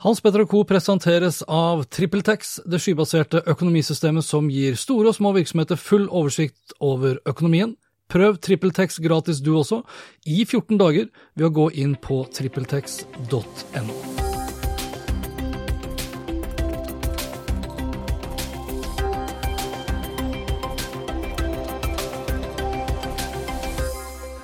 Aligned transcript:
Hans 0.00 0.20
Petter 0.20 0.44
Co. 0.46 0.60
presenteres 0.64 1.40
av 1.42 1.80
TrippelTex, 1.90 2.60
det 2.70 2.78
skybaserte 2.78 3.40
økonomisystemet 3.50 4.22
som 4.22 4.46
gir 4.46 4.76
store 4.78 5.10
og 5.10 5.16
små 5.16 5.32
virksomheter 5.34 5.74
full 5.74 6.04
oversikt 6.06 6.70
over 6.78 7.16
økonomien. 7.26 7.72
Prøv 8.06 8.36
TrippelTex 8.38 9.00
gratis 9.02 9.40
du 9.42 9.56
også, 9.58 9.80
i 10.22 10.44
14 10.44 10.78
dager, 10.78 11.08
ved 11.34 11.48
å 11.48 11.50
gå 11.50 11.64
inn 11.82 11.96
på 11.98 12.20
trippeltex.no. 12.30 13.96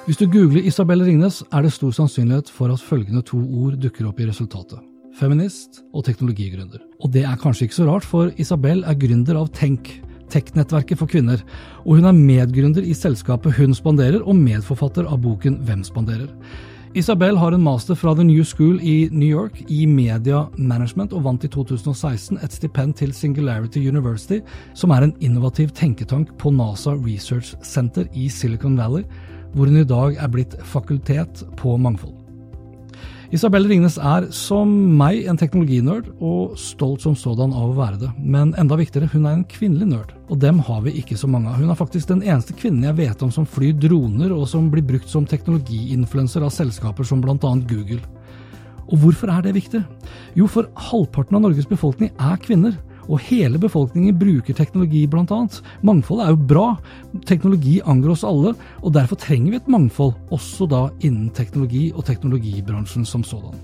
Hvis 0.09 0.19
du 0.19 0.27
googler 0.27 0.67
Isabel 0.67 1.07
Ringnes, 1.07 1.45
er 1.55 1.63
det 1.63 1.73
stor 1.79 1.95
sannsynlighet 1.95 2.51
for 2.51 2.75
at 2.75 2.83
følgende 2.83 3.23
to 3.23 3.39
ord 3.39 3.79
dukker 3.79 4.11
opp 4.11 4.19
i 4.19 4.27
resultatet. 4.27 4.83
Feminist 5.15 5.85
og 5.95 6.03
teknologigründer. 6.09 6.83
Og 6.99 7.13
det 7.15 7.23
er 7.23 7.39
kanskje 7.39 7.69
ikke 7.69 7.77
så 7.77 7.87
rart, 7.87 8.07
for 8.07 8.33
Isabel 8.41 8.83
er 8.83 8.97
gründer 8.99 9.39
av 9.39 9.53
Tenk, 9.55 9.93
tech-nettverket 10.33 10.99
for 10.99 11.11
kvinner. 11.11 11.43
Og 11.85 12.01
hun 12.01 12.09
er 12.09 12.17
medgründer 12.17 12.83
i 12.83 12.97
selskapet 12.99 13.55
Hun 13.55 13.75
spanderer, 13.75 14.23
og 14.23 14.35
medforfatter 14.35 15.07
av 15.07 15.21
boken 15.23 15.61
Hvem 15.63 15.85
spanderer. 15.87 16.33
Isabel 16.95 17.39
har 17.39 17.55
en 17.55 17.63
master 17.63 17.95
fra 17.99 18.15
The 18.15 18.25
New 18.25 18.43
School 18.47 18.81
i 18.83 19.09
New 19.11 19.29
York 19.29 19.65
i 19.69 19.85
media 19.87 20.45
management, 20.57 21.13
og 21.13 21.25
vant 21.27 21.45
i 21.45 21.51
2016 21.51 22.39
et 22.43 22.55
stipend 22.55 22.95
til 22.99 23.15
Singularity 23.15 23.83
University, 23.83 24.41
som 24.75 24.91
er 24.95 25.03
en 25.03 25.15
innovativ 25.21 25.71
tenketank 25.75 26.37
på 26.39 26.55
NASA 26.55 26.95
Research 26.95 27.55
Center 27.63 28.07
i 28.15 28.29
Silicon 28.29 28.79
Valley, 28.79 29.03
hvor 29.55 29.71
hun 29.71 29.79
i 29.79 29.87
dag 29.87 30.19
er 30.19 30.31
blitt 30.31 30.55
fakultet 30.63 31.43
på 31.59 31.77
mangfold. 31.79 32.14
Isabel 33.35 33.65
Ringnes 33.67 33.97
er, 33.99 34.29
som 34.31 34.71
meg, 34.95 35.25
en 35.27 35.39
teknologinerd, 35.41 36.07
og 36.23 36.53
stolt 36.61 37.03
som 37.03 37.17
sådan 37.19 37.51
av 37.57 37.73
å 37.73 37.75
være 37.75 37.99
det. 38.05 38.11
Men 38.23 38.53
enda 38.61 38.77
viktigere, 38.79 39.09
hun 39.11 39.27
er 39.27 39.35
en 39.35 39.47
kvinnelig 39.51 39.89
nerd, 39.91 40.13
og 40.31 40.39
dem 40.45 40.61
har 40.63 40.85
vi 40.85 40.93
ikke 41.01 41.19
så 41.19 41.27
mange 41.31 41.51
av. 41.51 41.59
Hun 41.59 41.73
er 41.73 41.79
faktisk 41.81 42.13
den 42.13 42.23
eneste 42.23 42.55
kvinnen 42.55 42.87
jeg 42.87 42.99
vet 43.01 43.25
om 43.27 43.33
som 43.35 43.49
flyr 43.49 43.75
droner, 43.83 44.31
og 44.31 44.47
som 44.51 44.69
blir 44.71 44.87
brukt 44.87 45.11
som 45.11 45.27
teknologiinfluenser 45.27 46.47
av 46.47 46.55
selskaper 46.55 47.09
som 47.09 47.25
bl.a. 47.25 47.35
Google. 47.43 47.99
Og 48.85 49.01
hvorfor 49.03 49.33
er 49.35 49.43
det 49.43 49.57
viktig? 49.57 49.83
Jo, 50.39 50.47
for 50.47 50.71
halvparten 50.93 51.41
av 51.41 51.43
Norges 51.49 51.67
befolkning 51.67 52.13
er 52.15 52.39
kvinner. 52.45 52.79
Og 53.09 53.21
hele 53.27 53.61
befolkningen 53.61 54.17
bruker 54.19 54.57
teknologi, 54.57 55.05
annet. 55.13 55.61
Mangfold 55.83 56.23
er 56.25 56.33
jo 56.33 56.37
bra. 56.37 56.67
Teknologi 57.27 57.81
angår 57.85 58.11
oss 58.17 58.25
alle, 58.25 58.55
og 58.83 58.93
derfor 58.93 59.17
trenger 59.17 59.51
vi 59.51 59.57
et 59.57 59.69
mangfold, 59.69 60.15
også 60.31 60.67
da 60.67 60.89
innen 61.01 61.31
teknologi 61.31 61.93
og 61.95 62.05
teknologibransjen 62.05 63.05
som 63.05 63.23
sådan. 63.23 63.55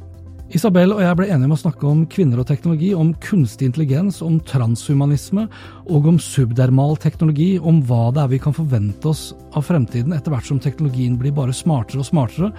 Isabel 0.50 0.90
og 0.90 0.98
jeg 0.98 1.14
ble 1.14 1.28
enige 1.30 1.46
om 1.46 1.52
å 1.54 1.60
snakke 1.60 1.86
om 1.86 2.00
kvinner 2.10 2.40
og 2.42 2.48
teknologi, 2.48 2.88
om 2.90 3.12
kunstig 3.22 3.68
intelligens, 3.68 4.18
om 4.26 4.40
transhumanisme 4.42 5.44
og 5.86 6.08
om 6.10 6.18
subdermal 6.18 6.96
teknologi, 6.98 7.52
om 7.62 7.78
hva 7.86 8.08
det 8.10 8.24
er 8.24 8.32
vi 8.32 8.40
kan 8.42 8.56
forvente 8.56 9.12
oss 9.12 9.28
av 9.54 9.68
fremtiden 9.68 10.16
etter 10.16 10.34
hvert 10.34 10.50
som 10.50 10.58
teknologien 10.58 11.14
blir 11.20 11.36
bare 11.36 11.54
smartere 11.54 12.02
og 12.02 12.10
smartere, 12.10 12.50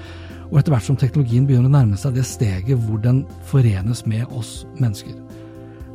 og 0.47 0.61
etter 0.61 0.71
hvert 0.71 0.87
som 0.87 0.99
teknologien 0.99 1.43
begynner 1.47 1.67
å 1.67 1.75
nærme 1.75 1.99
seg 1.99 2.15
det 2.15 2.23
steget 2.27 2.79
hvor 2.87 3.03
den 3.03 3.25
forenes 3.51 4.05
med 4.07 4.23
oss 4.39 4.61
mennesker. 4.79 5.40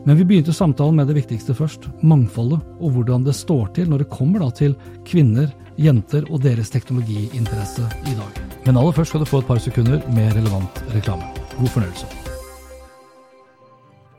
Men 0.06 0.16
vi 0.16 0.24
begynte 0.24 0.52
samtalen 0.54 0.94
med 0.94 1.08
det 1.10 1.16
viktigste 1.16 1.54
først, 1.58 1.88
mangfoldet, 2.06 2.60
og 2.78 2.92
hvordan 2.94 3.24
det 3.26 3.34
står 3.34 3.72
til 3.74 3.88
når 3.90 4.04
det 4.04 4.12
kommer 4.14 4.44
til 4.54 4.76
kvinner, 5.04 5.50
jenter 5.76 6.28
og 6.30 6.44
deres 6.44 6.70
teknologiinteresse 6.70 7.82
i 8.06 8.14
dag. 8.14 8.38
Men 8.68 8.78
aller 8.78 8.94
først 8.94 9.10
skal 9.10 9.24
du 9.24 9.26
få 9.26 9.42
et 9.42 9.48
par 9.50 9.58
sekunder 9.58 9.98
med 10.14 10.30
relevant 10.38 10.78
reklame. 10.94 11.26
God 11.58 11.74
fornøyelse. 11.74 12.06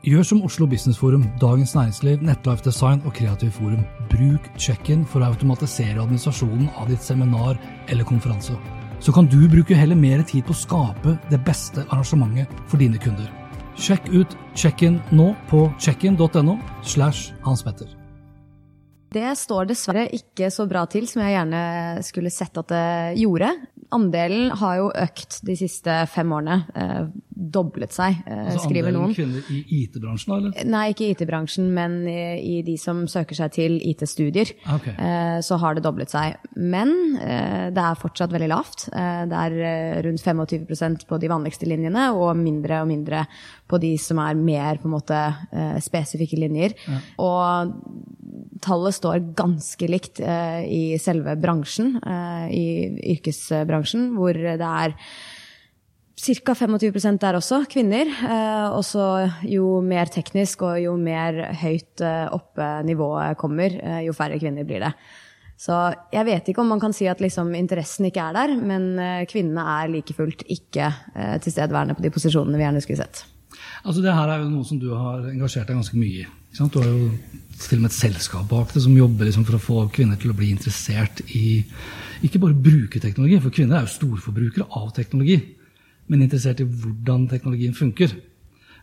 Gjør 0.04 0.22
som 0.22 0.44
Oslo 0.44 0.68
Business 0.68 1.00
Forum, 1.00 1.24
Dagens 1.40 1.74
Næringsliv, 1.74 2.20
Nettlife 2.22 2.64
Design 2.64 3.00
og 3.04 3.16
Kreativ 3.16 3.50
Forum. 3.56 3.80
Bruk 4.12 4.52
check-in 4.60 5.08
for 5.08 5.24
å 5.24 5.32
automatisere 5.32 6.02
administrasjonen 6.04 6.68
av 6.76 6.92
ditt 6.92 7.02
seminar 7.02 7.56
eller 7.88 8.04
konferanse. 8.04 8.60
Så 9.00 9.12
kan 9.12 9.26
du 9.26 9.40
bruke 9.48 9.74
heller 9.74 9.96
mer 9.96 10.22
tid 10.22 10.44
på 10.44 10.52
å 10.52 10.62
skape 10.66 11.18
det 11.32 11.40
beste 11.48 11.88
arrangementet 11.88 12.52
for 12.68 12.76
dine 12.76 13.00
kunder. 13.00 13.37
Sjekk 13.78 14.08
ut 14.10 14.34
check-in 14.58 14.98
nå 15.14 15.30
på 15.50 15.68
checkin.no 15.78 16.58
slash 16.82 17.30
Hans 17.46 17.62
Petter. 17.62 17.86
Det 19.14 19.30
står 19.38 19.70
dessverre 19.70 20.08
ikke 20.12 20.50
så 20.52 20.66
bra 20.68 20.82
til 20.90 21.06
som 21.08 21.22
jeg 21.22 21.36
gjerne 21.36 21.60
skulle 22.04 22.32
sett 22.34 22.58
at 22.60 22.72
det 22.74 22.88
gjorde. 23.22 23.54
Andelen 23.94 24.52
har 24.60 24.76
jo 24.80 24.90
økt 24.92 25.40
de 25.46 25.56
siste 25.58 25.94
fem 26.12 26.32
årene. 26.34 26.60
Eh, 26.74 27.08
doblet 27.38 27.94
seg, 27.94 28.18
eh, 28.26 28.48
Altså 28.48 28.66
skriver 28.66 28.90
andelen 28.90 29.14
kvinner 29.14 29.50
i 29.54 29.60
IT-bransjen, 29.82 30.32
da, 30.32 30.38
eller? 30.40 30.68
Nei, 30.68 30.84
ikke 30.92 31.06
i 31.06 31.12
IT-bransjen, 31.14 31.68
men 31.74 32.00
i, 32.10 32.18
i 32.42 32.62
de 32.66 32.74
som 32.80 33.04
søker 33.10 33.38
seg 33.38 33.54
til 33.54 33.78
IT-studier. 33.78 34.52
Okay. 34.76 34.94
Eh, 34.98 35.38
så 35.46 35.58
har 35.62 35.78
det 35.78 35.84
doblet 35.86 36.10
seg. 36.12 36.36
Men 36.58 36.90
eh, 37.22 37.68
det 37.74 37.84
er 37.84 38.00
fortsatt 38.00 38.34
veldig 38.34 38.50
lavt. 38.50 38.88
Eh, 38.90 39.22
det 39.30 39.44
er 39.44 39.58
eh, 39.70 40.00
rundt 40.08 40.24
25% 40.24 41.06
på 41.08 41.20
de 41.22 41.30
vanligste 41.30 41.68
linjene, 41.70 42.08
og 42.16 42.34
mindre 42.38 42.82
og 42.82 42.90
mindre 42.90 43.24
på 43.68 43.78
de 43.82 43.94
som 44.00 44.20
er 44.22 44.38
mer 44.38 44.80
på 44.80 44.88
en 44.88 44.94
måte 44.96 45.18
spesifikke 45.84 46.38
linjer. 46.40 46.72
Og 47.20 47.74
tallet 48.64 48.96
står 48.96 49.26
ganske 49.36 49.88
likt 49.90 50.22
i 50.24 50.96
selve 51.00 51.34
bransjen, 51.40 51.98
i 52.48 52.64
yrkesbransjen, 53.12 53.77
hvor 54.16 54.36
det 54.36 54.58
er 54.58 54.96
Ca. 56.18 56.54
25% 56.54 57.20
der 57.22 57.36
også, 57.38 57.60
kvinner. 57.70 58.08
Eh, 58.10 58.66
også 58.74 59.04
jo 59.46 59.78
mer 59.86 60.10
teknisk 60.10 60.64
og 60.66 60.80
jo 60.82 60.96
mer 60.98 61.38
høyt 61.60 62.02
eh, 62.02 62.26
oppe 62.34 62.66
nivået 62.82 63.38
kommer, 63.38 63.76
eh, 63.78 64.00
jo 64.08 64.16
færre 64.16 64.40
kvinner 64.42 64.66
blir 64.66 64.82
det. 64.82 64.92
Så 65.58 65.76
jeg 66.14 66.26
vet 66.26 66.50
ikke 66.50 66.62
om 66.62 66.70
man 66.74 66.82
kan 66.82 66.94
si 66.94 67.06
at 67.10 67.22
liksom, 67.22 67.54
interessen 67.54 68.10
ikke 68.10 68.26
er 68.30 68.34
der, 68.34 68.56
men 68.58 68.90
eh, 68.98 69.24
kvinnene 69.30 69.62
er 69.78 69.94
like 69.94 70.14
fullt 70.14 70.42
ikke 70.50 70.90
tilstedeværende 71.44 71.94
på 71.94 72.02
de 72.02 72.14
posisjonene 72.14 72.58
vi 72.58 72.66
gjerne 72.66 72.82
skulle 72.82 73.06
sett. 73.06 73.22
Altså 73.84 74.02
Det 74.02 74.14
her 74.14 74.32
er 74.32 74.42
jo 74.42 74.50
noe 74.50 74.66
som 74.66 74.78
du 74.80 74.90
har 74.94 75.28
engasjert 75.30 75.68
deg 75.68 75.78
ganske 75.78 75.98
mye 75.98 76.24
i. 76.24 76.26
Du 76.58 76.80
har 76.80 76.88
jo 76.88 77.10
til 77.58 77.78
og 77.78 77.82
med 77.84 77.90
et 77.90 77.96
selskap 77.96 78.46
bak 78.50 78.72
det 78.74 78.82
som 78.82 78.96
jobber 78.96 79.28
liksom 79.28 79.44
for 79.46 79.58
å 79.58 79.62
få 79.62 79.82
kvinner 79.94 80.18
til 80.18 80.32
å 80.32 80.38
bli 80.38 80.50
interessert 80.54 81.22
i 81.34 81.62
ikke 82.24 82.40
bare 82.42 82.56
bruke 82.58 83.00
teknologi, 83.02 83.38
for 83.42 83.54
kvinner 83.54 83.78
er 83.78 83.86
jo 83.86 83.92
storforbrukere 83.92 84.66
av 84.78 84.88
teknologi, 84.96 85.36
men 86.10 86.24
interessert 86.24 86.62
i 86.62 86.66
hvordan 86.66 87.28
teknologien 87.30 87.76
funker. 87.76 88.14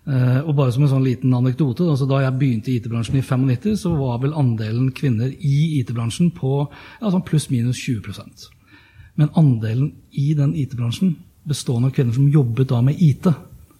Eh, 0.05 0.39
og 0.45 0.53
bare 0.55 0.71
som 0.71 0.85
en 0.85 0.91
sånn 0.91 1.03
liten 1.03 1.33
anekdote, 1.33 1.87
altså 1.89 2.05
Da 2.05 2.19
jeg 2.21 2.37
begynte 2.37 2.69
i 2.69 2.75
IT-bransjen 2.77 3.17
i 3.17 3.23
95, 3.25 3.73
så 3.81 3.95
var 3.97 4.19
vel 4.21 4.35
andelen 4.37 4.91
kvinner 4.93 5.31
i 5.33 5.79
IT-bransjen 5.79 6.29
på 6.35 6.59
ja, 6.69 7.09
sånn 7.09 7.25
pluss-minus 7.25 7.79
20% 7.81 8.45
Men 9.17 9.31
andelen 9.33 9.95
i 10.11 10.33
den 10.37 10.53
IT-bransjen, 10.53 11.15
bestående 11.49 11.89
av 11.89 11.95
kvinner 11.97 12.13
som 12.13 12.29
jobbet 12.29 12.69
da 12.69 12.83
med 12.85 13.01
IT, 13.01 13.31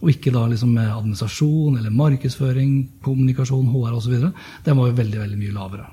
og 0.06 0.12
ikke 0.12 0.34
da 0.36 0.44
liksom 0.52 0.76
med 0.78 0.92
administrasjon 0.92 1.80
eller 1.80 1.94
markedsføring, 1.94 2.76
kommunikasjon, 3.06 3.72
HR 3.74 3.96
osv., 3.98 4.20
den 4.66 4.78
var 4.78 4.92
jo 4.92 5.00
veldig 5.00 5.24
veldig 5.24 5.40
mye 5.40 5.56
lavere. 5.56 5.88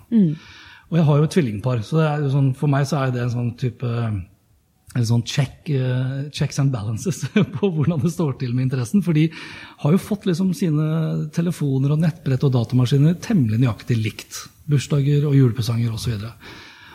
Og 0.93 0.99
jeg 0.99 1.09
har 1.09 1.19
jo 1.19 1.25
et 1.25 1.33
tvillingpar, 1.33 1.81
så 1.89 2.03
er 2.05 2.29
sånn, 2.29 2.51
for 2.59 2.69
meg 2.69 2.85
så 2.85 3.01
er 3.01 3.15
det 3.15 3.25
en 3.25 3.33
sånn 3.33 3.55
type 3.57 3.89
en 4.93 5.07
sånn 5.09 5.23
check, 5.25 5.71
uh, 5.73 6.29
checks 6.37 6.59
and 6.61 6.73
balances 6.75 7.23
på 7.57 7.71
hvordan 7.73 8.03
det 8.03 8.13
står 8.13 8.35
til 8.43 8.53
med 8.53 8.67
interessen. 8.67 9.01
For 9.05 9.17
de 9.17 9.31
har 9.85 9.95
jo 9.95 10.01
fått 10.03 10.27
liksom 10.29 10.53
sine 10.57 11.31
telefoner 11.33 11.95
og 11.95 12.03
nettbrett 12.03 12.45
og 12.45 12.53
datamaskiner 12.59 13.17
temmelig 13.25 13.63
nøyaktig 13.63 13.97
likt. 13.97 14.43
Bursdager 14.69 15.25
og 15.31 15.39
julepresanger 15.39 15.95
osv. 15.97 16.27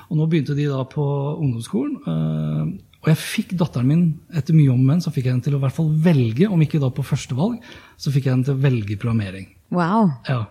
Og 0.08 0.20
nå 0.20 0.28
begynte 0.30 0.56
de 0.58 0.70
da 0.70 0.84
på 0.88 1.08
ungdomsskolen. 1.42 1.98
eh, 2.06 2.87
og 3.08 3.14
jeg 3.14 3.20
fikk 3.24 3.54
datteren 3.56 3.88
min 3.88 4.02
etter 4.36 4.52
mye 4.58 4.74
om 4.74 4.82
menn, 4.84 5.00
så 5.00 5.14
fikk 5.16 5.30
jeg 5.30 5.32
henne 5.38 5.46
til 5.46 5.56
å 5.56 5.62
i 5.62 5.64
hvert 5.64 5.76
fall 5.78 5.88
velge, 6.04 6.50
om 6.52 6.60
ikke 6.66 6.82
da 6.84 6.90
på 6.92 7.06
førstevalg, 7.08 7.62
så 7.96 8.12
fikk 8.12 8.28
jeg 8.28 8.34
henne 8.36 8.44
til 8.50 8.58
å 8.58 8.64
velge 8.66 8.98
programmering. 9.00 9.46
Wow. 9.72 10.10
Ja. 10.28 10.42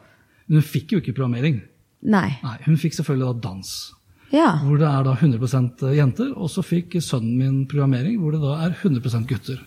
Men 0.48 0.62
hun 0.62 0.64
fikk 0.64 0.94
jo 0.94 1.02
ikke 1.02 1.12
programmering. 1.18 1.58
Nei. 2.06 2.38
Nei, 2.40 2.56
Hun 2.64 2.78
fikk 2.80 2.96
selvfølgelig 2.96 3.28
da 3.34 3.48
dans 3.50 3.74
Ja. 4.32 4.48
hvor 4.64 4.78
det 4.80 4.88
er 4.88 5.04
da 5.04 5.14
100% 5.20 5.84
jenter. 5.96 6.32
Og 6.36 6.48
så 6.50 6.64
fikk 6.64 6.96
sønnen 7.02 7.36
min 7.36 7.66
programmering, 7.68 8.16
hvor 8.20 8.32
det 8.32 8.40
da 8.40 8.56
er 8.64 8.72
100% 8.72 9.26
gutter. 9.28 9.60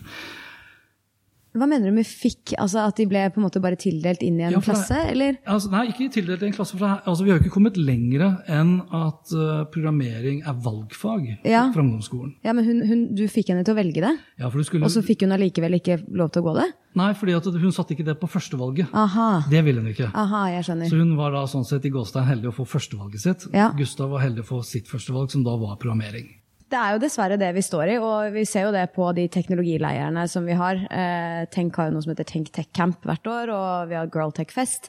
Hva 1.50 1.66
mener 1.66 1.90
du 1.90 1.96
med 1.96 2.06
fikk? 2.06 2.52
Altså 2.62 2.84
At 2.86 2.98
de 3.00 3.06
ble 3.10 3.24
på 3.34 3.40
en 3.40 3.46
måte 3.48 3.58
bare 3.62 3.78
tildelt 3.80 4.22
inn 4.22 4.36
i 4.38 4.44
en 4.46 4.54
Ja, 4.54 4.60
klasse, 4.62 4.94
eller? 5.10 5.38
Altså, 5.50 5.70
nei, 5.72 5.88
ikke 5.90 6.06
tildelt 6.14 6.44
i 6.44 6.50
en 6.50 6.54
klasse. 6.54 6.76
For 6.78 6.84
det, 6.86 7.00
altså, 7.10 7.24
vi 7.26 7.32
har 7.32 7.40
jo 7.40 7.44
ikke 7.44 7.54
kommet 7.56 7.80
lenger 7.80 8.26
enn 8.46 8.76
at 8.94 9.32
uh, 9.34 9.64
programmering 9.72 10.44
er 10.46 10.54
valgfag 10.62 11.26
Ja. 11.48 11.64
fra 11.74 11.82
ungdomsskolen. 11.82 12.36
Ja, 12.46 12.54
men 12.54 12.68
hun, 12.68 12.84
hun, 12.86 13.02
du 13.18 13.24
fikk 13.30 13.50
henne 13.50 13.64
til 13.66 13.74
å 13.74 13.80
velge 13.80 14.04
det, 14.04 14.12
Ja, 14.38 14.48
for 14.48 14.58
du 14.62 14.64
skulle, 14.68 14.86
og 14.86 14.94
så 14.94 15.02
fikk 15.02 15.26
hun 15.26 15.34
allikevel 15.34 15.74
ikke 15.80 15.98
lov 16.14 16.30
til 16.30 16.44
å 16.44 16.50
gå 16.50 16.56
det? 16.60 16.68
Nei, 16.98 17.12
fordi 17.14 17.36
hun 17.38 17.72
satte 17.74 17.94
ikke 17.94 18.06
det 18.06 18.16
på 18.18 18.26
førstevalget. 18.30 18.90
Aha. 18.98 19.28
Det 19.50 19.60
ville 19.66 19.82
hun 19.82 19.90
ikke. 19.92 20.08
Aha, 20.14 20.46
jeg 20.56 20.66
skjønner. 20.66 20.90
Så 20.90 20.98
hun 20.98 21.12
var 21.18 21.30
da 21.36 21.44
sånn 21.50 21.66
sett 21.66 21.84
i 21.86 21.92
Gåstein 21.94 22.26
heldig 22.26 22.50
å 22.50 22.56
få 22.56 22.66
førstevalget 22.66 23.22
sitt. 23.22 23.46
Ja. 23.54 23.68
Gustav 23.78 24.10
var 24.10 24.24
heldig 24.24 24.42
å 24.42 24.48
få 24.48 24.62
sitt 24.66 24.90
førstevalg, 24.90 25.30
som 25.30 25.44
da 25.46 25.54
var 25.60 25.78
programmering. 25.78 26.39
Det 26.70 26.78
er 26.78 26.92
jo 26.94 27.00
dessverre 27.02 27.38
det 27.40 27.48
vi 27.56 27.62
står 27.66 27.90
i, 27.90 27.96
og 27.98 28.28
vi 28.36 28.44
ser 28.46 28.68
jo 28.68 28.74
det 28.74 28.84
på 28.94 29.08
de 29.16 29.24
teknologileirene 29.32 30.22
som 30.30 30.44
vi 30.46 30.54
har. 30.54 30.78
Eh, 30.86 31.40
Tenk 31.50 31.74
har 31.80 31.88
jo 31.88 31.96
noe 31.96 32.04
som 32.04 32.12
heter 32.12 32.28
Tenk 32.28 32.52
Tech 32.54 32.68
Camp 32.76 33.00
hvert 33.08 33.26
år, 33.26 33.50
og 33.50 33.88
vi 33.90 33.96
har 33.98 34.10
Girl 34.14 34.30
Tech 34.36 34.52
Fest. 34.54 34.86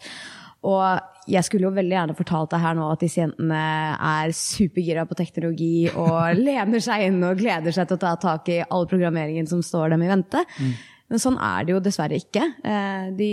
Og 0.62 1.02
jeg 1.26 1.42
skulle 1.48 1.66
jo 1.66 1.74
veldig 1.74 1.96
gjerne 1.96 2.14
fortalt 2.20 2.52
deg 2.54 2.62
her 2.62 2.76
nå 2.78 2.86
at 2.94 3.02
disse 3.02 3.18
jentene 3.24 3.62
er 3.98 4.34
supergira 4.38 5.08
på 5.10 5.18
teknologi 5.18 5.88
og 5.90 6.36
lener 6.48 6.84
seg 6.86 7.08
inn 7.08 7.18
og 7.26 7.40
gleder 7.42 7.74
seg 7.74 7.90
til 7.90 7.98
å 7.98 8.04
ta 8.04 8.12
tak 8.22 8.52
i 8.54 8.60
all 8.68 8.86
programmeringen 8.92 9.50
som 9.50 9.64
står 9.66 9.96
dem 9.96 10.04
i 10.06 10.12
vente. 10.12 10.44
Men 11.10 11.20
sånn 11.24 11.40
er 11.42 11.66
det 11.66 11.74
jo 11.74 11.82
dessverre 11.82 12.20
ikke. 12.22 12.44
Eh, 12.62 13.08
De 13.18 13.32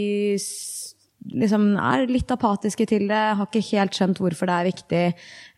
liksom 1.36 1.68
er 1.76 2.06
litt 2.08 2.32
apatiske 2.32 2.86
til 2.88 3.04
det, 3.10 3.20
har 3.36 3.44
ikke 3.50 3.60
helt 3.74 3.92
skjønt 3.98 4.22
hvorfor 4.24 4.48
det 4.48 4.56
er 4.56 4.70
viktig. 4.70 5.04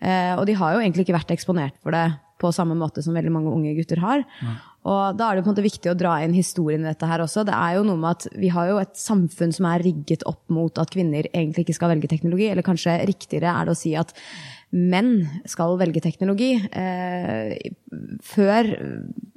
eh, 0.02 0.34
Og 0.34 0.42
de 0.50 0.58
har 0.58 0.74
jo 0.74 0.82
egentlig 0.82 1.06
ikke 1.06 1.18
vært 1.20 1.30
eksponert 1.36 1.78
for 1.84 1.94
det 1.94 2.08
på 2.40 2.52
samme 2.54 2.76
måte 2.78 3.04
som 3.04 3.16
veldig 3.16 3.32
mange 3.34 3.52
unge 3.52 3.74
gutter 3.78 4.00
har. 4.02 4.24
Og 4.88 5.18
da 5.18 5.26
er 5.28 5.36
det 5.36 5.44
på 5.44 5.50
en 5.50 5.54
måte 5.54 5.66
viktig 5.66 5.90
å 5.92 5.98
dra 5.98 6.14
inn 6.24 6.32
historien 6.32 6.84
i 6.84 6.88
dette 6.88 7.08
her 7.08 7.20
også. 7.20 7.44
Det 7.44 7.56
er 7.56 7.76
jo 7.76 7.84
noe 7.84 8.00
med 8.00 8.16
at 8.16 8.38
vi 8.40 8.48
har 8.54 8.70
jo 8.70 8.78
et 8.80 8.94
samfunn 8.96 9.52
som 9.52 9.68
er 9.68 9.84
rigget 9.84 10.24
opp 10.28 10.46
mot 10.52 10.80
at 10.80 10.92
kvinner 10.94 11.28
egentlig 11.34 11.66
ikke 11.66 11.76
skal 11.76 11.92
velge 11.92 12.08
teknologi, 12.08 12.48
eller 12.48 12.64
kanskje 12.64 12.96
riktigere 13.10 13.52
er 13.52 13.68
det 13.68 13.76
å 13.76 13.80
si 13.80 13.92
at 13.98 14.14
menn 14.70 15.24
skal 15.50 15.74
velge 15.80 16.00
teknologi. 16.02 16.52
Eh, 16.54 17.56
før 18.22 18.70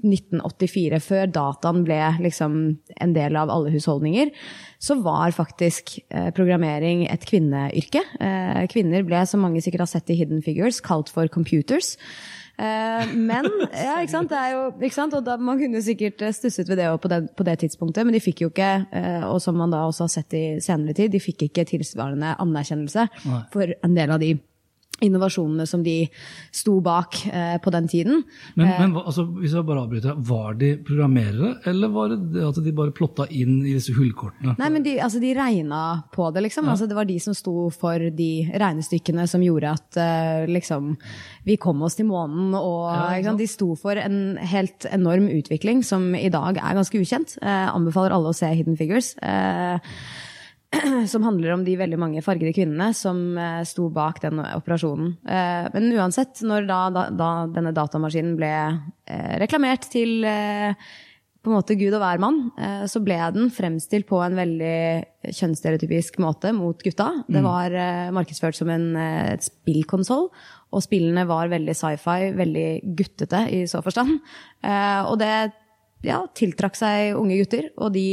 1984, 0.04 1.00
før 1.02 1.32
dataen 1.34 1.82
ble 1.88 2.00
liksom 2.22 2.60
en 3.02 3.16
del 3.16 3.40
av 3.40 3.52
alle 3.52 3.74
husholdninger, 3.74 4.32
så 4.84 5.00
var 5.02 5.34
faktisk 5.36 5.98
eh, 6.10 6.30
programmering 6.38 7.08
et 7.10 7.26
kvinneyrke. 7.28 8.04
Eh, 8.22 8.64
kvinner 8.72 9.04
ble, 9.08 9.26
som 9.28 9.44
mange 9.44 9.64
sikkert 9.66 9.88
har 9.88 9.94
sett 9.96 10.14
i 10.14 10.20
Hidden 10.22 10.44
Figures, 10.46 10.84
kalt 10.86 11.12
for 11.12 11.32
computers. 11.34 11.96
Eh, 12.54 13.14
men 13.18 13.48
ja, 13.74 13.96
ikke 14.04 14.14
sant? 14.14 14.30
Det 14.30 14.38
er 14.38 14.52
jo, 14.54 14.66
ikke 14.78 14.96
sant? 14.96 15.16
Og 15.18 15.26
da, 15.26 15.40
Man 15.42 15.58
kunne 15.62 15.82
sikkert 15.82 16.22
eh, 16.22 16.34
stusset 16.36 16.70
ved 16.70 16.78
det 16.78 16.90
på 17.02 17.10
det, 17.10 17.22
på 17.38 17.46
det 17.48 17.58
tidspunktet, 17.64 18.06
men 18.06 18.14
de 18.14 18.22
fikk 18.22 18.46
jo 18.46 18.52
ikke, 18.54 18.72
eh, 18.94 19.26
og 19.26 19.42
som 19.42 19.58
man 19.58 19.74
da 19.74 19.84
også 19.88 20.06
har 20.06 20.14
sett 20.14 20.38
i 20.38 20.46
senere 20.62 20.94
tid, 20.98 21.12
de 21.14 21.22
fikk 21.24 21.48
ikke 21.48 21.66
tilsvarende 21.74 22.36
anerkjennelse 22.44 23.08
for 23.54 23.74
en 23.74 23.98
del 23.98 24.14
av 24.14 24.22
de 24.22 24.36
innovasjonene 25.01 25.66
som 25.68 25.84
de 25.84 26.06
sto 26.54 26.78
bak 26.84 27.18
eh, 27.28 27.56
på 27.62 27.72
den 27.74 27.88
tiden. 27.92 28.22
Men, 28.56 28.69
men 28.80 28.95
altså, 29.01 29.25
hvis 29.40 29.56
jeg 29.56 29.66
bare 29.68 29.84
avbryter, 29.84 30.18
var 30.30 30.57
de 30.60 30.74
programmerere, 30.86 31.56
eller 31.69 31.92
var 31.94 32.13
det 32.13 32.19
det 32.36 32.45
at 32.45 32.60
de 32.63 32.75
bare 32.75 32.94
plotta 32.95 33.28
inn 33.34 33.62
i 33.66 33.74
disse 33.75 33.95
hullkortene? 33.98 34.56
Nei, 34.60 34.69
men 34.74 34.86
de, 34.86 34.95
altså, 35.04 35.22
de 35.24 35.34
regna 35.38 35.84
på 36.13 36.30
det, 36.36 36.45
liksom. 36.48 36.69
Altså, 36.72 36.88
det 36.90 36.98
var 36.98 37.10
de 37.10 37.18
som 37.24 37.36
sto 37.38 37.68
for 37.74 38.10
de 38.13 38.31
regnestykkene 38.54 39.28
som 39.30 39.44
gjorde 39.44 39.74
at 39.74 40.00
eh, 40.00 40.44
liksom, 40.51 40.94
vi 41.48 41.57
kom 41.62 41.81
oss 41.86 41.98
til 42.00 42.07
månen. 42.10 42.54
Og 42.57 42.92
Ja, 43.24 43.34
de 43.38 43.50
sto 43.50 43.74
for 43.80 44.00
en 44.00 44.38
helt 44.38 44.88
enorm 44.94 45.28
utvikling 45.31 45.84
som 45.86 46.12
i 46.16 46.30
dag 46.34 46.60
er 46.62 46.78
ganske 46.78 47.01
ukjent. 47.01 47.38
Eh, 47.42 47.66
anbefaler 47.74 48.16
alle 48.16 48.31
å 48.31 48.38
se 48.38 48.51
Hidden 48.54 48.78
Figures. 48.80 49.16
Eh, 49.24 49.81
som 51.12 51.25
handler 51.25 51.54
om 51.54 51.64
de 51.66 51.78
veldig 51.80 52.00
mange 52.02 52.24
fargede 52.25 52.54
kvinnene 52.56 52.92
som 52.98 53.38
eh, 53.38 53.62
sto 53.68 53.90
bak 53.94 54.22
den 54.24 54.42
operasjonen. 54.44 55.16
Eh, 55.24 55.70
men 55.75 55.90
uansett, 55.98 56.44
når 56.46 56.68
da, 56.70 56.81
da, 56.94 57.08
da 57.14 57.31
denne 57.54 57.74
datamaskinen 57.75 58.38
ble 58.40 58.54
eh, 58.54 59.34
reklamert 59.44 59.90
til 59.94 60.24
eh, 60.28 60.78
på 61.44 61.52
en 61.52 61.58
måte 61.58 61.75
Gud 61.75 61.92
og 61.92 62.00
hvermann, 62.00 62.38
mann, 62.56 62.88
så 62.88 63.02
ble 63.04 63.18
den 63.36 63.50
fremstilt 63.52 64.08
på 64.08 64.22
en 64.24 64.38
veldig 64.38 65.34
kjønnsstereotypisk 65.36 66.22
måte 66.24 66.54
mot 66.56 66.80
gutta. 66.80 67.10
Det 67.28 67.42
var 67.44 67.75
eh, 67.75 68.12
markedsført 68.16 68.56
som 68.56 68.72
en 68.72 68.94
eh, 68.96 69.34
et 69.34 69.44
spillkonsoll, 69.44 70.30
og 70.74 70.86
spillene 70.86 71.25
var 71.28 71.52
veldig 71.52 71.75
sci-fi, 71.75 72.31
veldig 72.38 72.68
guttete 72.96 73.44
i 73.52 73.66
så 73.68 73.84
forstand. 73.84 74.22
Eh, 74.64 75.02
og 75.04 75.20
det 75.20 75.34
ja, 76.08 76.22
tiltrakk 76.36 76.80
seg 76.80 77.20
unge 77.20 77.42
gutter, 77.42 77.70
og 77.75 77.92
de 77.96 78.08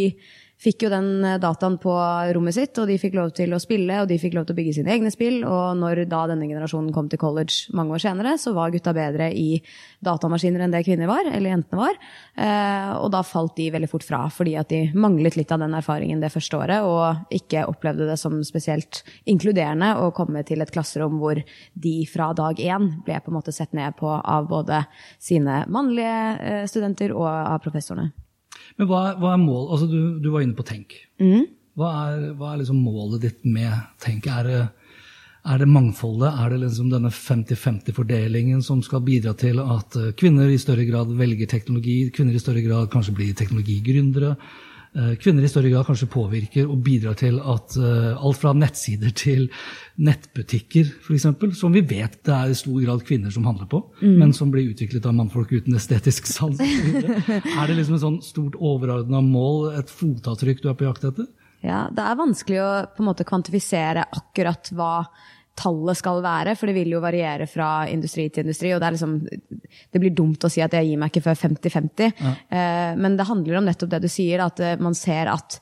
fikk 0.60 0.84
jo 0.84 0.90
den 0.92 1.24
eh, 1.24 1.38
dataen 1.40 1.78
på 1.80 1.94
rommet 2.34 2.56
sitt, 2.56 2.78
og 2.80 2.88
de 2.90 2.98
fikk 3.00 3.16
lov 3.16 3.32
til 3.36 3.54
å 3.54 3.60
spille, 3.62 4.02
og 4.02 4.10
de 4.10 4.18
fikk 4.20 4.36
lov 4.36 4.46
til 4.46 4.56
å 4.56 4.58
bygge 4.58 4.76
sine 4.80 4.92
egne 4.94 5.12
spill. 5.12 5.40
Og 5.48 5.78
når 5.80 6.04
da 6.10 6.26
denne 6.30 6.48
generasjonen 6.50 6.92
kom 6.94 7.08
til 7.10 7.20
college 7.22 7.72
mange 7.76 7.96
år 7.96 8.04
senere, 8.04 8.36
så 8.40 8.52
var 8.56 8.72
gutta 8.74 8.94
bedre 8.96 9.30
i 9.32 9.62
datamaskiner 10.04 10.64
enn 10.64 10.74
det 10.74 10.84
kvinner 10.86 11.10
var, 11.10 11.28
eller 11.30 11.54
jentene 11.54 11.80
var. 11.80 11.98
Eh, 12.36 12.92
og 13.00 13.10
da 13.14 13.24
falt 13.26 13.56
de 13.58 13.70
veldig 13.72 13.90
fort 13.90 14.06
fra, 14.06 14.22
fordi 14.32 14.56
at 14.60 14.72
de 14.72 14.82
manglet 14.94 15.38
litt 15.40 15.52
av 15.54 15.62
den 15.64 15.76
erfaringen 15.78 16.22
det 16.22 16.32
første 16.34 16.60
året, 16.60 16.84
og 16.84 17.36
ikke 17.40 17.66
opplevde 17.70 18.08
det 18.10 18.18
som 18.20 18.40
spesielt 18.46 19.02
inkluderende 19.30 19.94
å 20.00 20.10
komme 20.16 20.44
til 20.46 20.62
et 20.64 20.72
klasserom 20.72 21.20
hvor 21.20 21.40
de 21.74 21.96
fra 22.10 22.30
dag 22.36 22.60
én 22.60 22.90
ble 23.06 23.20
på 23.20 23.32
en 23.32 23.40
måte 23.40 23.54
sett 23.54 23.72
ned 23.76 23.96
på 23.98 24.10
av 24.10 24.48
både 24.50 24.84
sine 25.22 25.64
mannlige 25.72 26.16
eh, 26.40 26.64
studenter 26.70 27.14
og 27.16 27.28
av 27.30 27.62
professorene. 27.64 28.10
Men 28.78 28.90
hva, 28.90 29.00
hva 29.20 29.34
er 29.34 29.42
mål? 29.42 29.64
Altså, 29.74 29.88
du, 29.90 30.20
du 30.22 30.28
var 30.32 30.44
inne 30.44 30.58
på 30.58 30.66
Tenk. 30.68 30.94
Hva 31.78 31.90
er, 32.10 32.28
hva 32.38 32.52
er 32.52 32.62
liksom 32.62 32.82
målet 32.84 33.24
ditt 33.24 33.42
med 33.48 33.72
Tenk? 34.02 34.28
Er 34.30 34.48
det, 34.48 34.60
er 35.50 35.62
det 35.62 35.68
mangfoldet? 35.70 36.30
Er 36.30 36.52
det 36.52 36.62
liksom 36.64 36.90
denne 36.92 37.12
50-50-fordelingen 37.14 38.62
som 38.64 38.82
skal 38.84 39.04
bidra 39.06 39.34
til 39.38 39.62
at 39.62 39.96
eh, 39.98 40.10
kvinner 40.18 40.50
i 40.50 40.58
større 40.60 40.84
grad 40.88 41.12
velger 41.18 41.48
teknologi, 41.50 42.02
kvinner 42.14 42.36
i 42.36 42.42
større 42.42 42.64
grad 42.66 42.90
kanskje 42.92 43.16
blir 43.16 43.38
teknologigründere? 43.38 44.34
Eh, 44.96 45.14
Kvinner 45.20 45.44
i 45.46 45.50
større 45.50 45.70
grad 45.72 45.88
kanskje 45.88 46.08
påvirker 46.10 46.68
og 46.70 46.82
bidrar 46.86 47.18
til 47.20 47.40
at 47.40 47.76
eh, 47.78 48.12
alt 48.14 48.40
fra 48.40 48.52
nettsider 48.56 49.14
til 49.16 49.46
nettbutikker, 50.00 50.92
f.eks., 51.04 51.26
som 51.58 51.74
vi 51.76 51.82
vet 51.84 52.20
det 52.26 52.36
er 52.36 52.52
i 52.52 52.58
stor 52.58 52.78
grad 52.82 53.04
kvinner 53.06 53.34
som 53.34 53.48
handler 53.48 53.68
på, 53.70 53.82
men 54.00 54.32
som 54.36 54.52
blir 54.52 54.70
utviklet 54.72 55.06
av 55.06 55.16
mannfolk 55.18 55.52
uten 55.52 55.76
estetisk 55.76 56.30
sans. 56.30 56.60
Er 57.60 57.68
det 57.68 57.76
liksom 57.76 57.98
et 57.98 58.04
sånn 58.04 58.22
stort 58.24 58.56
overordna 58.56 59.20
mål, 59.24 59.74
et 59.76 59.92
fotavtrykk 59.92 60.64
du 60.64 60.70
er 60.70 60.78
på 60.78 60.88
jakt 60.88 61.04
etter? 61.10 61.28
Ja, 61.60 61.84
det 61.92 62.00
er 62.00 62.16
vanskelig 62.16 62.62
å 62.64 62.70
på 62.94 63.02
en 63.02 63.10
måte 63.10 63.26
kvantifisere 63.28 64.06
akkurat 64.16 64.70
hva 64.72 64.94
tallet 65.58 65.98
skal 65.98 66.22
være, 66.24 66.54
for 66.56 66.70
det 66.70 66.76
vil 66.76 66.94
jo 66.94 67.02
variere 67.02 67.46
fra 67.50 67.86
industri 67.90 68.28
til 68.30 68.46
industri. 68.46 68.72
og 68.74 68.80
Det, 68.80 68.88
er 68.88 68.96
liksom, 68.96 69.16
det 69.92 70.02
blir 70.02 70.14
dumt 70.16 70.46
å 70.46 70.50
si 70.52 70.62
at 70.64 70.74
jeg 70.76 70.88
gir 70.88 71.00
meg 71.00 71.12
ikke 71.12 71.26
før 71.28 71.40
50-50. 71.42 72.12
ja. 72.20 72.94
men 72.96 73.18
det 73.18 73.28
handler 73.28 73.60
om 73.60 73.68
nettopp 73.68 73.92
det 73.92 74.02
du 74.06 74.08
sier, 74.10 74.44
at 74.44 74.60
eh, 74.64 74.78
man 74.80 74.96
ser 74.96 75.32
at 75.32 75.60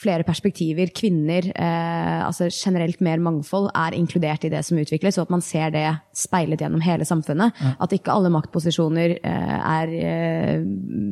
flere 0.00 0.24
perspektiver, 0.24 0.90
kvinner, 0.96 1.50
eh, 1.52 2.20
altså 2.24 2.48
generelt 2.48 3.02
mer 3.04 3.20
mangfold, 3.20 3.68
er 3.76 3.96
inkludert 3.96 4.46
i 4.46 4.52
det 4.52 4.62
som 4.66 4.78
utvikles, 4.80 5.18
og 5.18 5.28
at 5.28 5.34
man 5.34 5.44
ser 5.44 5.74
det 5.74 5.86
speilet 6.16 6.62
gjennom 6.64 6.82
hele 6.84 7.04
samfunnet. 7.08 7.56
At 7.80 7.92
ikke 7.92 8.14
alle 8.14 8.32
maktposisjoner 8.32 9.18
eh, 9.18 9.56
er 9.60 9.94
eh, 10.00 10.64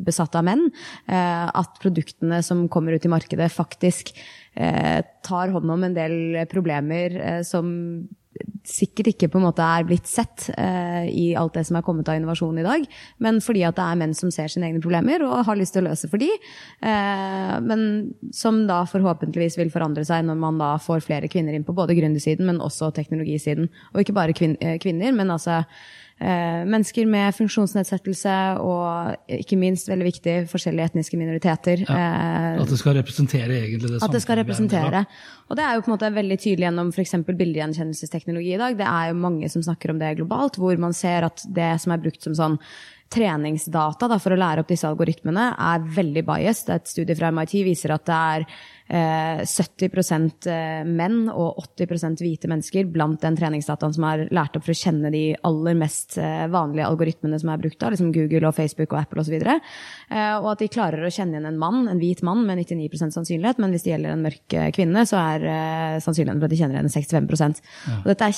besatt 0.06 0.38
av 0.38 0.46
menn. 0.48 0.68
Eh, 1.06 1.46
at 1.48 1.80
produktene 1.82 2.40
som 2.46 2.66
kommer 2.72 2.96
ut 2.96 3.04
i 3.04 3.12
markedet, 3.12 3.50
faktisk 3.52 4.14
eh, 4.56 5.04
tar 5.26 5.52
hånd 5.52 5.76
om 5.76 5.84
en 5.84 5.98
del 5.98 6.46
problemer 6.48 7.42
som 7.46 7.68
sikkert 8.68 9.12
ikke 9.12 9.28
på 9.32 9.40
en 9.40 9.46
måte 9.46 9.64
er 9.64 9.86
blitt 9.88 10.08
sett 10.08 10.48
eh, 10.54 11.08
i 11.08 11.26
alt 11.38 11.56
det 11.56 11.64
som 11.68 11.78
er 11.78 11.84
kommet 11.86 12.08
av 12.10 12.18
innovasjon 12.18 12.60
i 12.60 12.66
dag, 12.66 12.84
men 13.24 13.40
fordi 13.44 13.64
at 13.68 13.78
det 13.78 13.86
er 13.86 14.00
menn 14.00 14.14
som 14.16 14.32
ser 14.34 14.52
sine 14.52 14.68
egne 14.68 14.82
problemer 14.84 15.24
og 15.26 15.46
har 15.48 15.58
lyst 15.58 15.76
til 15.76 15.84
å 15.84 15.88
løse 15.90 16.10
for 16.10 16.20
de, 16.22 16.30
eh, 16.84 17.54
men 17.64 17.84
som 18.34 18.64
da 18.68 18.82
forhåpentligvis 18.88 19.58
vil 19.60 19.72
forandre 19.74 20.04
seg 20.08 20.26
når 20.28 20.40
man 20.42 20.60
da 20.60 20.74
får 20.82 21.06
flere 21.06 21.30
kvinner 21.32 21.56
inn 21.56 21.66
på 21.66 21.76
både 21.76 21.96
gründersiden, 21.98 22.46
men 22.48 22.62
også 22.64 22.92
teknologisiden. 22.96 23.70
Og 23.94 24.02
ikke 24.02 24.16
bare 24.16 24.36
kvin 24.36 24.58
eh, 24.60 24.78
kvinner, 24.82 25.14
men 25.16 25.32
altså 25.34 25.62
mennesker 26.18 27.06
med 27.06 27.34
funksjonsnedsettelse 27.36 28.34
og 28.58 29.30
ikke 29.38 29.58
minst, 29.60 29.86
veldig 29.90 30.06
viktig, 30.08 30.34
forskjellige 30.50 30.90
etniske 30.90 31.20
minoriteter. 31.20 31.84
Ja, 31.86 32.56
At 32.58 32.72
det 32.72 32.80
skal 32.80 32.98
representere 32.98 33.60
egentlig 33.60 33.92
det 33.92 34.02
at 34.02 34.14
det 34.14 34.22
skal 34.24 34.38
er 34.38 34.42
representere. 34.42 35.04
Og 35.48 35.56
det 35.58 35.64
er 35.64 35.76
jo 35.76 35.84
på 35.84 35.92
en 35.92 35.94
måte 35.94 36.10
veldig 36.18 36.38
tydelig 36.42 36.66
gjennom 36.66 36.90
f.eks. 36.90 37.14
bildegjenkjennelsesteknologi 37.28 38.54
i 38.56 38.60
dag. 38.60 38.76
Det 38.80 38.88
er 38.90 39.12
jo 39.12 39.22
mange 39.22 39.50
som 39.52 39.62
snakker 39.62 39.94
om 39.94 40.02
det 40.02 40.16
globalt, 40.18 40.58
hvor 40.58 40.80
man 40.82 40.96
ser 40.96 41.28
at 41.28 41.44
det 41.46 41.74
som 41.84 41.94
er 41.94 42.02
brukt 42.02 42.26
som 42.26 42.34
sånn 42.36 42.58
treningsdata 43.08 44.08
da, 44.10 44.18
for 44.20 44.34
å 44.34 44.38
lære 44.38 44.62
opp 44.62 44.68
disse 44.68 44.88
algoritmene 44.88 45.52
er 45.54 45.86
veldig 45.96 46.24
biased. 46.28 46.68
Et 46.74 46.90
studie 46.90 47.16
fra 47.16 47.30
MIT 47.32 47.54
viser 47.64 47.94
at 47.94 48.04
det 48.08 48.18
er 48.18 48.46
eh, 48.88 49.42
70 49.44 50.48
eh, 50.48 50.84
menn 50.88 51.28
og 51.28 51.60
80 51.78 52.22
hvite 52.22 52.50
mennesker 52.50 52.88
blant 52.92 53.22
den 53.22 53.36
treningsdataen 53.38 53.94
som 53.96 54.06
er 54.08 54.26
lært 54.34 54.56
opp 54.56 54.66
for 54.66 54.74
å 54.74 54.78
kjenne 54.78 55.12
de 55.14 55.22
aller 55.46 55.76
mest 55.78 56.18
eh, 56.20 56.46
vanlige 56.52 56.88
algoritmene 56.88 57.40
som 57.40 57.52
er 57.52 57.62
brukt 57.62 57.82
av, 57.82 57.94
liksom 57.94 58.12
Google 58.16 58.48
og 58.48 58.56
Facebook 58.56 58.94
og 58.94 59.02
Apple 59.02 59.24
osv. 59.24 59.36
Og, 59.38 59.68
eh, 60.10 60.34
og 60.38 60.50
at 60.54 60.64
de 60.64 60.72
klarer 60.72 61.04
å 61.04 61.12
kjenne 61.12 61.36
igjen 61.36 61.50
en 61.52 61.60
mann, 61.60 61.84
en 61.90 62.02
hvit 62.02 62.24
mann 62.26 62.44
med 62.48 62.64
99% 62.64 63.16
sannsynlighet, 63.16 63.60
men 63.62 63.74
hvis 63.74 63.86
det 63.86 63.94
gjelder 63.94 64.16
en 64.16 64.26
mørk 64.26 64.58
eh, 64.58 64.72
kvinne, 64.74 65.04
så 65.08 65.20
er 65.20 65.48
eh, 65.52 66.00
sannsynligheten 66.04 66.42
for 66.42 66.48
at 66.48 66.56
de 66.56 66.62
kjenner 66.62 66.80
igjen 66.80 66.92
65% 66.98 67.62
ja. 67.88 68.00
Og 68.02 68.12
dette 68.12 68.26
er 68.28 68.36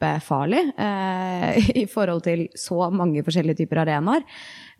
kjempefarlig 0.00 0.72
eh, 0.78 1.70
i 1.82 1.86
forhold 1.86 2.24
til 2.24 2.48
så 2.56 2.90
mange 2.90 3.22
forskjellige 3.24 3.64
typer 3.64 3.84
arenaer. 3.84 4.24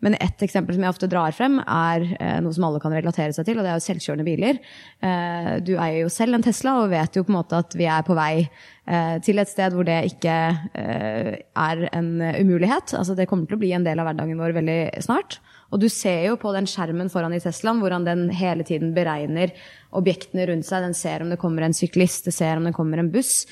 Men 0.01 0.15
ett 0.15 0.41
eksempel 0.41 0.73
som 0.73 0.83
jeg 0.83 0.89
ofte 0.95 1.07
drar 1.07 1.31
frem, 1.31 1.59
er 1.61 2.07
eh, 2.19 2.39
noe 2.41 2.53
som 2.53 2.65
alle 2.65 2.81
kan 2.81 2.93
relatere 2.93 3.33
seg 3.33 3.45
til, 3.45 3.59
og 3.59 3.63
det 3.63 3.71
er 3.71 3.77
jo 3.77 3.85
selvkjørende 3.85 4.25
biler. 4.25 4.57
Eh, 4.99 5.61
du 5.61 5.75
eier 5.77 6.01
jo 6.01 6.09
selv 6.09 6.35
en 6.35 6.45
Tesla 6.45 6.79
og 6.81 6.89
vet 6.91 7.15
jo 7.15 7.23
på 7.23 7.31
en 7.31 7.37
måte 7.37 7.59
at 7.61 7.75
vi 7.77 7.85
er 7.85 8.01
på 8.07 8.17
vei 8.17 8.33
eh, 8.41 9.19
til 9.21 9.41
et 9.41 9.51
sted 9.51 9.75
hvor 9.75 9.85
det 9.85 9.99
ikke 10.09 10.37
er 10.73 11.85
en 11.93 12.11
umulighet. 12.41 12.95
Altså 12.97 13.15
det 13.17 13.29
kommer 13.29 13.45
til 13.45 13.59
å 13.59 13.61
bli 13.61 13.73
en 13.77 13.85
del 13.85 14.01
av 14.01 14.09
hverdagen 14.09 14.41
vår 14.41 14.57
veldig 14.57 14.81
snart. 15.05 15.37
Og 15.71 15.79
du 15.79 15.87
ser 15.87 16.25
jo 16.25 16.39
på 16.39 16.51
den 16.51 16.67
skjermen 16.67 17.11
foran 17.13 17.37
i 17.37 17.39
Teslaen 17.39 17.79
hvordan 17.79 18.03
den 18.07 18.25
hele 18.35 18.65
tiden 18.67 18.95
beregner 18.95 19.53
objektene 19.95 20.49
rundt 20.49 20.67
seg. 20.67 20.83
Den 20.83 20.97
ser 20.97 21.23
om 21.23 21.29
det 21.31 21.39
kommer 21.39 21.63
en 21.63 21.77
syklist, 21.77 22.25
det 22.25 22.33
ser 22.35 22.57
om 22.57 22.65
det 22.67 22.73
kommer 22.75 22.99
en 22.99 23.13
buss 23.13 23.45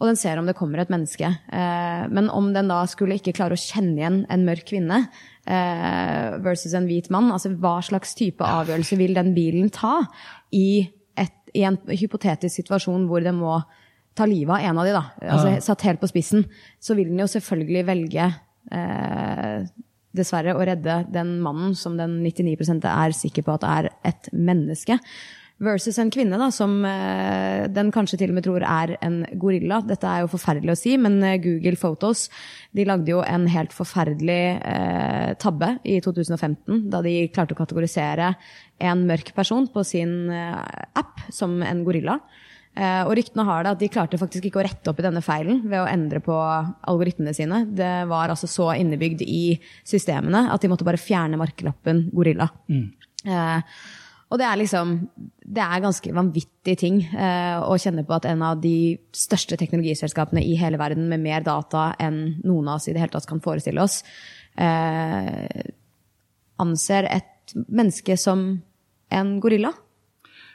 og 0.00 0.08
den 0.10 0.18
ser 0.18 0.40
om 0.40 0.48
det 0.48 0.56
kommer 0.58 0.82
et 0.82 0.90
menneske. 0.90 1.28
Men 2.10 2.26
om 2.34 2.48
den 2.52 2.66
da 2.68 2.80
skulle 2.90 3.14
ikke 3.14 3.32
klare 3.36 3.54
å 3.54 3.60
kjenne 3.60 3.94
igjen 4.00 4.16
en 4.32 4.42
mørk 4.44 4.66
kvinne, 4.72 5.04
eh, 5.46 6.34
versus 6.44 6.74
en 6.74 6.88
hvit 6.88 7.10
mann. 7.12 7.30
Altså 7.32 7.52
hva 7.52 7.78
slags 7.84 8.14
type 8.18 8.44
avgjørelse 8.44 8.98
vil 9.00 9.16
den 9.16 9.32
bilen 9.36 9.70
ta 9.74 10.00
i, 10.54 10.84
et, 11.20 11.34
i 11.54 11.64
en 11.68 11.78
hypotetisk 11.90 12.62
situasjon 12.62 13.08
hvor 13.10 13.24
den 13.24 13.38
må 13.40 13.60
ta 14.14 14.28
livet 14.30 14.54
av 14.56 14.68
en 14.68 14.78
av 14.78 14.86
de, 14.86 14.92
da. 14.94 15.04
Altså, 15.34 15.54
satt 15.64 15.86
helt 15.88 16.02
på 16.02 16.10
spissen. 16.10 16.44
Så 16.82 16.96
vil 16.98 17.10
den 17.10 17.22
jo 17.22 17.30
selvfølgelig 17.30 17.86
velge 17.88 18.28
eh, 18.70 19.70
dessverre 20.14 20.54
å 20.54 20.66
redde 20.66 21.00
den 21.10 21.38
mannen 21.42 21.74
som 21.78 21.96
den 21.98 22.20
99% 22.22 22.86
er 22.90 23.16
sikker 23.16 23.46
på 23.46 23.56
at 23.56 23.66
er 23.66 23.90
et 24.06 24.30
menneske. 24.30 25.00
Versus 25.62 26.00
en 26.02 26.10
kvinne 26.10 26.38
da, 26.40 26.48
som 26.50 26.80
eh, 26.88 27.68
den 27.70 27.92
kanskje 27.94 28.18
til 28.18 28.32
og 28.32 28.38
med 28.38 28.44
tror 28.46 28.64
er 28.66 28.96
en 29.06 29.20
gorilla. 29.38 29.78
Dette 29.86 30.10
er 30.10 30.24
jo 30.24 30.32
forferdelig 30.32 30.74
å 30.74 30.80
si, 30.80 30.96
men 30.98 31.20
eh, 31.22 31.38
Google 31.42 31.78
Photos 31.78 32.26
de 32.74 32.86
lagde 32.88 33.12
jo 33.12 33.20
en 33.22 33.46
helt 33.52 33.72
forferdelig 33.72 34.40
eh, 34.58 35.30
tabbe 35.38 35.76
i 35.86 36.00
2015 36.02 36.88
da 36.90 37.04
de 37.06 37.14
klarte 37.30 37.54
å 37.54 37.60
kategorisere 37.60 38.32
en 38.82 39.06
mørk 39.06 39.30
person 39.36 39.70
på 39.70 39.86
sin 39.86 40.26
eh, 40.34 40.58
app 40.98 41.22
som 41.30 41.60
en 41.62 41.86
gorilla. 41.86 42.18
Eh, 42.74 43.06
og 43.06 43.14
ryktene 43.14 43.46
har 43.46 43.62
det 43.62 43.76
at 43.76 43.82
de 43.84 43.94
klarte 43.94 44.18
faktisk 44.18 44.48
ikke 44.48 44.58
å 44.58 44.66
rette 44.66 44.90
opp 44.90 44.98
i 44.98 45.06
denne 45.06 45.22
feilen 45.22 45.62
ved 45.68 45.84
å 45.84 45.86
endre 45.86 46.18
på 46.24 46.34
algoritmene 46.34 47.34
sine. 47.36 47.62
Det 47.70 47.92
var 48.10 48.32
altså 48.32 48.50
så 48.50 48.72
innebygd 48.74 49.22
i 49.22 49.54
systemene 49.86 50.48
at 50.50 50.64
de 50.64 50.72
måtte 50.72 50.86
bare 50.86 50.98
fjerne 50.98 51.38
markelappen 51.38 52.08
gorilla. 52.10 52.50
Mm. 52.66 52.88
Eh, 53.30 53.78
og 54.34 54.40
det 54.40 54.46
er 54.48 54.58
liksom 54.58 54.96
Det 55.44 55.62
er 55.62 55.84
ganske 55.84 56.14
vanvittige 56.16 56.80
ting 56.80 56.98
eh, 57.04 57.60
å 57.62 57.76
kjenne 57.78 58.02
på 58.06 58.16
at 58.16 58.26
en 58.26 58.42
av 58.42 58.58
de 58.62 58.96
største 59.14 59.58
teknologiselskapene 59.60 60.42
i 60.42 60.56
hele 60.58 60.80
verden 60.80 61.06
med 61.10 61.22
mer 61.22 61.44
data 61.46 61.92
enn 62.02 62.40
noen 62.42 62.72
av 62.72 62.80
oss 62.80 62.88
i 62.88 62.94
det 62.96 63.04
hele 63.04 63.14
tatt 63.14 63.28
kan 63.28 63.42
forestille 63.44 63.82
oss, 63.84 64.00
eh, 64.56 65.68
anser 66.64 67.10
et 67.12 67.54
menneske 67.68 68.16
som 68.18 68.46
en 69.12 69.34
gorilla. 69.44 69.74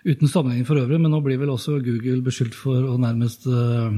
Uten 0.03 0.31
sammenheng 0.31 0.65
for 0.67 0.81
øvrig, 0.81 0.99
men 0.99 1.13
nå 1.13 1.21
blir 1.23 1.37
vel 1.39 1.53
også 1.53 1.77
Google 1.85 2.23
beskyldt 2.25 2.57
for 2.57 2.89
å 2.89 2.97
nærmest 2.99 3.45
uh 3.47 3.93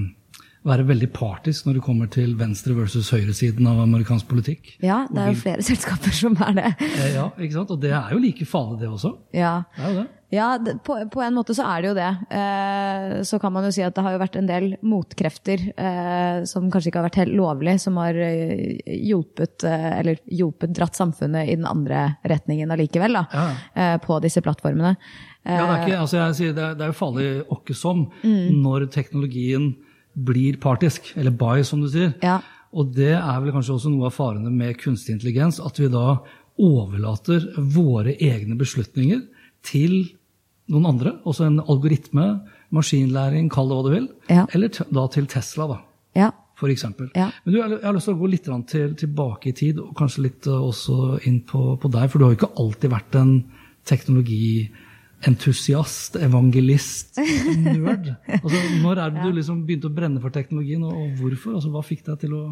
være 0.68 0.86
veldig 0.86 1.10
partisk 1.15 1.65
når 1.65 1.80
det 1.80 1.84
kommer 1.86 2.10
til 2.13 2.34
venstre 2.38 2.75
versus 2.77 3.10
høyresiden 3.13 3.65
av 3.70 3.82
amerikansk 3.82 4.30
politikk. 4.30 4.75
Ja, 4.84 5.03
det 5.10 5.22
er 5.24 5.32
jo 5.34 5.41
flere 5.41 5.65
selskaper 5.72 6.13
som 6.13 6.38
er 6.46 6.58
det. 6.60 6.72
Eh, 6.86 7.13
ja, 7.15 7.27
ikke 7.34 7.56
sant? 7.58 7.74
Og 7.74 7.82
det 7.82 7.94
er 7.98 8.13
jo 8.13 8.22
like 8.22 8.46
farlig, 8.50 8.82
det 8.84 8.91
også. 8.91 9.15
Ja, 9.34 9.62
det 9.77 9.88
er 9.88 9.96
jo 9.96 10.03
det. 10.03 10.06
ja 10.38 10.50
på, 10.86 11.00
på, 11.15 11.24
en 11.25 11.39
måte 11.39 11.56
så 11.58 11.65
er 11.65 11.82
det 11.82 11.89
jo 11.89 11.96
det. 11.98 12.12
Eh, 12.38 13.18
så 13.25 13.41
kan 13.41 13.56
man 13.58 13.65
jo 13.65 13.74
si 13.74 13.86
at 13.86 13.98
det 13.98 14.06
har 14.06 14.13
jo 14.13 14.22
vært 14.22 14.38
en 14.38 14.51
del 14.53 14.70
motkrefter 14.86 15.65
eh, 15.74 16.46
som 16.53 16.70
kanskje 16.70 16.94
ikke 16.94 17.01
har 17.01 17.10
vært 17.10 17.22
helt 17.24 17.38
lovlig, 17.41 17.77
som 17.82 17.98
har 18.03 18.22
hjulpet, 18.22 19.65
eller 19.65 20.22
hjulpet 20.30 20.77
dratt 20.77 21.00
samfunnet 21.00 21.50
i 21.50 21.58
den 21.58 21.70
andre 21.70 22.12
retningen 22.30 22.70
allikevel, 22.70 23.18
da, 23.18 23.27
ja. 23.34 23.51
Eh, 23.74 24.00
på 24.06 24.22
disse 24.22 24.46
plattformene. 24.46 24.94
ja, 25.41 25.58
det 25.58 25.70
er, 25.74 25.88
ikke, 25.88 26.01
altså 26.06 26.22
jeg 26.22 26.38
sier, 26.38 26.53
det 26.53 26.68
er, 26.68 26.75
det 26.77 26.86
er 26.86 26.94
jo 26.94 27.01
farlig 27.01 27.32
åkke 27.50 27.74
som 27.74 28.12
mm. 28.22 28.60
når 28.62 28.91
teknologien 28.94 29.72
blir 30.13 30.58
partisk, 30.62 31.13
eller 31.15 31.34
by, 31.36 31.62
som 31.68 31.82
du 31.84 31.89
sier. 31.91 32.13
Ja. 32.24 32.39
Og 32.72 32.94
det 32.96 33.13
er 33.18 33.41
vel 33.44 33.53
kanskje 33.56 33.75
også 33.75 33.91
noe 33.91 34.08
av 34.08 34.15
farene 34.15 34.51
med 34.53 34.80
kunstig 34.80 35.18
intelligens, 35.18 35.60
at 35.63 35.80
vi 35.80 35.89
da 35.91 36.22
overlater 36.62 37.48
våre 37.58 38.15
egne 38.22 38.58
beslutninger 38.60 39.24
til 39.68 39.96
noen 40.72 40.88
andre. 40.94 41.15
Også 41.27 41.48
en 41.48 41.60
algoritme, 41.62 42.27
maskinlæring, 42.75 43.50
kall 43.51 43.72
det 43.72 43.77
hva 43.77 43.88
du 43.88 43.91
vil. 43.96 44.08
Ja. 44.32 44.46
Eller 44.56 44.72
da 44.72 45.08
til 45.12 45.27
Tesla, 45.32 45.68
da. 45.74 45.82
Ja. 46.18 46.30
For 46.62 46.70
eksempel. 46.70 47.10
Ja. 47.18 47.32
Men 47.44 47.53
du, 47.56 47.58
jeg 47.58 47.82
har 47.82 47.96
lyst 47.96 48.08
til 48.08 48.15
å 48.15 48.22
gå 48.22 48.30
litt 48.30 48.48
til, 48.70 48.94
tilbake 49.00 49.50
i 49.50 49.56
tid, 49.58 49.82
og 49.82 49.96
kanskje 49.98 50.27
litt 50.27 50.48
eh, 50.48 50.68
også 50.70 51.18
inn 51.27 51.41
på, 51.50 51.63
på 51.82 51.91
deg. 51.91 52.12
For 52.12 52.22
du 52.22 52.27
har 52.27 52.36
jo 52.36 52.39
ikke 52.39 52.53
alltid 52.62 52.94
vært 52.94 53.18
en 53.18 53.34
teknologi 53.89 54.70
entusiast, 55.28 56.18
evangelist, 56.22 57.20
nerd? 57.75 58.13
Altså, 58.42 58.63
når 58.82 59.06
er 59.06 59.16
det 59.16 59.28
du 59.28 59.38
liksom 59.38 59.63
begynte 59.68 59.92
å 59.92 59.96
brenne 59.96 60.22
for 60.24 60.34
teknologien, 60.34 60.84
og 60.88 61.16
hvorfor? 61.20 61.56
Altså, 61.60 61.72
hva 61.74 61.86
fikk 61.86 62.06
deg 62.10 62.20
til 62.25 62.36
å 62.38 62.44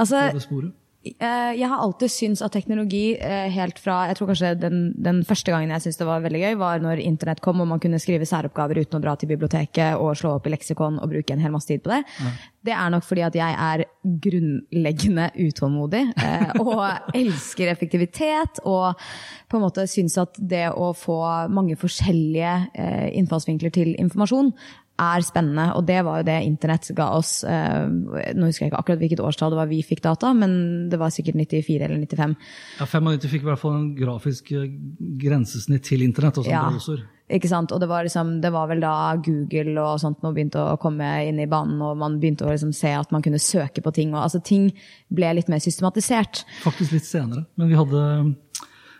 altså, 0.00 0.26
gå 0.30 0.40
det 0.40 0.44
sporet? 0.46 0.74
Eh, 1.06 1.52
jeg 1.60 1.68
har 1.70 1.82
alltid 1.82 2.10
syntes 2.10 2.42
at 2.42 2.54
teknologi 2.56 3.14
eh, 3.14 3.46
helt 3.54 3.78
fra 3.78 4.08
Jeg 4.08 4.16
tror 4.18 4.30
kanskje 4.32 4.48
den, 4.58 4.80
den 4.98 5.20
første 5.26 5.52
gangen 5.54 5.70
jeg 5.70 5.84
syntes 5.84 6.00
det 6.00 6.08
var 6.08 6.24
veldig 6.24 6.40
gøy, 6.42 6.56
var 6.58 6.82
når 6.82 7.02
internett 7.04 7.42
kom 7.44 7.62
og 7.62 7.68
man 7.70 7.82
kunne 7.82 8.00
skrive 8.02 8.26
særoppgaver 8.26 8.80
uten 8.82 8.98
å 8.98 9.02
dra 9.04 9.14
til 9.18 9.30
biblioteket 9.30 10.00
og 10.02 10.16
slå 10.18 10.34
opp 10.36 10.48
i 10.48 10.54
leksikon 10.56 10.98
og 10.98 11.12
bruke 11.12 11.36
en 11.36 11.44
hel 11.44 11.54
masse 11.54 11.70
tid 11.70 11.84
på 11.84 11.92
det. 11.94 12.00
Ja. 12.18 12.32
Det 12.66 12.74
er 12.76 12.92
nok 12.92 13.06
fordi 13.06 13.24
at 13.26 13.36
jeg 13.38 13.58
er 13.66 13.84
grunnleggende 14.26 15.28
utålmodig 15.46 16.02
eh, 16.22 16.56
og 16.62 16.82
elsker 17.22 17.70
effektivitet. 17.72 18.62
Og 18.64 18.96
på 19.50 19.58
en 19.58 19.66
måte 19.66 19.86
syns 19.90 20.18
at 20.22 20.38
det 20.38 20.66
å 20.72 20.92
få 20.96 21.20
mange 21.52 21.78
forskjellige 21.78 22.56
innfallsvinkler 23.16 23.72
til 23.74 23.94
informasjon 24.02 24.52
er 24.96 25.24
spennende. 25.24 25.66
Og 25.76 25.84
det 25.88 25.98
var 26.06 26.20
jo 26.20 26.26
det 26.26 26.36
internett 26.46 26.88
ga 26.96 27.10
oss. 27.16 27.38
Eh, 27.44 27.86
nå 28.36 28.48
husker 28.48 28.66
jeg 28.66 28.72
ikke 28.72 28.80
akkurat 28.80 29.02
hvilket 29.02 29.22
årstall 29.24 29.52
det 29.52 29.60
var 29.60 29.70
vi 29.70 29.82
fikk 29.84 30.02
data, 30.04 30.32
men 30.36 30.88
det 30.92 31.00
var 31.00 31.12
sikkert 31.14 31.38
94 31.38 31.76
eller 31.84 32.00
95. 32.00 32.36
Ja, 32.80 32.88
95 32.88 33.32
fikk 33.32 33.44
i 33.44 33.50
hvert 33.50 33.62
fall 33.62 33.76
en 33.76 33.90
grafisk 33.98 34.52
eh, 34.56 34.70
grensesnitt 35.22 35.84
til 35.88 36.04
internett. 36.06 36.40
og 36.40 36.48
sånn 36.48 36.56
ja, 36.56 36.64
browser. 36.70 37.04
Ikke 37.26 37.48
sant? 37.50 37.72
Og 37.74 37.80
det 37.82 37.88
var, 37.90 38.04
liksom, 38.06 38.36
det 38.42 38.52
var, 38.54 38.68
vel 38.70 38.82
da 38.84 38.94
Google 39.18 39.74
og 39.82 39.98
sånt 39.98 40.22
nå 40.22 40.30
begynte 40.34 40.62
å 40.62 40.76
komme 40.78 41.08
inn 41.26 41.40
i 41.42 41.48
banen, 41.50 41.80
og 41.82 41.98
man 41.98 42.20
begynte 42.22 42.46
å 42.46 42.52
liksom 42.52 42.70
se 42.76 42.92
at 42.94 43.10
man 43.14 43.24
kunne 43.24 43.42
søke 43.42 43.82
på 43.82 43.92
ting. 43.96 44.14
og 44.14 44.22
altså 44.22 44.38
Ting 44.46 44.68
ble 45.10 45.32
litt 45.34 45.50
mer 45.50 45.62
systematisert. 45.62 46.44
Faktisk 46.62 46.94
litt 46.94 47.08
senere. 47.08 47.46
Men 47.58 47.72
vi 47.72 47.80
hadde 47.80 48.04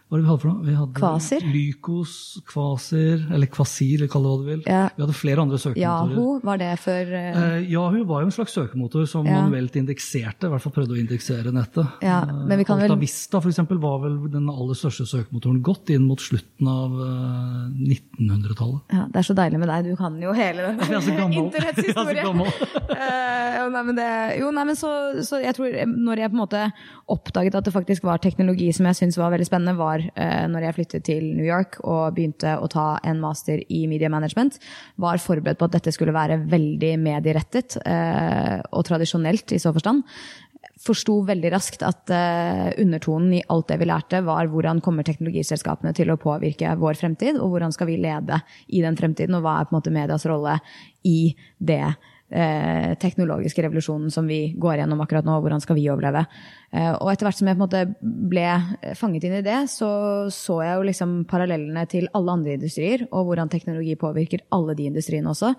hva 0.06 0.20
det 0.20 0.22
vi 0.22 0.28
hadde 0.30 0.38
for 0.38 0.52
noe? 0.52 0.62
Vi 0.62 0.74
hadde 0.78 0.94
Kvasir. 0.94 1.44
Lykos, 1.50 2.10
Kvasir, 2.46 3.24
eller 3.34 3.48
Kvasir, 3.50 3.96
eller 3.98 4.10
kall 4.12 4.22
det 4.22 4.30
hva 4.30 4.38
du 4.38 4.44
vil. 4.46 4.60
Ja. 4.70 4.82
Vi 4.94 5.02
hadde 5.02 5.14
flere 5.18 5.42
andre 5.42 5.58
søkemotorer. 5.58 6.12
Yahoo, 6.14 6.36
var 6.46 6.60
det 6.60 6.68
for 6.78 7.10
uh... 7.10 7.38
eh, 7.40 7.56
Yahoo 7.72 8.04
var 8.06 8.22
jo 8.22 8.28
en 8.28 8.36
slags 8.36 8.54
søkemotor 8.54 9.08
som 9.10 9.26
ja. 9.26 9.40
manuelt 9.42 9.74
indekserte, 9.80 10.46
i 10.46 10.52
hvert 10.52 10.62
fall 10.62 10.74
prøvde 10.76 10.94
å 10.94 11.00
indeksere 11.00 11.50
nettet. 11.50 11.96
Ja, 12.06 12.20
men 12.22 12.62
vi 12.62 12.66
kan 12.68 12.78
Alta 12.78 12.94
vel... 12.94 13.02
Vista 13.02 13.40
for 13.40 13.50
eksempel, 13.50 13.80
var 13.82 13.98
vel 14.04 14.20
den 14.30 14.46
aller 14.52 14.78
største 14.78 15.08
søkemotoren 15.10 15.58
godt 15.66 15.90
inn 15.90 16.06
mot 16.06 16.22
slutten 16.22 16.70
av 16.70 16.94
uh, 17.00 17.66
eh, 17.66 17.98
1900-tallet. 17.98 18.94
Ja, 18.94 19.08
Det 19.10 19.24
er 19.24 19.28
så 19.32 19.38
deilig 19.42 19.62
med 19.64 19.72
deg, 19.72 19.90
du 19.90 19.98
kan 19.98 20.22
jo 20.22 20.36
hele 20.38 20.70
internetts 20.76 21.82
historie. 21.82 22.28
uh, 22.30 23.66
nei, 23.74 23.82
men 23.90 23.98
det, 23.98 24.08
jo, 24.38 24.54
nei, 24.54 24.68
men 24.70 24.78
så, 24.78 24.94
så 25.26 25.42
jeg 25.42 25.58
tror 25.58 25.82
når 25.96 26.22
jeg 26.22 26.30
på 26.30 26.38
en 26.38 26.44
måte 26.44 26.64
oppdaget 27.10 27.58
at 27.58 27.66
det 27.66 27.74
faktisk 27.74 28.06
var 28.06 28.22
teknologi 28.22 28.70
som 28.74 28.86
jeg 28.86 29.02
syntes 29.02 29.18
var 29.18 29.34
veldig 29.34 29.50
spennende, 29.50 29.74
var 29.74 29.95
var 29.96 30.04
eh, 30.14 30.46
når 30.50 30.66
jeg 30.66 30.76
flyttet 30.78 31.06
til 31.08 31.28
New 31.36 31.46
York 31.46 31.80
og 31.84 32.16
begynte 32.16 32.56
å 32.58 32.68
ta 32.70 32.96
en 33.06 33.20
master 33.22 33.62
i 33.68 33.84
media 33.90 34.10
management, 34.12 34.58
var 34.96 35.22
forberedt 35.22 35.60
på 35.60 35.68
at 35.68 35.76
dette 35.78 35.94
skulle 35.94 36.14
være 36.16 36.40
veldig 36.50 36.96
medierettet 37.02 37.78
eh, 37.84 38.58
og 38.72 38.86
tradisjonelt 38.88 39.56
i 39.56 39.62
så 39.62 39.72
forstand. 39.74 40.04
Forsto 40.82 41.20
veldig 41.26 41.52
raskt 41.54 41.84
at 41.86 42.12
eh, 42.12 42.74
undertonen 42.82 43.38
i 43.38 43.44
alt 43.52 43.70
det 43.70 43.80
vi 43.80 43.88
lærte, 43.88 44.22
var 44.26 44.50
hvordan 44.52 44.82
kommer 44.84 45.06
teknologiselskapene 45.06 45.94
til 45.96 46.12
å 46.12 46.20
påvirke 46.20 46.74
vår 46.78 47.00
fremtid, 47.00 47.40
og 47.40 47.54
hvordan 47.54 47.74
skal 47.74 47.90
vi 47.90 48.00
lede 48.02 48.42
i 48.68 48.84
den 48.84 48.98
fremtiden, 48.98 49.38
og 49.38 49.46
hva 49.46 49.60
er 49.60 49.68
på 49.68 49.74
en 49.74 49.80
måte 49.80 49.94
medias 49.94 50.28
rolle 50.28 50.58
i 51.06 51.32
det 51.58 51.96
eh, 52.30 52.94
teknologiske 53.02 53.62
revolusjonen 53.66 54.10
som 54.12 54.26
vi 54.28 54.54
går 54.58 54.80
gjennom 54.80 55.02
akkurat 55.04 55.26
nå. 55.26 55.38
Hvordan 55.42 55.62
skal 55.62 55.78
vi 55.78 55.88
overleve? 55.92 56.24
Eh, 56.72 56.92
og 56.92 57.10
etter 57.12 57.28
hvert 57.28 57.38
som 57.38 57.50
jeg 57.50 57.58
på 57.58 57.62
en 57.62 57.66
måte 57.66 57.84
ble 58.32 58.46
fanget 58.98 59.28
inn 59.28 59.38
i 59.40 59.44
det, 59.46 59.60
så 59.72 59.90
så 60.32 60.60
jeg 60.64 60.80
jo 60.80 60.88
liksom 60.90 61.18
parallellene 61.30 61.86
til 61.90 62.08
alle 62.16 62.38
andre 62.38 62.56
industrier, 62.58 63.06
og 63.10 63.30
hvordan 63.30 63.52
teknologi 63.52 63.96
påvirker 64.00 64.46
alle 64.54 64.76
de 64.78 64.90
industriene 64.90 65.32
også. 65.32 65.54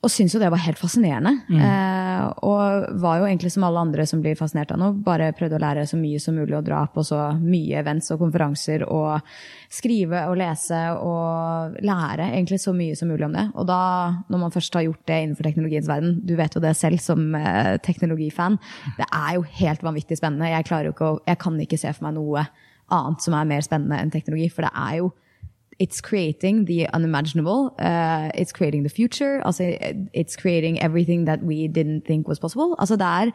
Og 0.00 0.08
syntes 0.08 0.32
jo 0.32 0.40
det 0.40 0.48
var 0.48 0.62
helt 0.64 0.78
fascinerende. 0.80 1.34
Mm. 1.50 1.58
Eh, 1.60 2.22
og 2.48 2.86
var 3.02 3.20
jo 3.20 3.26
egentlig 3.28 3.50
som 3.52 3.66
alle 3.66 3.82
andre 3.84 4.06
som 4.08 4.22
blir 4.24 4.38
fascinert 4.38 4.72
av 4.72 4.80
noe, 4.80 4.96
bare 5.04 5.28
prøvde 5.36 5.58
å 5.58 5.60
lære 5.60 5.84
så 5.88 5.98
mye 6.00 6.20
som 6.22 6.38
mulig 6.40 6.56
og 6.56 6.64
dra 6.64 6.86
på 6.88 7.04
så 7.04 7.18
mye 7.36 7.82
events 7.82 8.08
og 8.14 8.22
konferanser 8.22 8.86
og 8.88 9.20
skrive 9.68 10.24
og 10.30 10.38
lese 10.40 10.80
og 11.04 11.76
lære 11.84 12.30
egentlig 12.30 12.62
så 12.64 12.72
mye 12.76 12.96
som 12.96 13.12
mulig 13.12 13.28
om 13.28 13.36
det. 13.36 13.46
Og 13.60 13.68
da, 13.68 13.82
når 14.32 14.44
man 14.46 14.56
først 14.56 14.80
har 14.80 14.88
gjort 14.88 15.04
det 15.10 15.20
innenfor 15.26 15.50
teknologiens 15.50 15.92
verden, 15.92 16.16
du 16.24 16.32
vet 16.40 16.56
jo 16.56 16.64
det 16.64 16.72
selv 16.80 17.04
som 17.04 17.34
eh, 17.36 17.76
teknologifan, 17.84 18.56
det 18.96 19.08
er 19.10 19.36
jo 19.36 19.44
helt 19.60 19.84
vanvittig 19.84 20.16
spennende. 20.20 20.48
Jeg, 20.48 20.94
å, 20.96 21.16
jeg 21.28 21.44
kan 21.44 21.60
ikke 21.60 21.80
se 21.80 21.92
for 21.92 22.08
meg 22.08 22.16
noe 22.16 22.48
annet 22.90 23.24
som 23.24 23.36
er 23.36 23.52
mer 23.52 23.68
spennende 23.68 24.00
enn 24.00 24.12
teknologi, 24.16 24.48
for 24.48 24.64
det 24.64 24.72
er 24.72 25.02
jo 25.02 25.12
it's 25.80 26.00
creating 26.00 26.66
the 26.66 26.86
unimaginable. 26.92 27.74
Uh, 27.78 28.28
it's 28.34 28.52
creating 28.52 28.82
the 28.82 28.90
future. 28.90 29.40
Altså, 29.44 29.76
it's 30.12 30.36
creating 30.36 30.78
everything 30.82 31.24
that 31.24 31.42
we 31.42 31.68
didn't 31.68 32.04
think 32.04 32.28
was 32.28 32.38
possible. 32.38 32.76
Altså, 32.78 32.96
det 32.96 33.06
er, 33.06 33.30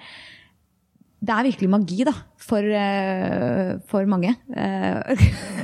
det 1.21 1.29
er 1.29 1.43
virkelig 1.43 1.69
magi, 1.69 2.03
da, 2.03 2.13
for, 2.37 2.61
uh, 2.61 3.81
for 3.89 4.05
mange. 4.05 4.35
Uh, 4.49 5.01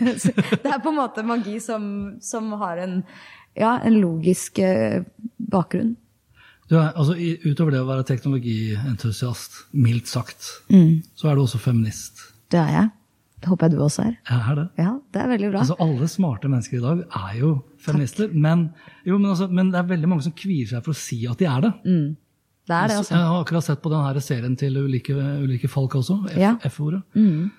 det 0.63 0.73
er 0.73 0.81
på 0.83 0.89
en 0.89 0.97
måte 0.97 1.23
magi 1.23 1.59
som, 1.59 2.15
som 2.21 2.51
har 2.51 2.81
en, 2.81 3.03
ja, 3.55 3.77
en 3.85 3.99
logisk 4.01 4.59
uh, 4.59 5.03
bakgrunn. 5.51 5.95
Er, 6.71 6.93
altså, 6.95 7.13
utover 7.45 7.75
det 7.75 7.83
å 7.83 7.89
være 7.89 8.07
teknologientusiast, 8.07 9.67
mildt 9.71 10.07
sagt, 10.07 10.49
mm. 10.71 11.03
så 11.15 11.29
er 11.29 11.35
du 11.35 11.43
også 11.43 11.59
feminist. 11.61 12.25
Det 12.51 12.59
er 12.59 12.73
jeg. 12.77 12.89
Det 13.41 13.49
håper 13.49 13.67
jeg 13.67 13.73
du 13.73 13.81
også 13.81 14.03
er. 14.05 14.17
Jeg 14.29 14.41
er 14.51 14.57
det. 14.59 14.65
Ja, 14.77 14.91
det 15.13 15.21
er 15.21 15.29
veldig 15.31 15.47
bra. 15.49 15.61
Altså, 15.63 15.77
alle 15.81 16.07
smarte 16.11 16.49
mennesker 16.51 16.77
i 16.77 16.81
dag 16.83 16.99
er 17.19 17.37
jo 17.39 17.53
feminister. 17.81 18.33
Men, 18.33 18.67
jo, 19.07 19.17
men, 19.17 19.31
altså, 19.33 19.47
men, 19.49 19.71
det 19.73 19.79
er 19.79 19.87
veldig 19.89 20.09
mange 20.11 20.25
som 20.27 20.35
kvier 20.37 20.69
seg 20.69 20.83
for 20.85 20.93
å 20.93 20.99
si 20.99 21.23
at 21.29 21.41
de 21.41 21.47
er 21.49 21.63
det. 21.65 21.71
Mm. 21.87 22.11
Det 22.69 22.75
er 22.77 22.91
det, 22.91 22.99
altså. 23.01 23.15
Jeg 23.15 23.31
har 23.31 23.39
akkurat 23.41 23.65
sett 23.65 23.81
på 23.81 23.91
denne 23.91 24.21
serien 24.21 24.53
til 24.59 24.77
Ulike, 24.77 25.15
ulike 25.41 25.69
Falk 25.71 25.97
også, 25.97 26.19
F-ordet. 26.69 27.01
Ja. 27.15 27.23
Mm. 27.25 27.49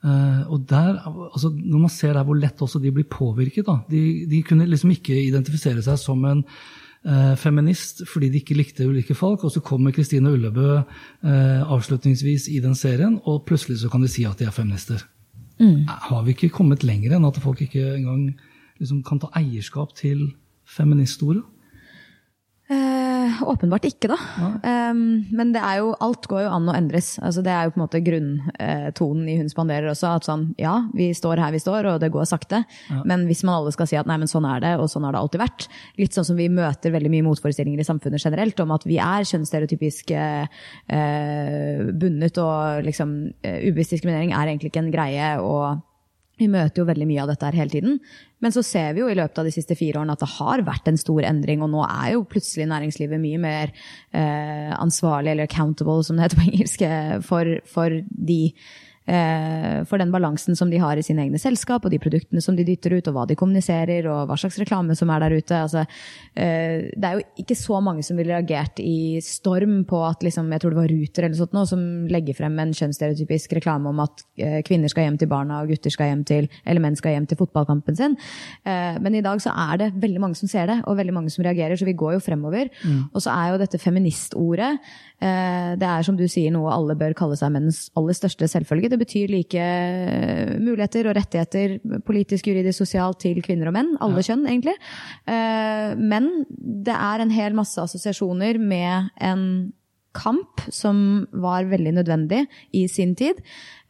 Uh, 0.00 0.52
og 0.52 0.62
der, 0.68 1.00
altså, 1.04 1.50
Når 1.52 1.78
man 1.78 1.90
ser 1.92 2.14
der 2.16 2.24
hvor 2.24 2.36
lett 2.36 2.62
også 2.64 2.78
de 2.80 2.88
blir 2.88 3.04
påvirket 3.04 3.66
da, 3.66 3.82
de, 3.90 4.24
de 4.30 4.38
kunne 4.48 4.64
liksom 4.64 4.94
ikke 4.94 5.12
identifisere 5.26 5.82
seg 5.84 5.98
som 6.00 6.24
en 6.24 6.40
uh, 6.40 7.34
feminist 7.36 8.00
fordi 8.08 8.30
de 8.32 8.40
ikke 8.40 8.56
likte 8.56 8.88
ulike 8.88 9.16
folk. 9.16 9.44
Og 9.44 9.52
så 9.52 9.60
kommer 9.64 9.92
Kristine 9.96 10.32
Ullebø 10.32 10.80
uh, 10.80 11.72
avslutningsvis 11.72 12.48
i 12.52 12.60
den 12.64 12.76
serien, 12.76 13.18
og 13.24 13.46
plutselig 13.48 13.80
så 13.80 13.92
kan 13.92 14.04
de 14.04 14.12
si 14.12 14.24
at 14.28 14.40
de 14.40 14.48
er 14.48 14.56
feminister. 14.56 15.04
Mm. 15.60 15.84
Har 15.86 16.24
vi 16.24 16.34
ikke 16.34 16.52
kommet 16.54 16.84
lenger 16.86 17.16
enn 17.16 17.28
at 17.28 17.38
folk 17.42 17.60
ikke 17.60 17.82
engang 17.98 18.30
liksom 18.80 19.02
kan 19.04 19.20
ta 19.20 19.28
eierskap 19.36 19.92
til 19.98 20.30
feministordet? 20.64 21.44
Eh, 22.70 23.40
åpenbart 23.42 23.82
ikke, 23.88 24.12
da. 24.12 24.16
Ja. 24.38 24.90
Um, 24.92 25.24
men 25.34 25.48
det 25.50 25.58
er 25.58 25.80
jo, 25.80 25.88
alt 25.98 26.28
går 26.30 26.44
jo 26.44 26.52
an 26.54 26.68
å 26.70 26.74
endres. 26.78 27.16
Altså, 27.18 27.42
det 27.42 27.50
er 27.50 27.66
jo 27.66 27.72
på 27.74 27.80
en 27.80 27.82
måte 27.82 28.02
grunntonen 28.06 29.26
i 29.26 29.34
Hun 29.40 29.50
spanderer 29.50 29.90
også. 29.90 30.12
At 30.20 30.28
sånn, 30.28 30.44
ja, 30.60 30.76
vi 30.94 31.08
står 31.16 31.42
her 31.42 31.50
vi 31.50 31.62
står, 31.62 31.88
og 31.90 31.98
det 32.04 32.12
går 32.14 32.28
sakte. 32.30 32.62
Ja. 32.86 33.00
Men 33.10 33.26
hvis 33.26 33.42
man 33.42 33.56
alle 33.56 33.74
skal 33.74 33.90
si 33.90 33.98
at 33.98 34.06
nei, 34.06 34.20
men 34.22 34.30
sånn 34.30 34.46
er 34.46 34.62
det, 34.62 34.76
og 34.78 34.86
sånn 34.92 35.08
har 35.08 35.16
det 35.16 35.24
alltid 35.24 35.42
vært. 35.42 35.66
Litt 35.98 36.14
sånn 36.14 36.28
som 36.30 36.38
vi 36.38 36.46
møter 36.52 36.94
veldig 36.94 37.10
mye 37.10 37.26
motforestillinger 37.26 37.82
i 37.82 37.90
samfunnet 37.90 38.22
generelt 38.22 38.62
om 38.62 38.76
at 38.76 38.86
vi 38.86 39.00
er 39.02 39.26
kjønnsstereotypisk 39.26 40.14
eh, 40.14 40.46
bundet, 41.90 42.38
og 42.38 42.86
liksom 42.86 43.18
uh, 43.34 43.58
ubevisst 43.66 43.98
diskriminering 43.98 44.30
er 44.30 44.46
egentlig 44.46 44.70
ikke 44.70 44.84
en 44.86 44.94
greie. 44.94 45.30
og 45.42 45.89
vi 46.40 46.48
møter 46.50 46.82
jo 46.82 46.88
veldig 46.88 47.06
mye 47.08 47.22
av 47.22 47.30
dette 47.32 47.48
her 47.48 47.58
hele 47.60 47.74
tiden. 47.74 47.98
Men 48.40 48.54
så 48.54 48.64
ser 48.64 48.94
vi 48.96 49.02
jo 49.02 49.10
i 49.12 49.16
løpet 49.18 49.40
av 49.40 49.48
de 49.48 49.54
siste 49.54 49.76
fire 49.78 50.00
årene 50.00 50.16
at 50.16 50.22
det 50.24 50.30
har 50.38 50.64
vært 50.66 50.88
en 50.90 51.00
stor 51.00 51.26
endring, 51.28 51.64
og 51.64 51.72
nå 51.74 51.84
er 51.86 52.14
jo 52.14 52.26
plutselig 52.28 52.68
næringslivet 52.70 53.20
mye 53.20 53.40
mer 53.42 53.74
eh, 54.16 54.70
ansvarlig, 54.76 55.34
eller 55.34 55.48
accountable, 55.48 56.00
som 56.06 56.16
det 56.16 56.28
heter 56.28 56.40
på 56.40 56.46
engelsk, 56.50 56.86
eh, 56.88 57.16
for, 57.26 57.56
for 57.68 58.00
de 58.32 58.42
for 59.08 59.98
den 59.98 60.12
balansen 60.12 60.56
som 60.56 60.70
de 60.70 60.78
har 60.78 60.98
i 60.98 61.02
sine 61.02 61.24
egne 61.24 61.38
selskap, 61.40 61.84
og 61.84 61.92
de 61.92 61.98
produktene 62.02 62.42
som 62.44 62.56
de 62.56 62.66
dytter 62.66 62.94
ut, 62.98 63.08
og 63.10 63.16
hva 63.16 63.26
de 63.26 63.36
kommuniserer, 63.38 64.06
og 64.10 64.28
hva 64.28 64.36
slags 64.38 64.58
reklame 64.60 64.94
som 64.98 65.10
er 65.10 65.24
der 65.24 65.36
ute. 65.38 65.56
Altså, 65.56 65.84
eh, 66.34 66.90
det 66.94 67.08
er 67.08 67.18
jo 67.18 67.24
ikke 67.42 67.56
så 67.58 67.80
mange 67.84 68.04
som 68.06 68.20
ville 68.20 68.34
reagert 68.34 68.80
i 68.82 69.18
storm 69.24 69.82
på 69.88 70.02
at 70.06 70.24
liksom, 70.26 70.50
jeg 70.52 70.62
tror 70.62 70.74
det 70.74 70.80
var 70.80 70.90
Ruter 70.90 71.26
eller 71.26 71.38
sånt 71.38 71.56
nå, 71.56 71.64
som 71.68 71.82
legger 72.10 72.38
frem 72.38 72.58
en 72.62 72.74
kjønnsstereotypisk 72.76 73.56
reklame 73.58 73.90
om 73.90 74.02
at 74.04 74.24
eh, 74.38 74.60
kvinner 74.66 74.92
skal 74.92 75.08
hjem 75.08 75.20
til 75.20 75.30
barna, 75.32 75.62
og 75.62 75.72
gutter 75.72 75.94
skal 75.94 76.12
hjem 76.12 76.24
til, 76.28 76.50
eller 76.64 76.84
menn 76.84 76.98
skal 76.98 77.16
hjem 77.16 77.28
til 77.30 77.40
fotballkampen 77.40 77.98
sin. 77.98 78.16
Men 78.64 79.14
i 79.16 79.22
dag 79.24 79.40
så 79.42 79.52
er 79.56 79.78
det 79.80 79.92
veldig 80.00 80.20
mange 80.22 80.38
som 80.38 80.50
ser 80.50 80.68
det, 80.70 80.80
og 80.88 80.98
veldig 80.98 81.14
mange 81.14 81.32
som 81.32 81.44
reagerer, 81.44 81.78
så 81.78 81.86
vi 81.88 81.96
går 81.98 82.16
jo 82.16 82.24
fremover. 82.24 82.70
Mm. 82.84 83.08
Og 83.14 83.22
så 83.24 83.32
er 83.32 83.52
jo 83.52 83.60
dette 83.62 83.80
feministordet 83.80 84.72
Eh, 85.20 85.72
det 85.76 85.84
er 85.84 86.04
som 86.06 86.16
du 86.16 86.24
sier 86.32 86.52
noe 86.54 86.72
alle 86.72 86.94
bør 86.96 87.12
kalle 87.16 87.36
seg 87.36 87.52
mennens 87.52 87.88
aller 87.98 88.16
største 88.16 88.46
selvfølge. 88.48 88.88
Det 88.90 88.98
betyr 89.00 89.32
like 89.32 89.60
eh, 89.60 90.54
muligheter 90.60 91.10
og 91.10 91.16
rettigheter 91.18 91.76
politisk, 92.06 92.50
juridisk, 92.50 92.82
sosialt 92.82 93.20
til 93.24 93.40
kvinner 93.44 93.70
og 93.70 93.76
menn. 93.76 93.92
Alle 94.02 94.22
ja. 94.22 94.30
kjønn, 94.30 94.46
egentlig. 94.50 94.76
Eh, 95.30 95.92
men 96.00 96.30
det 96.50 96.96
er 96.96 97.22
en 97.22 97.34
hel 97.34 97.56
masse 97.58 97.80
assosiasjoner 97.82 98.60
med 98.60 99.12
en 99.22 99.44
kamp 100.16 100.62
som 100.74 101.26
var 101.30 101.68
veldig 101.70 101.94
nødvendig 102.00 102.44
i 102.76 102.86
sin 102.88 103.14
tid. 103.18 103.38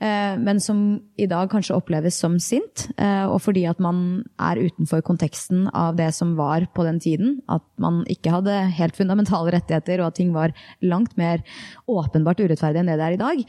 Eh, 0.01 0.37
men 0.41 0.61
som 0.65 0.79
i 1.21 1.27
dag 1.29 1.51
kanskje 1.53 1.77
oppleves 1.77 2.17
som 2.23 2.39
sint. 2.41 2.87
Eh, 2.97 3.27
og 3.29 3.43
fordi 3.45 3.67
at 3.69 3.81
man 3.85 4.23
er 4.41 4.63
utenfor 4.63 5.03
konteksten 5.05 5.67
av 5.77 5.99
det 5.99 6.09
som 6.17 6.33
var 6.39 6.65
på 6.75 6.87
den 6.87 7.01
tiden. 7.05 7.35
At 7.53 7.65
man 7.81 8.01
ikke 8.09 8.33
hadde 8.33 8.55
helt 8.79 8.97
fundamentale 8.97 9.53
rettigheter, 9.53 10.01
og 10.01 10.09
at 10.09 10.19
ting 10.21 10.33
var 10.33 10.55
langt 10.81 11.19
mer 11.21 11.45
åpenbart 11.91 12.41
urettferdig 12.41 12.81
enn 12.81 12.89
det 12.89 12.97
det 13.01 13.09
er 13.09 13.17
i 13.17 13.21
dag. 13.21 13.43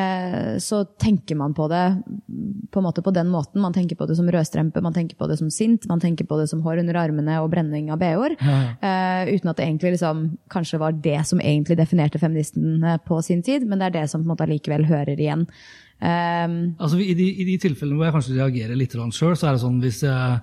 Eh, 0.00 0.54
så 0.64 0.82
tenker 1.00 1.36
man 1.36 1.56
på 1.56 1.68
det 1.68 1.84
på 2.72 2.80
en 2.80 2.88
måte 2.88 3.04
på 3.04 3.12
den 3.12 3.28
måten. 3.32 3.60
Man 3.60 3.76
tenker 3.76 3.98
på 3.98 4.08
det 4.08 4.16
som 4.16 4.28
rødstrempe, 4.32 4.80
man 4.84 4.96
tenker 4.96 5.18
på 5.20 5.28
det 5.28 5.38
som 5.40 5.52
sint, 5.52 5.84
man 5.92 6.00
tenker 6.00 6.28
på 6.28 6.40
det 6.40 6.48
som 6.48 6.64
hår 6.64 6.80
under 6.84 6.96
armene 7.00 7.36
og 7.42 7.52
brenning 7.52 7.92
av 7.92 8.00
bh-er. 8.00 8.36
Uten 9.28 9.52
at 9.52 9.60
det 9.60 9.66
egentlig 9.66 9.94
liksom, 9.96 10.24
kanskje 10.52 10.80
var 10.80 10.96
det 10.96 11.20
som 11.28 11.40
egentlig 11.40 11.76
definerte 11.78 12.17
feministene 12.22 12.96
på 13.06 13.20
sin 13.24 13.42
tid, 13.46 13.66
men 13.68 13.80
det 13.80 13.90
er 13.90 14.00
det 14.00 14.06
som 14.12 14.22
på 14.22 14.28
en 14.28 14.34
måte 14.34 14.48
allikevel 14.48 14.88
hører 14.88 15.18
igjen. 15.18 15.46
Um, 15.98 16.76
altså 16.78 17.00
i 17.02 17.14
de, 17.18 17.24
i 17.42 17.44
de, 17.44 17.58
tilfellene 17.58 17.98
hvor 17.98 18.06
jeg 18.06 18.14
kanskje 18.14 18.36
reagerer 18.38 18.78
litt 18.78 18.92
sjøl, 18.94 19.34
så 19.34 19.48
er 19.48 19.56
det 19.56 19.62
sånn 19.64 19.80
hvis 19.82 20.04
jeg, 20.04 20.36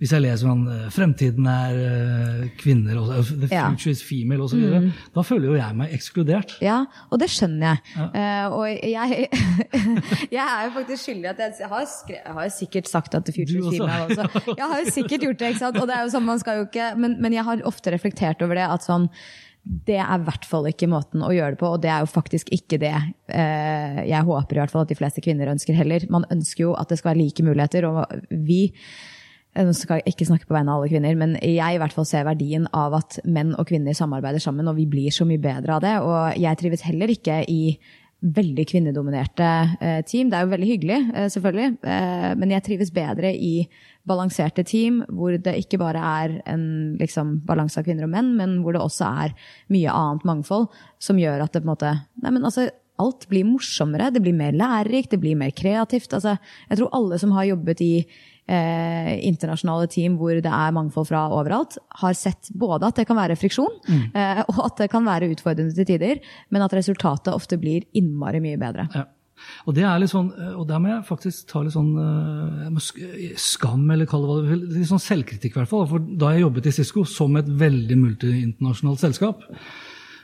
hvis 0.00 0.14
jeg 0.14 0.24
leser 0.24 0.42
sånn 0.42 0.64
eh, 0.74 0.88
'Fremtiden 0.90 1.46
er 1.50 1.78
uh, 1.78 2.42
kvinner', 2.58 2.98
og, 2.98 3.30
'The 3.30 3.46
future 3.46 3.94
is 3.94 4.02
female' 4.02 4.42
osv., 4.48 4.58
mm. 4.58 4.90
da 5.14 5.24
føler 5.26 5.52
jo 5.52 5.56
jeg 5.58 5.78
meg 5.78 5.94
ekskludert. 5.94 6.56
Ja, 6.62 6.80
og 7.10 7.22
det 7.22 7.30
skjønner 7.30 7.76
jeg. 7.76 7.94
Ja. 7.94 8.10
Uh, 8.10 8.58
og 8.58 8.66
jeg, 8.74 9.30
jeg, 10.36 10.44
er 10.44 10.66
jo 10.66 10.76
faktisk 10.80 11.04
skyldig 11.04 11.30
at 11.30 11.42
jeg, 11.46 11.58
jeg, 11.62 11.70
har, 11.70 11.90
skrevet, 11.94 12.22
jeg 12.26 12.38
har 12.42 12.54
sikkert 12.58 12.90
sagt 12.90 13.18
at 13.18 13.26
'the 13.26 13.38
future 13.38 13.62
is 13.62 13.78
female' 13.78 14.06
også. 14.10 14.54
Jeg 14.54 14.72
har 14.72 14.82
jo 14.82 14.94
sikkert 14.98 15.28
gjort 15.28 15.42
det, 15.42 15.52
ikke 15.54 15.64
sant? 15.66 15.78
og 15.78 15.86
det 15.86 15.98
er 15.98 16.06
jo 16.06 16.14
sånn 16.14 16.26
man 16.26 16.42
skal 16.42 16.62
jo 16.62 16.70
ikke, 16.72 16.94
men, 16.98 17.20
men 17.22 17.38
jeg 17.38 17.46
har 17.46 17.68
ofte 17.70 17.94
reflektert 17.94 18.42
over 18.42 18.58
det 18.58 18.66
at 18.66 18.82
sånn 18.82 19.06
det 19.68 19.98
er 20.00 20.08
i 20.14 20.24
hvert 20.24 20.46
fall 20.48 20.66
ikke 20.70 20.88
måten 20.88 21.20
å 21.24 21.32
gjøre 21.34 21.54
det 21.54 21.60
på, 21.60 21.68
og 21.74 21.82
det 21.84 21.90
er 21.92 22.04
jo 22.04 22.08
faktisk 22.08 22.48
ikke 22.54 22.78
det 22.80 22.94
eh, 22.94 24.00
jeg 24.08 24.24
håper 24.24 24.56
i 24.56 24.62
hvert 24.62 24.72
fall 24.72 24.86
at 24.86 24.92
de 24.92 24.96
fleste 24.96 25.22
kvinner 25.24 25.50
ønsker 25.52 25.76
heller. 25.76 26.06
Man 26.12 26.24
ønsker 26.32 26.64
jo 26.64 26.72
at 26.80 26.88
det 26.88 27.00
skal 27.00 27.12
være 27.12 27.20
like 27.20 27.44
muligheter, 27.44 27.88
og 27.88 28.04
vi 28.32 28.62
nå 29.58 29.72
skal 29.74 29.98
jeg 29.98 30.12
ikke 30.12 30.26
snakke 30.28 30.46
på 30.46 30.54
vegne 30.54 30.70
av 30.70 30.80
alle 30.80 30.90
kvinner, 30.92 31.16
men 31.18 31.32
jeg 31.40 31.74
i 31.74 31.78
hvert 31.80 31.94
fall 31.94 32.06
ser 32.06 32.26
verdien 32.28 32.68
av 32.76 32.94
at 33.00 33.18
menn 33.26 33.54
og 33.58 33.66
kvinner 33.70 33.96
samarbeider 33.96 34.42
sammen, 34.42 34.68
og 34.70 34.76
vi 34.78 34.86
blir 34.90 35.14
så 35.14 35.26
mye 35.26 35.40
bedre 35.42 35.78
av 35.78 35.82
det. 35.82 35.94
Og 36.04 36.38
jeg 36.38 36.60
trives 36.60 36.84
heller 36.86 37.10
ikke 37.10 37.40
i 37.50 37.62
veldig 38.18 38.64
kvinnedominerte 38.66 39.48
eh, 39.80 40.00
team. 40.06 40.30
Det 40.30 40.38
er 40.38 40.46
jo 40.46 40.50
veldig 40.50 40.68
hyggelig, 40.68 40.98
eh, 41.14 41.28
selvfølgelig, 41.30 41.68
eh, 41.86 42.32
men 42.40 42.54
jeg 42.54 42.64
trives 42.66 42.90
bedre 42.94 43.30
i 43.30 43.52
balanserte 44.08 44.64
team 44.66 45.02
hvor 45.14 45.36
det 45.38 45.54
ikke 45.60 45.78
bare 45.78 46.02
er 46.24 46.34
en 46.50 46.96
liksom, 46.98 47.36
balanse 47.46 47.78
av 47.78 47.86
kvinner 47.86 48.08
og 48.08 48.12
menn, 48.16 48.32
men 48.38 48.58
hvor 48.64 48.74
det 48.74 48.82
også 48.82 49.12
er 49.26 49.36
mye 49.74 49.94
annet 49.94 50.26
mangfold 50.26 50.66
som 51.02 51.20
gjør 51.20 51.44
at 51.44 51.54
det 51.54 51.62
på 51.62 51.68
en 51.68 51.74
måte 51.74 51.94
Nei, 52.18 52.32
men 52.34 52.42
altså, 52.42 52.66
alt 52.98 53.28
blir 53.30 53.46
morsommere, 53.46 54.10
det 54.10 54.24
blir 54.24 54.34
mer 54.34 54.56
lærerikt, 54.58 55.12
det 55.14 55.22
blir 55.22 55.38
mer 55.38 55.52
kreativt. 55.54 56.10
Altså, 56.16 56.34
jeg 56.66 56.80
tror 56.80 56.90
alle 56.98 57.20
som 57.22 57.30
har 57.36 57.46
jobbet 57.52 57.84
i 57.84 57.92
eh, 58.48 59.12
internasjonale 59.28 59.88
team 59.92 60.16
hvor 60.20 60.40
det 60.40 60.52
er 60.52 60.74
mangfold 60.76 61.10
fra 61.10 61.26
overalt, 61.36 61.78
har 62.02 62.16
sett 62.16 62.50
både 62.56 62.88
at 62.88 63.00
det 63.00 63.06
kan 63.08 63.18
være 63.18 63.36
friksjon, 63.38 63.78
mm. 63.88 64.02
eh, 64.14 64.42
og 64.48 64.64
at 64.70 64.82
det 64.82 64.90
kan 64.92 65.06
være 65.06 65.30
utfordrende 65.34 65.76
til 65.76 65.88
tider, 65.88 66.24
men 66.50 66.64
at 66.64 66.74
resultatet 66.76 67.34
ofte 67.34 67.60
blir 67.60 67.86
innmari 67.98 68.42
mye 68.44 68.60
bedre. 68.60 68.88
Ja. 68.94 69.06
Og 69.70 69.74
det 69.76 69.84
er 69.86 70.00
litt 70.02 70.10
sånn, 70.10 70.30
og 70.58 70.64
der 70.66 70.80
må 70.82 70.90
jeg 70.90 71.04
faktisk 71.06 71.50
ta 71.52 71.62
litt 71.62 71.74
sånn 71.74 71.92
uh, 71.94 72.80
skam, 73.38 73.84
eller 73.94 74.08
kalle 74.10 74.26
det 74.26 74.32
hva 74.32 74.40
du 74.42 74.48
vil. 74.50 74.64
Litt 74.80 74.90
sånn 74.90 75.02
selvkritikk, 75.02 75.54
i 75.54 75.60
hvert 75.60 75.70
fall. 75.70 75.86
For 75.90 76.02
da 76.02 76.32
jeg 76.34 76.42
jobbet 76.42 76.66
i 76.66 76.72
Cisco 76.74 77.04
som 77.06 77.38
et 77.38 77.46
veldig 77.60 78.00
multiinternasjonalt 78.00 79.04
selskap, 79.04 79.44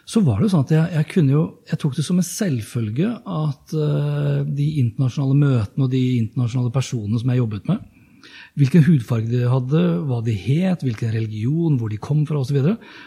så 0.04 0.20
var 0.20 0.40
det 0.40 0.48
jo 0.48 0.52
sånn 0.56 0.66
at 0.66 0.74
jeg, 0.74 0.88
jeg, 0.98 1.08
kunne 1.14 1.32
jo, 1.32 1.44
jeg 1.70 1.80
tok 1.80 1.94
det 1.96 2.04
som 2.04 2.18
en 2.20 2.26
selvfølge 2.26 3.12
at 3.38 3.76
uh, 3.78 4.40
de 4.44 4.68
internasjonale 4.82 5.38
møtene 5.40 5.86
og 5.86 5.94
de 5.94 6.02
internasjonale 6.18 6.74
personene 6.74 7.22
som 7.22 7.32
jeg 7.32 7.40
jobbet 7.40 7.70
med, 7.70 7.86
hvilken 8.58 8.84
hudfarge 8.86 9.30
de 9.30 9.46
hadde, 9.50 9.80
hva 10.08 10.20
de 10.24 10.34
het, 10.38 10.84
hvilken 10.86 11.14
religion, 11.14 11.78
hvor 11.80 11.90
de 11.90 11.98
kom 11.98 12.22
fra 12.28 12.42
osv., 12.42 12.60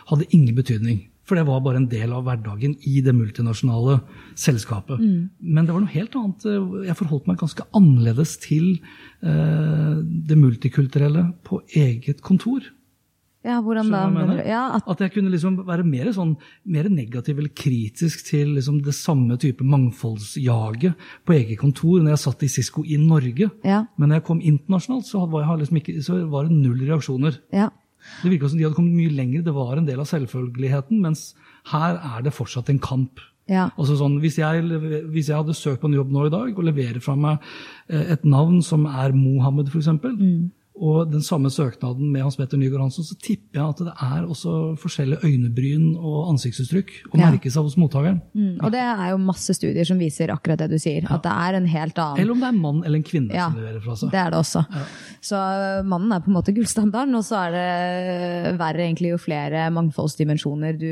hadde 0.10 0.29
ingen 0.36 0.57
betydning. 0.57 1.05
For 1.27 1.36
det 1.36 1.43
var 1.47 1.60
bare 1.63 1.81
en 1.81 1.89
del 1.91 2.13
av 2.15 2.23
hverdagen 2.23 2.77
i 2.88 3.01
det 3.03 3.12
multinasjonale 3.15 3.97
selskapet. 4.39 5.01
Mm. 5.01 5.25
Men 5.43 5.67
det 5.67 5.75
var 5.75 5.83
noe 5.83 5.91
helt 5.91 6.15
annet. 6.15 6.47
Jeg 6.88 6.99
forholdt 7.01 7.27
meg 7.27 7.39
ganske 7.41 7.65
annerledes 7.75 8.38
til 8.43 8.77
eh, 8.77 9.97
det 9.99 10.39
multikulturelle 10.39 11.25
på 11.47 11.60
eget 11.75 12.23
kontor. 12.23 12.63
Ja, 13.47 13.62
hvordan 13.63 13.91
da? 13.93 14.01
Mener 14.12 14.41
ja, 14.43 14.63
at... 14.75 14.88
at... 14.91 15.01
jeg 15.05 15.13
kunne 15.15 15.31
liksom 15.31 15.62
være 15.67 15.86
mer, 15.88 16.10
sånn, 16.15 16.33
mer 16.67 16.89
negativ 16.91 17.39
eller 17.39 17.53
kritisk 17.55 18.25
til 18.27 18.55
liksom 18.57 18.81
det 18.83 18.95
samme 18.97 19.38
type 19.39 19.63
mangfoldsjaget 19.67 21.07
på 21.27 21.36
eget 21.38 21.62
kontor 21.62 22.01
når 22.01 22.15
jeg 22.15 22.23
satt 22.25 22.43
i 22.43 22.51
Cisco 22.51 22.83
i 22.83 22.99
Norge. 22.99 23.49
Ja. 23.67 23.86
Men 23.95 24.12
når 24.12 24.21
jeg 24.21 24.27
kom 24.27 24.43
internasjonalt, 24.43 25.07
så 25.07 25.23
var, 25.31 25.47
liksom 25.62 25.79
ikke, 25.79 25.99
så 26.03 26.19
var, 26.27 26.49
det 26.49 26.60
null 26.60 26.83
reaksjoner. 26.83 27.39
Ja. 27.55 27.71
Det 28.21 28.33
virka 28.33 28.51
som 28.51 28.60
de 28.60 28.67
hadde 28.67 28.77
kommet 28.77 28.99
mye 28.99 29.15
lenger. 29.15 29.47
Det 29.47 29.55
var 29.55 29.79
en 29.79 29.88
del 29.88 30.03
av 30.03 30.12
selvfølgeligheten. 30.12 30.99
Mens 31.03 31.31
her 31.71 31.97
er 31.97 32.27
det 32.27 32.36
fortsatt 32.36 32.69
en 32.73 32.83
kamp. 32.83 33.23
Ja. 33.47 33.69
Altså 33.79 33.95
sånn, 33.95 34.19
hvis, 34.19 34.41
jeg, 34.41 34.63
hvis, 35.07 35.29
jeg, 35.29 35.38
hadde 35.38 35.55
søkt 35.55 35.79
på 35.79 35.88
en 35.88 35.95
jobb 35.95 36.12
nå 36.12 36.27
i 36.27 36.33
dag 36.33 36.51
og 36.51 36.65
leverer 36.67 36.99
fra 37.03 37.15
meg 37.15 37.39
eh, 37.88 38.12
et 38.17 38.27
navn 38.27 38.60
som 38.65 38.83
er 38.91 39.15
Mohammed, 39.15 39.71
f.eks., 39.71 39.93
mm 40.03 40.57
og 40.77 41.11
den 41.11 41.23
samme 41.25 41.49
søknaden 41.53 42.11
med 42.13 42.21
Hans 42.25 42.37
Petter 42.37 42.59
Nygaard 42.59 42.85
Hansen, 42.85 43.05
så 43.07 43.15
tipper 43.17 43.59
jeg 43.59 43.73
at 43.73 43.81
det 43.87 43.93
er 44.07 44.27
også 44.27 44.53
forskjellige 44.81 45.25
øynebryn 45.25 45.87
og 45.95 46.31
ansiktsuttrykk 46.33 46.93
å 47.11 47.21
ja. 47.21 47.31
seg 47.41 47.65
hos 47.65 47.77
mottakeren. 47.81 48.19
Mm, 48.37 48.59
og 48.61 48.73
det 48.75 48.83
er 48.83 49.03
jo 49.11 49.19
masse 49.21 49.55
studier 49.57 49.87
som 49.89 49.99
viser 50.01 50.33
akkurat 50.33 50.61
det 50.61 50.69
du 50.73 50.77
sier. 50.81 51.01
Ja. 51.05 51.17
At 51.17 51.25
det 51.25 51.33
er 51.33 51.59
en 51.59 51.69
helt 51.71 52.01
annen 52.03 52.21
Eller 52.21 52.35
om 52.35 52.43
det 52.43 52.49
er 52.49 52.55
en 52.55 52.63
mann 52.67 52.83
eller 52.83 53.01
en 53.01 53.07
kvinne 53.07 53.37
ja, 53.37 53.49
som 53.49 53.61
leverer 53.61 53.83
fra 53.83 53.97
seg. 53.99 54.13
Det 54.13 54.21
er 54.21 54.33
det 54.33 54.41
også. 54.41 54.65
Så 55.31 55.43
mannen 55.87 56.13
er 56.13 56.25
på 56.25 56.31
en 56.31 56.37
måte 56.37 56.55
gullstandarden, 56.57 57.17
og 57.17 57.25
så 57.25 57.41
er 57.47 57.57
det 57.57 58.57
verre 58.61 58.85
egentlig 58.85 59.15
jo 59.15 59.21
flere 59.21 59.67
mangfoldsdimensjoner 59.73 60.77
du, 60.77 60.91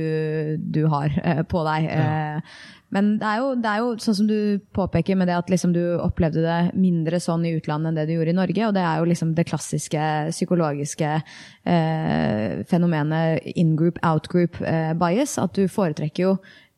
du 0.61 0.85
har 0.91 1.13
eh, 1.21 1.43
på 1.49 1.61
deg. 1.67 1.91
Eh, 1.93 2.57
men 2.93 3.15
det 3.19 3.27
er, 3.27 3.39
jo, 3.41 3.47
det 3.59 3.69
er, 3.69 3.81
jo, 3.81 3.93
sånn 3.99 4.17
som 4.19 4.27
du 4.29 4.37
påpeker 4.77 5.17
med 5.17 5.27
det 5.27 5.35
at 5.35 5.49
liksom 5.51 5.73
du 5.75 5.81
opplevde 5.97 6.43
det 6.45 6.59
mindre 6.77 7.19
sånn 7.23 7.43
i 7.47 7.55
utlandet 7.57 7.91
enn 7.91 7.97
det 7.97 8.05
du 8.07 8.13
gjorde 8.15 8.31
i 8.35 8.37
Norge. 8.37 8.67
Og 8.67 8.75
det 8.77 8.83
er 8.85 9.01
jo 9.01 9.07
liksom 9.09 9.33
det 9.35 9.47
klassiske 9.49 10.03
psykologiske 10.29 11.09
eh, 11.17 12.61
fenomenet 12.69 13.49
in 13.57 13.73
group, 13.79 13.99
out 14.05 14.29
group 14.31 14.61
eh, 14.61 14.93
bias. 14.95 15.35
At 15.41 15.57
du 15.57 15.65
foretrekker 15.71 16.27
jo 16.27 16.35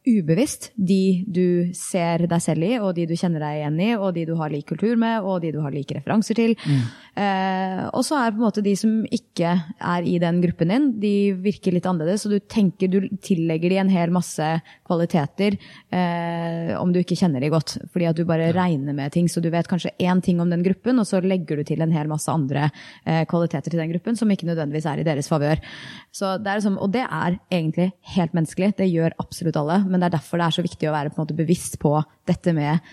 ubevisst 0.07 0.71
de 0.75 1.23
du 1.27 1.73
ser 1.75 2.25
deg 2.29 2.43
selv 2.43 2.65
i, 2.65 2.73
og 2.79 2.93
de 2.97 3.07
du 3.09 3.15
kjenner 3.17 3.43
deg 3.43 3.59
igjen 3.59 3.81
i, 3.83 3.89
og 3.97 4.13
de 4.15 4.25
du 4.29 4.33
har 4.39 4.51
lik 4.53 4.67
kultur 4.69 4.95
med, 4.99 5.25
og 5.27 5.41
de 5.43 5.51
du 5.55 5.59
har 5.63 5.73
like 5.75 5.97
referanser 5.97 6.37
til. 6.39 6.55
Mm. 6.63 6.81
Eh, 7.17 7.81
og 7.91 8.05
så 8.05 8.19
er 8.19 8.33
på 8.33 8.39
en 8.39 8.45
måte 8.45 8.63
de 8.65 8.75
som 8.77 8.99
ikke 9.03 9.53
er 9.57 10.07
i 10.07 10.17
den 10.21 10.39
gruppen 10.43 10.73
din, 10.73 10.87
de 11.01 11.13
virker 11.43 11.75
litt 11.75 11.87
annerledes, 11.89 12.27
og 12.27 12.35
du 12.35 12.39
tenker 12.51 12.91
du 12.91 12.99
tillegger 13.23 13.73
de 13.73 13.81
en 13.81 13.91
hel 13.91 14.13
masse 14.13 14.49
kvaliteter 14.87 15.57
eh, 15.57 16.73
om 16.77 16.93
du 16.93 17.01
ikke 17.01 17.17
kjenner 17.19 17.43
de 17.43 17.51
godt. 17.53 17.77
Fordi 17.93 18.09
at 18.09 18.17
du 18.17 18.23
bare 18.27 18.51
ja. 18.51 18.55
regner 18.57 18.95
med 18.97 19.13
ting, 19.15 19.29
så 19.31 19.43
du 19.43 19.49
vet 19.53 19.69
kanskje 19.69 19.93
én 19.99 20.21
ting 20.23 20.41
om 20.43 20.51
den 20.53 20.65
gruppen, 20.65 21.01
og 21.01 21.09
så 21.09 21.21
legger 21.23 21.59
du 21.59 21.67
til 21.67 21.83
en 21.83 21.95
hel 21.95 22.09
masse 22.11 22.31
andre 22.31 22.69
eh, 23.03 23.23
kvaliteter 23.29 23.73
til 23.73 23.81
den 23.81 23.91
gruppen 23.95 24.19
som 24.19 24.31
ikke 24.31 24.49
nødvendigvis 24.49 24.87
er 24.89 25.01
i 25.01 25.07
deres 25.07 25.29
favør. 25.31 25.61
Liksom, 26.17 26.77
og 26.81 26.93
det 26.93 27.03
er 27.05 27.37
egentlig 27.53 27.91
helt 28.15 28.33
menneskelig, 28.37 28.73
det 28.77 28.89
gjør 28.89 29.15
absolutt 29.21 29.57
alle. 29.59 29.81
men 29.87 29.96
men 29.97 30.05
det 30.05 30.11
er 30.11 30.19
derfor 30.19 30.37
det 30.37 30.45
er 30.45 30.53
så 30.59 30.65
viktig 30.65 30.89
å 30.89 30.93
være 30.93 31.09
på 31.09 31.17
en 31.17 31.25
måte 31.25 31.37
bevisst 31.37 31.79
på 31.81 31.95
dette 32.29 32.53
med 32.53 32.85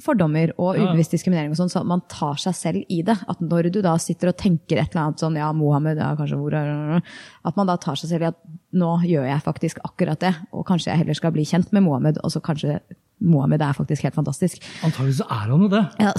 fordommer 0.00 0.54
og 0.56 0.78
ubevisst 0.80 1.12
diskriminering, 1.12 1.52
og 1.52 1.58
sånn, 1.58 1.70
så 1.72 1.82
man 1.84 2.00
tar 2.10 2.40
seg 2.40 2.56
selv 2.56 2.92
i 2.92 3.02
det. 3.04 3.18
At 3.28 3.42
når 3.44 3.68
du 3.74 3.80
da 3.84 3.98
sitter 4.00 4.32
og 4.32 4.38
tenker 4.40 4.80
et 4.80 4.94
eller 4.94 5.08
annet 5.08 5.22
sånn 5.22 5.36
ja, 5.36 5.50
Mohammed, 5.56 6.00
ja, 6.00 6.14
kanskje 6.16 6.40
hvor 6.40 6.56
At 6.56 7.58
man 7.58 7.68
da 7.68 7.76
tar 7.80 8.00
seg 8.00 8.14
selv 8.14 8.24
i 8.24 8.30
at 8.32 8.40
nå 8.72 8.94
gjør 9.04 9.28
jeg 9.28 9.44
faktisk 9.44 9.82
akkurat 9.84 10.20
det, 10.22 10.32
og 10.52 10.66
kanskje 10.68 10.92
jeg 10.92 11.02
heller 11.02 11.18
skal 11.18 11.34
bli 11.34 11.44
kjent 11.48 11.72
med 11.76 11.84
Mohammed, 11.84 12.22
og 12.24 12.32
så 12.32 12.40
kanskje 12.44 12.80
Mohammed 13.22 13.62
er 13.62 13.76
faktisk 13.76 14.02
helt 14.02 14.16
fantastisk. 14.16 14.64
Antakelig 14.82 15.20
så 15.20 15.26
er 15.30 15.44
han 15.52 15.62
jo 15.62 15.68
det. 15.70 15.82
Ja, 16.02 16.10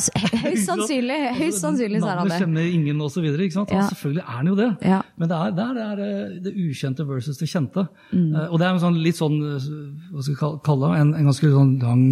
høyst 0.46 0.70
sannsynlig. 0.70 1.18
høyst 1.40 1.60
sannsynlig 1.60 2.00
så 2.00 2.08
er 2.14 2.22
han 2.22 2.30
det. 2.30 2.38
Navnet 2.38 2.46
kjenner 2.46 2.70
ingen 2.78 3.02
osv. 3.04 3.28
Ja. 3.28 3.88
Selvfølgelig 3.90 4.24
er 4.24 4.38
han 4.38 4.48
jo 4.48 4.56
det. 4.56 4.70
Ja. 4.88 5.02
Men 5.20 5.32
det 5.32 5.40
er, 5.40 5.52
det, 5.58 5.66
er, 5.66 5.74
det, 5.76 5.84
er, 5.84 6.06
eh, 6.08 6.40
det 6.46 6.56
ukjente 6.64 7.08
versus 7.10 7.42
det 7.42 7.50
kjente. 7.52 7.86
Mm. 8.14 8.32
Uh, 8.32 8.48
og 8.48 8.58
det 8.62 8.68
er 8.68 8.72
en 8.72 8.84
sånn, 8.86 9.04
litt 9.04 9.20
sånn, 9.20 9.38
eh, 9.50 9.70
hva 10.14 10.26
skal 10.26 10.38
vi 10.38 10.58
kalle 10.70 10.94
det, 10.94 11.04
en, 11.04 11.14
en 11.20 11.32
ganske 11.32 11.54
sånn 11.58 11.76
lang 11.84 12.06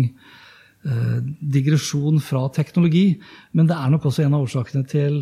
digresjon 0.81 2.17
fra 2.25 2.47
teknologi. 2.49 3.19
Men 3.53 3.67
det 3.69 3.75
er 3.77 3.91
nok 3.93 4.07
også 4.09 4.23
en 4.25 4.33
av 4.33 4.47
årsakene 4.47 4.81
til 4.89 5.19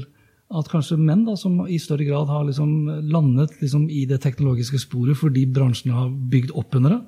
at 0.49 0.69
kanskje 0.71 0.97
menn 0.97 1.25
da, 1.27 1.35
som 1.37 1.59
i 1.69 1.77
større 1.81 2.07
grad 2.07 2.29
har 2.31 2.47
liksom 2.47 2.71
landet 3.11 3.53
liksom 3.61 3.85
i 3.93 4.05
det 4.09 4.21
teknologiske 4.23 4.81
sporet 4.81 5.19
fordi 5.19 5.45
bransjen 5.45 5.93
har 5.93 6.09
bygd 6.09 6.55
opp 6.57 6.79
under 6.79 6.95
det, 6.95 7.01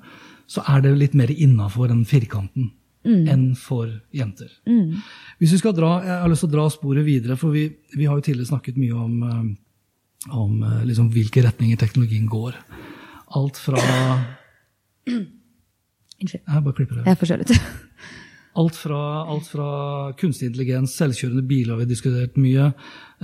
så 0.52 0.62
er 0.70 0.84
det 0.84 0.94
litt 0.98 1.16
mer 1.18 1.32
innafor 1.32 1.90
den 1.90 2.04
firkanten 2.06 2.70
mm. 3.06 3.24
enn 3.32 3.44
for 3.58 3.90
jenter. 4.14 4.50
Mm. 4.68 5.00
Hvis 5.40 5.56
vi 5.56 5.60
skal 5.62 5.74
dra, 5.74 5.96
Jeg 6.04 6.20
har 6.22 6.30
lyst 6.30 6.44
til 6.46 6.52
å 6.52 6.56
dra 6.56 6.68
sporet 6.70 7.06
videre, 7.06 7.36
for 7.40 7.54
vi, 7.54 7.66
vi 7.96 8.06
har 8.06 8.18
jo 8.18 8.26
tidligere 8.28 8.52
snakket 8.52 8.78
mye 8.78 8.94
om, 8.94 9.22
eh, 9.26 10.30
om 10.30 10.62
eh, 10.62 10.84
liksom 10.86 11.10
hvilke 11.14 11.42
retninger 11.42 11.80
teknologien 11.80 12.28
går. 12.30 12.58
Alt 13.38 13.58
fra 13.58 13.80
Unnskyld. 16.22 16.44
Jeg 16.46 16.62
bare 16.62 16.76
klipper 16.76 17.00
det. 17.00 17.08
Jeg 17.10 17.18
får 17.18 17.40
litt. 17.40 17.88
Alt 18.58 18.76
fra, 18.76 19.00
alt 19.32 19.46
fra, 19.48 19.68
kunstig 20.20 20.50
intelligens, 20.50 20.96
selvkjørende 20.98 21.44
biler 21.48 21.72
har 21.72 21.80
vi 21.80 21.88
diskutert 21.88 22.36
mye. 22.40 22.68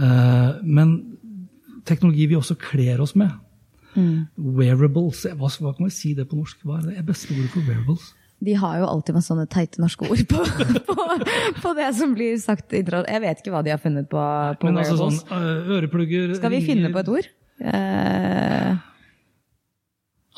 Eh, 0.00 0.62
men 0.64 0.94
teknologi 1.88 2.28
vi 2.30 2.38
også 2.38 2.56
kler 2.60 3.02
oss 3.04 3.12
med. 3.18 3.34
Mm. 3.98 4.28
Wearables, 4.56 5.26
hva, 5.36 5.50
hva, 5.50 5.74
kan 5.76 5.88
vi 5.88 5.92
si 5.92 6.14
det 6.16 6.28
på 6.30 6.38
norsk? 6.38 6.62
Hva 6.64 6.80
er 6.80 6.88
det 6.94 7.04
beste 7.08 7.34
ordet 7.36 7.50
for 7.52 7.68
wearables? 7.68 8.12
De 8.44 8.54
har 8.54 8.78
jo 8.78 8.86
alltid 8.86 9.16
med 9.16 9.26
sånne 9.26 9.46
teite 9.50 9.82
norske 9.82 10.06
ord 10.06 10.20
på, 10.30 10.42
på, 10.88 10.96
på, 11.58 11.72
det 11.76 11.88
som 11.98 12.12
blir 12.14 12.36
sagt. 12.40 12.72
Jeg 12.72 13.22
vet 13.24 13.42
ikke 13.42 13.52
hva 13.52 13.64
de 13.66 13.74
har 13.74 13.82
funnet 13.82 14.08
på, 14.08 14.22
på 14.60 14.68
Men 14.70 14.78
wearables. 14.78 15.18
Altså 15.18 15.26
sånn, 15.26 15.32
uh, 15.32 15.72
øreplugger 15.76 16.36
Skal 16.38 16.54
vi 16.54 16.62
finne 16.64 16.92
på 16.94 17.02
et 17.02 17.10
ord? 17.16 17.32
Uh, 17.58 18.78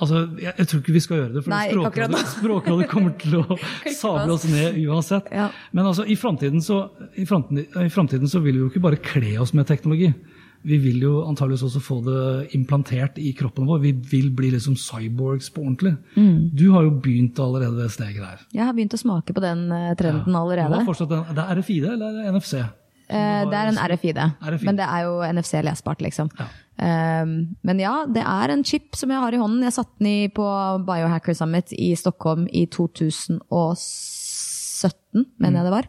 Altså, 0.01 0.25
jeg, 0.41 0.55
jeg, 0.57 0.69
tror 0.71 0.83
ikke 0.83 0.97
vi 0.97 1.05
skal 1.05 1.21
gjøre 1.21 1.33
det, 1.37 1.45
for 1.45 1.71
Språkrådet, 1.71 2.25
språkrådet 2.35 2.91
kommer 2.91 3.17
til 3.21 3.39
å 3.43 3.59
sable 4.01 4.35
oss 4.35 4.49
ned 4.51 4.81
uansett. 4.87 5.31
Ja. 5.35 5.51
Men 5.77 5.91
altså, 5.93 6.07
i 6.09 6.17
framtiden 6.19 6.65
så, 6.65 6.83
så, 7.15 8.45
vil 8.45 8.55
vi 8.57 8.65
jo 8.65 8.71
ikke 8.71 8.85
bare 8.89 9.01
kle 9.05 9.37
oss 9.43 9.55
med 9.57 9.69
teknologi 9.71 10.13
vi 10.63 10.77
vil 10.77 11.01
jo 11.01 11.13
antageligvis 11.25 11.63
også 11.71 11.81
få 11.81 11.99
det 12.05 12.55
implantert 12.57 13.17
i 13.21 13.33
kroppen 13.37 13.69
vår. 13.69 13.81
Vi 13.81 13.93
vil 14.11 14.29
bli 14.37 14.51
liksom 14.53 14.77
cyborgs 14.77 15.49
på 15.55 15.63
ordentlig. 15.65 15.95
Mm. 16.17 16.51
Du 16.53 16.67
har 16.75 16.85
jo 16.85 16.93
begynt 17.01 17.41
allerede 17.41 17.81
det 17.81 17.89
steget 17.95 18.21
der. 18.21 18.43
Jeg 18.53 18.67
har 18.69 18.77
begynt 18.77 18.97
å 18.97 19.01
smake 19.01 19.37
på 19.37 19.45
den 19.45 19.71
eh, 19.73 19.95
trenden 19.97 20.37
ja. 20.37 20.43
allerede. 20.43 20.83
En, 20.83 21.33
det 21.33 21.47
er 21.47 21.63
RFID 21.63 21.89
eller 21.95 22.21
NFC? 22.35 22.61
Eh, 22.61 23.43
det 23.49 23.57
er 23.57 23.73
en 23.73 23.81
RFID, 23.81 24.21
RFID, 24.39 24.67
men 24.69 24.77
det 24.79 24.87
er 24.87 25.07
jo 25.09 25.17
NFC 25.33 25.65
lesbart, 25.65 26.05
liksom. 26.05 26.29
Ja. 26.39 26.51
Um, 26.81 27.53
men 27.66 27.81
ja, 27.83 28.07
det 28.09 28.23
er 28.25 28.49
en 28.55 28.64
chip 28.64 28.97
som 28.97 29.11
jeg 29.12 29.21
har 29.21 29.33
i 29.37 29.40
hånden. 29.40 29.62
Jeg 29.66 29.77
satte 29.77 29.99
den 30.01 30.09
i 30.09 30.33
på 30.33 30.47
Biohacker 30.87 31.35
Summit 31.37 31.73
i 31.77 31.93
Stockholm 31.99 32.49
i 32.49 32.64
2017, 32.73 33.77
mener 35.37 35.53
mm. 35.53 35.57
jeg 35.61 35.66
det 35.69 35.77
var. 35.77 35.87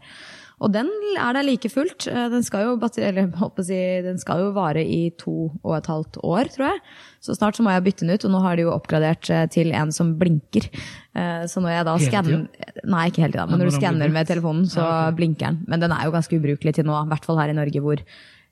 Og 0.62 0.70
den 0.70 0.90
er 1.18 1.34
der 1.34 1.46
like 1.46 1.70
fullt. 1.74 2.06
Eh, 2.08 2.28
den 2.30 2.44
skal 2.46 2.68
jo, 2.68 2.74
eller, 2.78 3.30
si, 3.66 3.80
den 4.06 4.20
skal 4.22 4.44
jo 4.44 4.52
vare 4.54 4.84
i 4.86 5.10
to 5.18 5.50
og 5.64 5.78
et 5.78 5.90
halvt 5.90 6.20
år, 6.22 6.52
tror 6.54 6.68
jeg. 6.68 6.84
Så 7.22 7.36
snart 7.38 7.58
så 7.58 7.66
må 7.66 7.74
jeg 7.74 7.86
bytte 7.88 8.06
den 8.06 8.14
ut, 8.14 8.26
og 8.28 8.34
nå 8.36 8.42
har 8.46 8.58
de 8.58 8.68
jo 8.68 8.74
oppgradert 8.76 9.30
eh, 9.34 9.48
til 9.54 9.74
en 9.78 9.94
som 9.96 10.14
blinker. 10.20 10.70
Eh, 11.18 11.48
så 11.50 11.64
når 11.64 11.76
jeg 11.76 11.88
da 11.88 11.96
skanner 12.02 12.46
Nei, 12.82 13.08
ikke 13.10 13.24
hele 13.24 13.34
tida, 13.36 13.48
men 13.50 13.62
når 13.62 13.72
du 13.72 13.78
skanner 13.78 14.14
med 14.14 14.30
telefonen, 14.30 14.70
så 14.70 14.86
blinker 15.18 15.50
den. 15.50 15.64
Men 15.70 15.82
den 15.84 15.94
er 15.96 16.06
jo 16.06 16.14
ganske 16.14 16.38
ubrukelig 16.38 16.78
til 16.78 16.88
nå, 16.88 16.96
i 16.98 17.12
hvert 17.12 17.26
fall 17.26 17.42
her 17.42 17.52
i 17.54 17.58
Norge 17.58 17.82
hvor 17.84 18.06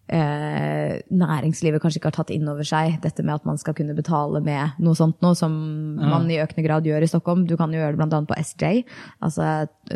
eh, 0.10 1.00
næringslivet 1.14 1.82
kanskje 1.82 2.02
ikke 2.02 2.10
har 2.12 2.18
tatt 2.20 2.34
inn 2.34 2.50
over 2.50 2.68
seg 2.68 2.98
dette 3.04 3.24
med 3.26 3.38
at 3.38 3.48
man 3.48 3.60
skal 3.62 3.76
kunne 3.78 3.96
betale 3.98 4.42
med 4.46 4.80
noe 4.84 4.98
sånt 4.98 5.20
noe, 5.24 5.38
som 5.38 5.54
ja. 6.00 6.10
man 6.10 6.28
i 6.32 6.40
økende 6.42 6.66
grad 6.66 6.90
gjør 6.90 7.06
i 7.06 7.12
Stockholm. 7.12 7.46
Du 7.50 7.56
kan 7.60 7.74
jo 7.74 7.82
gjøre 7.82 7.96
det 7.96 8.02
bl.a. 8.02 8.22
på 8.30 8.40
SJ, 8.42 8.84
altså 9.26 9.50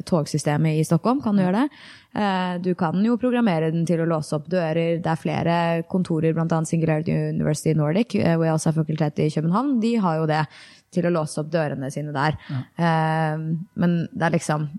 togsystemet 0.09 0.79
i 0.79 0.85
Stockholm 0.87 1.21
kan 1.23 1.37
du 1.37 1.43
gjøre 1.45 1.63
det. 1.63 1.81
Eh, 2.13 2.61
du 2.61 2.71
kan 2.77 3.01
jo 3.05 3.17
programmere 3.21 3.71
den 3.73 3.87
til 3.89 4.03
å 4.03 4.07
låse 4.09 4.37
opp 4.37 4.47
dører. 4.53 5.01
Det 5.01 5.11
er 5.11 5.19
flere 5.19 5.57
kontorer, 5.89 6.35
bl.a. 6.37 6.61
Singularity 6.69 7.15
University 7.33 7.73
Nordic, 7.77 8.15
eh, 8.19 8.37
hvor 8.37 8.47
jeg 8.47 8.57
også 8.57 8.71
har 8.71 8.79
fakultet 8.83 9.21
i 9.25 9.29
København. 9.33 9.77
De 9.83 9.95
har 10.03 10.21
jo 10.21 10.29
det 10.29 10.45
til 10.93 11.09
å 11.09 11.13
låse 11.13 11.41
opp 11.41 11.51
dørene 11.53 11.89
sine 11.93 12.13
der. 12.15 12.37
Ja. 12.53 12.63
Eh, 12.77 13.45
men 13.81 14.03
det 14.13 14.27
er 14.27 14.37
liksom 14.37 14.69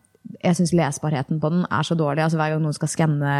jeg 0.45 0.59
syns 0.59 0.73
lesbarheten 0.77 1.41
på 1.43 1.51
den 1.53 1.65
er 1.73 1.87
så 1.87 1.97
dårlig. 1.99 2.25
altså 2.25 2.39
Hver 2.41 2.55
gang 2.55 2.63
noen 2.65 2.77
skal 2.77 2.91
skanne, 2.93 3.35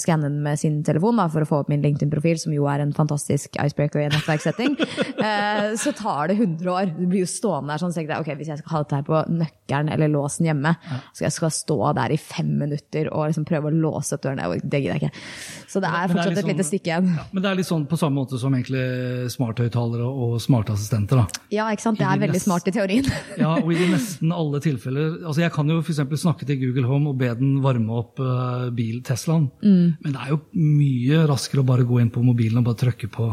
skanne 0.00 0.28
den 0.30 0.40
med 0.44 0.58
sin 0.60 0.80
telefon 0.86 1.18
da, 1.20 1.28
for 1.32 1.44
å 1.44 1.48
få 1.48 1.60
opp 1.62 1.70
min 1.72 1.82
LinkedIn-profil, 1.84 2.40
som 2.40 2.54
jo 2.54 2.66
er 2.70 2.82
en 2.84 2.94
fantastisk 2.96 3.58
icebreaker 3.60 4.02
i 4.02 4.06
en 4.08 4.14
nettverkssetting, 4.16 4.76
eh, 5.28 5.74
så 5.80 5.92
tar 5.98 6.32
det 6.32 6.38
100 6.38 6.72
år. 6.72 6.92
Du 6.96 7.04
blir 7.06 7.24
jo 7.24 7.30
stående 7.30 7.74
der 7.74 7.82
sånn 7.82 7.94
så 7.94 8.04
ok, 8.18 8.32
Hvis 8.40 8.52
jeg 8.52 8.62
skal 8.62 8.74
ha 8.74 8.82
dette 8.84 9.00
her 9.00 9.06
på 9.08 9.22
nøkkelen 9.32 9.92
eller 9.92 10.12
låsen 10.12 10.48
hjemme, 10.48 10.74
så 11.12 11.26
jeg 11.26 11.36
skal 11.36 11.52
stå 11.54 11.78
der 11.98 12.14
i 12.14 12.20
fem 12.20 12.50
minutter 12.62 13.10
og 13.12 13.28
liksom 13.28 13.46
prøve 13.48 13.70
å 13.70 13.74
låse 13.74 14.16
opp 14.16 14.24
dørene, 14.24 14.48
det 14.64 14.82
gidder 14.82 14.96
jeg 14.98 15.08
ikke. 15.08 15.24
Så 15.68 15.82
det 15.84 15.90
er 15.92 16.08
fortsatt 16.10 16.32
det 16.32 16.38
er 16.38 16.44
et 16.44 16.50
lite 16.52 16.64
sånn- 16.64 16.70
stykke 16.72 16.92
igjen. 16.92 17.10
Ja, 17.18 17.26
men 17.32 17.44
det 17.44 17.50
er 17.50 17.58
litt 17.60 17.68
sånn 17.68 17.86
på 17.88 17.98
samme 18.00 18.22
måte 18.22 18.40
som 18.40 18.54
egentlig 18.56 19.30
smarthøyttalere 19.34 20.08
og 20.08 20.38
smartassistenter. 20.42 21.22
da. 21.22 21.42
Ja, 21.52 21.68
ikke 21.72 21.84
sant. 21.84 22.00
Det 22.00 22.06
er 22.08 22.22
veldig 22.24 22.40
smart 22.42 22.68
i 22.68 22.74
teorien. 22.74 23.08
ja, 23.38 23.54
og 23.58 23.72
i 23.72 23.88
nesten 23.92 24.32
alle 24.34 24.60
tilfeller 24.64 25.18
altså 25.24 25.42
Jeg 25.42 25.52
kan 25.54 25.68
jo 25.70 25.78
f.eks. 25.82 26.00
snakke 26.22 26.37
til 26.46 26.60
Google 26.62 26.86
Home 26.86 27.10
og 27.10 27.18
be 27.18 27.32
den 27.38 27.58
varme 27.64 27.98
opp 27.98 28.22
uh, 28.22 28.68
bil 28.74 29.02
Teslaen. 29.06 29.48
Mm. 29.62 29.98
Men 30.04 30.14
det 30.14 30.22
er 30.22 30.32
jo 30.34 30.40
mye 30.54 31.26
raskere 31.30 31.64
å 31.64 31.68
bare 31.68 31.86
gå 31.88 31.98
inn 32.02 32.12
på 32.14 32.22
mobilen 32.22 32.60
og 32.60 32.68
bare 32.70 32.82
trykke 32.86 33.10
på 33.14 33.32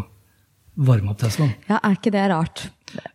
varme 0.75 1.13
opp 1.13 1.21
Teslaen. 1.21 1.53
Ja, 1.69 1.79
er 1.79 1.99
ikke 1.99 2.13
det 2.15 2.25
rart? 2.31 2.65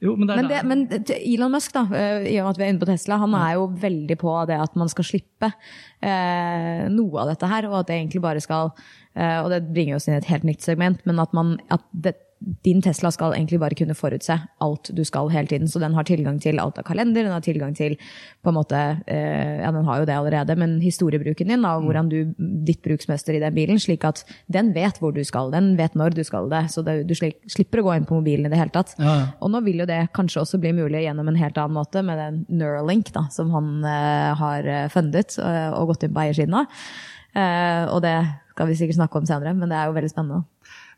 Jo, 0.03 0.15
men, 0.17 0.29
det 0.29 0.37
men, 0.37 0.49
det, 0.51 0.61
men, 0.67 0.83
Elon 1.19 1.53
Musk, 1.55 1.73
da, 1.73 1.85
eh, 1.97 2.27
i 2.33 2.39
og 2.41 2.47
med 2.47 2.55
at 2.55 2.61
vi 2.61 2.65
er 2.67 2.73
inne 2.73 2.83
på 2.83 2.89
Tesla, 2.89 3.21
han 3.23 3.37
er 3.39 3.55
jo 3.57 3.69
veldig 3.81 4.17
på 4.21 4.35
det 4.51 4.59
at 4.61 4.75
man 4.81 4.91
skal 4.93 5.07
slippe 5.07 5.51
eh, 5.51 6.89
noe 6.93 7.23
av 7.23 7.31
dette 7.33 7.51
her, 7.51 7.69
og 7.71 7.79
at 7.81 7.91
det 7.91 7.99
egentlig 7.99 8.23
bare 8.25 8.43
skal 8.45 8.73
eh, 9.15 9.39
Og 9.41 9.51
det 9.53 9.63
bringer 9.71 9.97
oss 9.97 10.09
inn 10.09 10.17
i 10.17 10.21
et 10.21 10.31
helt 10.33 10.47
nytt 10.49 10.67
segment, 10.67 11.05
men 11.09 11.23
at, 11.23 11.33
man, 11.37 11.57
at 11.73 11.85
det, 11.93 12.17
din 12.41 12.81
Tesla 12.83 13.11
skal 13.13 13.35
egentlig 13.37 13.59
bare 13.61 13.77
kunne 13.77 13.95
forutse 13.97 14.35
alt 14.65 14.91
du 14.97 15.03
skal 15.05 15.29
hele 15.33 15.49
tiden. 15.51 15.69
Så 15.69 15.81
den 15.83 15.95
har 15.95 16.07
tilgang 16.09 16.39
til 16.41 16.61
alt 16.61 16.79
av 16.81 16.87
kalender, 16.89 17.27
den 17.27 17.35
har 17.35 17.45
tilgang 17.45 17.75
til 17.77 17.99
på 18.43 18.53
en 18.53 18.57
måte, 18.57 18.81
eh, 19.07 19.61
Ja, 19.61 19.71
den 19.73 19.85
har 19.85 20.01
jo 20.01 20.07
det 20.09 20.17
allerede, 20.17 20.57
men 20.57 20.81
historiebruken 20.81 21.49
din, 21.49 21.65
og 21.65 21.85
hvordan 21.85 22.09
du, 22.09 22.35
ditt 22.65 22.81
bruksmønster 22.83 23.37
i 23.37 23.43
den 23.43 23.55
bilen, 23.55 23.79
slik 23.79 24.05
at 24.05 24.25
den 24.49 24.73
vet 24.73 24.99
hvor 24.99 25.13
du 25.13 25.23
skal, 25.25 25.51
den 25.51 25.77
vet 25.77 25.95
når 25.95 26.17
du 26.17 26.25
skal 26.25 26.49
det. 26.49 26.71
Så 26.73 26.85
det, 26.85 27.07
du 27.07 27.15
slipper 27.15 27.81
å 27.81 27.89
gå 27.91 27.97
inn 27.97 28.09
på 28.09 28.17
mobilen 28.17 28.47
i 28.47 28.53
det 28.53 28.59
hele 28.59 28.73
tatt. 28.73 28.95
Ja, 28.99 29.05
ja. 29.21 29.27
Og 29.41 29.53
nå 29.53 29.61
vil 29.67 29.85
jo 29.85 29.87
det 29.87 30.09
kanskje 30.17 30.41
også 30.41 30.61
bli 30.61 30.73
mulig 30.73 31.05
gjennom 31.05 31.29
en 31.29 31.37
helt 31.37 31.59
annen 31.59 31.77
måte, 31.77 32.03
med 32.03 32.17
den 32.17 32.45
Neuralink 32.49 33.13
da, 33.13 33.27
som 33.31 33.53
han 33.53 33.85
eh, 33.85 34.33
har 34.41 34.65
eh, 34.65 34.89
fundet 34.89 35.37
uh, 35.39 35.77
og 35.77 35.93
gått 35.93 36.07
inn 36.07 36.15
på 36.15 36.25
eiersiden 36.25 36.57
av. 36.57 36.81
Uh, 37.37 37.85
og 37.95 38.01
det 38.03 38.17
skal 38.51 38.69
vi 38.69 38.77
sikkert 38.77 38.99
snakke 38.99 39.21
om 39.21 39.29
senere, 39.29 39.55
men 39.57 39.71
det 39.71 39.77
er 39.79 39.89
jo 39.89 39.95
veldig 39.97 40.11
spennende. 40.13 40.43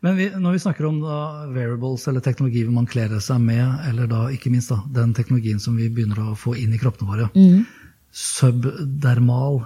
Men 0.02 0.16
vi, 0.16 0.30
når 0.34 0.52
vi 0.52 0.58
snakker 0.58 0.86
om 0.88 0.98
da, 1.00 1.16
variables 1.54 2.08
eller 2.10 2.20
teknologi 2.20 2.64
hvor 2.66 2.74
man 2.74 2.88
kler 2.90 3.12
seg 3.22 3.38
med, 3.42 3.62
eller 3.86 4.08
da 4.10 4.24
ikke 4.34 4.50
minst 4.50 4.72
da, 4.72 4.80
den 4.90 5.14
teknologien 5.14 5.62
som 5.62 5.76
vi 5.78 5.86
begynner 5.94 6.18
å 6.18 6.34
få 6.38 6.56
inn 6.58 6.74
i 6.74 6.80
kroppene 6.80 7.10
våre, 7.12 7.28
mm. 7.36 7.62
subdermal 8.10 9.62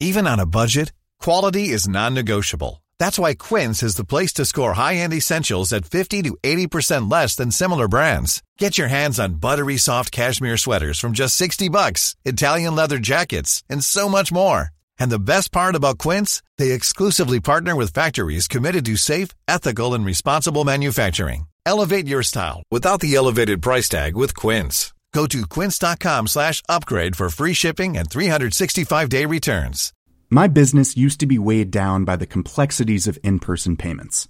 Even 0.00 0.28
on 0.28 0.38
a 0.38 0.46
budget, 0.46 0.92
quality 1.18 1.74
is 1.74 1.88
non-negotiable. 1.88 2.84
That's 3.00 3.18
why 3.18 3.34
Quince 3.34 3.82
is 3.82 3.96
the 3.96 4.06
place 4.06 4.32
to 4.34 4.44
score 4.44 4.74
high-end 4.74 5.12
essentials 5.12 5.72
at 5.72 5.90
50 5.90 6.22
to 6.22 6.36
80% 6.44 7.10
less 7.10 7.34
than 7.34 7.50
similar 7.50 7.88
brands. 7.88 8.44
Get 8.58 8.78
your 8.78 8.86
hands 8.86 9.18
on 9.18 9.40
buttery 9.40 9.76
soft 9.76 10.12
cashmere 10.12 10.56
sweaters 10.56 11.00
from 11.00 11.18
just 11.18 11.34
60 11.34 11.68
bucks, 11.68 12.14
Italian 12.24 12.76
leather 12.76 12.98
jackets, 12.98 13.64
and 13.68 13.82
so 13.82 14.08
much 14.08 14.30
more. 14.30 14.70
And 14.98 15.10
the 15.10 15.18
best 15.18 15.52
part 15.52 15.74
about 15.74 15.98
Quince, 15.98 16.42
they 16.56 16.72
exclusively 16.72 17.40
partner 17.40 17.74
with 17.76 17.92
factories 17.92 18.48
committed 18.48 18.84
to 18.86 18.96
safe, 18.96 19.30
ethical 19.46 19.94
and 19.94 20.04
responsible 20.04 20.64
manufacturing. 20.64 21.46
Elevate 21.66 22.06
your 22.06 22.22
style 22.22 22.62
without 22.70 23.00
the 23.00 23.14
elevated 23.14 23.60
price 23.62 23.88
tag 23.88 24.16
with 24.16 24.34
Quince. 24.34 24.92
Go 25.14 25.26
to 25.26 25.46
quince.com/upgrade 25.46 27.16
for 27.16 27.28
free 27.30 27.54
shipping 27.54 27.96
and 27.96 28.08
365-day 28.08 29.24
returns. 29.24 29.92
My 30.30 30.48
business 30.48 30.96
used 30.96 31.20
to 31.20 31.26
be 31.26 31.38
weighed 31.38 31.70
down 31.70 32.04
by 32.04 32.16
the 32.16 32.26
complexities 32.26 33.08
of 33.08 33.18
in-person 33.22 33.76
payments. 33.76 34.28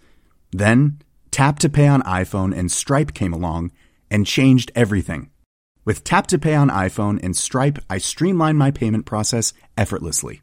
Then, 0.53 0.99
Tap 1.31 1.59
to 1.61 1.69
Pay 1.69 1.89
on 1.89 2.03
iPhone 2.03 2.57
and 2.57 2.71
Stripe 2.71 3.13
came 3.13 3.33
along 3.33 3.73
and 4.11 4.27
changed 4.27 4.71
everything. 4.75 5.31
With 5.85 6.05
Tap 6.05 6.27
to 6.29 6.39
Pay 6.39 6.55
on 6.55 6.71
iPhone 6.71 7.19
and 7.23 7.37
Stripe, 7.37 7.79
I 7.91 7.99
streamlined 7.99 8.59
my 8.59 8.71
payment 8.71 9.07
process 9.07 9.53
effortlessly. 9.77 10.43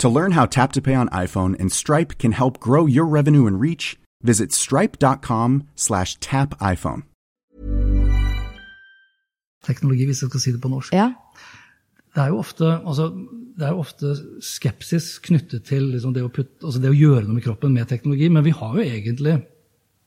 To 0.00 0.08
learn 0.08 0.32
how 0.32 0.46
Tap 0.46 0.72
to 0.72 0.80
Pay 0.80 0.94
on 0.94 1.08
iPhone 1.10 1.60
and 1.60 1.70
Stripe 1.70 2.16
can 2.18 2.32
help 2.32 2.58
grow 2.58 2.86
your 2.86 3.04
revenue 3.04 3.46
and 3.46 3.60
reach, 3.60 3.98
visit 4.22 4.50
stripe.com 4.50 5.68
slash 5.76 6.16
tap 6.20 6.58
iPhone. 6.60 7.02
Teknologi, 9.62 10.06
hvis 10.06 10.22
jeg 10.22 10.30
skal 10.30 10.40
si 10.40 10.52
det 10.52 10.60
på 10.62 10.70
norsk. 10.72 10.94
Ja. 10.96 11.10
Det 12.14 12.22
er 12.22 12.30
jo 12.32 12.38
ofte, 12.40 12.64
altså, 12.64 13.10
det 13.58 13.66
er 13.66 13.74
jo 13.74 13.82
ofte 13.82 14.14
skepsis 14.40 15.18
knyttet 15.20 15.66
til 15.68 15.90
liksom 15.92 16.14
det, 16.16 16.22
å 16.24 16.32
putte, 16.32 16.56
altså 16.64 16.80
det 16.80 16.94
å 16.94 16.96
gjøre 16.96 17.26
noe 17.26 17.36
med 17.36 17.44
kroppen 17.44 17.74
med 17.76 17.90
teknologi, 17.90 18.30
men 18.32 18.46
vi 18.46 18.54
har 18.56 18.78
jo 18.78 18.86
egentlig 18.86 19.34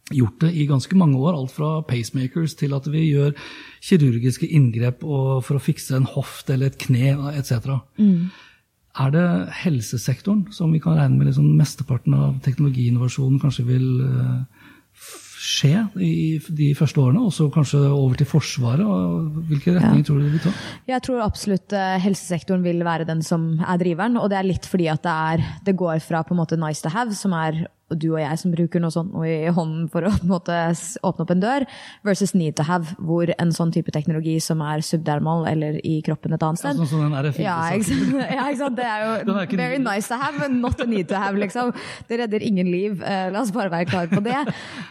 gjort 0.10 0.41
det 0.41 0.49
i 0.58 0.65
ganske 0.71 0.97
mange 0.97 1.19
år. 1.21 1.38
Alt 1.38 1.53
fra 1.53 1.69
pacemakers 1.86 2.58
til 2.58 2.73
at 2.73 2.89
vi 2.89 3.06
gjør 3.12 3.38
kirurgiske 3.86 4.49
inngrep 4.49 5.06
for 5.06 5.53
å 5.53 5.62
fikse 5.62 5.93
en 5.99 6.10
hoft 6.10 6.49
eller 6.49 6.73
et 6.73 6.82
kne 6.82 7.13
etc. 7.38 7.77
Mm. 8.01 8.34
Er 8.93 9.10
det 9.13 9.27
helsesektoren 9.63 10.45
som 10.53 10.73
vi 10.73 10.82
kan 10.82 10.99
regne 10.99 11.17
med 11.17 11.32
liksom 11.32 11.47
mesteparten 11.58 12.13
av 12.13 12.36
teknologiinnovasjonen 12.45 13.39
kanskje 13.41 13.65
vil 13.65 13.88
uh, 14.06 14.43
skje 15.43 15.71
i 15.97 16.38
de 16.45 16.69
første 16.77 17.01
årene, 17.01 17.23
og 17.25 17.34
så 17.34 17.49
kanskje 17.51 17.82
over 17.89 18.19
til 18.19 18.29
Forsvaret? 18.29 18.86
Hvilke 19.49 19.73
retninger 19.73 20.03
ja. 20.03 20.08
tror 20.08 20.21
du 20.21 20.27
det 20.27 20.36
vil 20.36 20.43
ta? 20.45 20.53
Jeg 20.93 21.06
tror 21.08 21.23
absolutt 21.25 21.73
uh, 21.73 21.95
helsesektoren 22.06 22.65
vil 22.65 22.86
være 22.86 23.10
den 23.10 23.25
som 23.25 23.56
er 23.60 23.82
driveren. 23.82 24.19
Og 24.21 24.29
det 24.29 24.39
er 24.39 24.47
litt 24.51 24.69
fordi 24.69 24.91
at 24.93 25.01
det, 25.03 25.15
er, 25.34 25.47
det 25.65 25.77
går 25.79 26.03
fra 26.06 26.21
på 26.21 26.38
en 26.38 26.43
måte 26.43 26.60
nice 26.62 26.86
to 26.86 26.93
have, 26.93 27.17
som 27.17 27.34
er 27.38 27.65
du 27.99 28.10
og 28.13 28.21
jeg 28.21 28.39
som 28.41 28.53
bruker 28.53 28.84
noe 28.84 28.93
sånt 28.93 29.13
noe 29.13 29.29
i 29.29 29.51
hånden 29.53 29.88
for 29.93 30.08
å 30.08 30.12
måte, 30.29 30.56
åpne 31.03 31.25
opp 31.25 31.34
en 31.34 31.43
dør, 31.43 31.67
versus 32.08 32.34
need 32.38 32.58
to 32.58 32.65
have, 32.67 32.95
hvor 32.97 33.32
en 33.38 33.53
sånn 33.56 33.73
type 33.75 33.91
teknologi 33.93 34.38
som 34.43 34.62
er 34.65 34.84
subdermal 34.86 35.47
eller 35.49 35.79
i 35.86 35.99
kroppen 36.06 36.36
et 36.36 36.43
annet 36.45 36.62
sted 36.62 36.79
ja, 36.79 36.88
sånn 36.88 37.12
sånn 37.12 37.43
ja, 37.43 37.58
ikke 37.77 37.97
ja, 38.38 38.47
ikke 38.49 38.62
sant? 38.62 38.77
Det 38.79 38.88
er 38.88 39.03
jo 39.03 39.36
er 39.38 39.58
very 39.58 39.79
nice 39.82 40.10
to 40.10 40.17
have, 40.19 40.39
but 40.39 40.51
not 40.51 40.82
a 40.82 40.88
need 40.89 41.10
to 41.10 41.19
have. 41.19 41.38
Liksom. 41.39 41.73
Det 42.08 42.19
redder 42.21 42.43
ingen 42.45 42.69
liv. 42.71 43.01
Uh, 43.01 43.29
la 43.34 43.43
oss 43.43 43.53
bare 43.56 43.71
være 43.73 43.89
klar 43.91 44.10
på 44.12 44.21
det. 44.25 44.39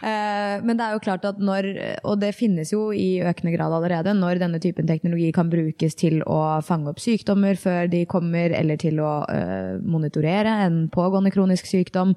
Uh, 0.03 0.61
men 0.63 0.77
det 0.77 0.85
er 0.85 0.95
jo 0.95 1.03
klart 1.03 1.25
at 1.27 1.41
når, 1.41 1.69
og 2.07 2.19
det 2.21 2.33
finnes 2.37 2.73
jo 2.73 2.87
i 2.95 3.21
økende 3.23 3.53
grad 3.55 3.75
allerede, 3.75 4.15
når 4.17 4.41
denne 4.43 4.61
typen 4.63 4.89
teknologi 4.89 5.31
kan 5.35 5.51
brukes 5.51 5.97
til 5.99 6.21
å 6.29 6.39
fange 6.65 6.91
opp 6.91 7.01
sykdommer 7.03 7.59
før 7.59 7.89
de 7.91 8.03
kommer, 8.09 8.53
eller 8.55 8.79
til 8.81 9.01
å 9.03 9.13
uh, 9.27 9.79
monitorere 9.81 10.57
en 10.67 10.83
pågående 10.93 11.33
kronisk 11.33 11.69
sykdom, 11.69 12.13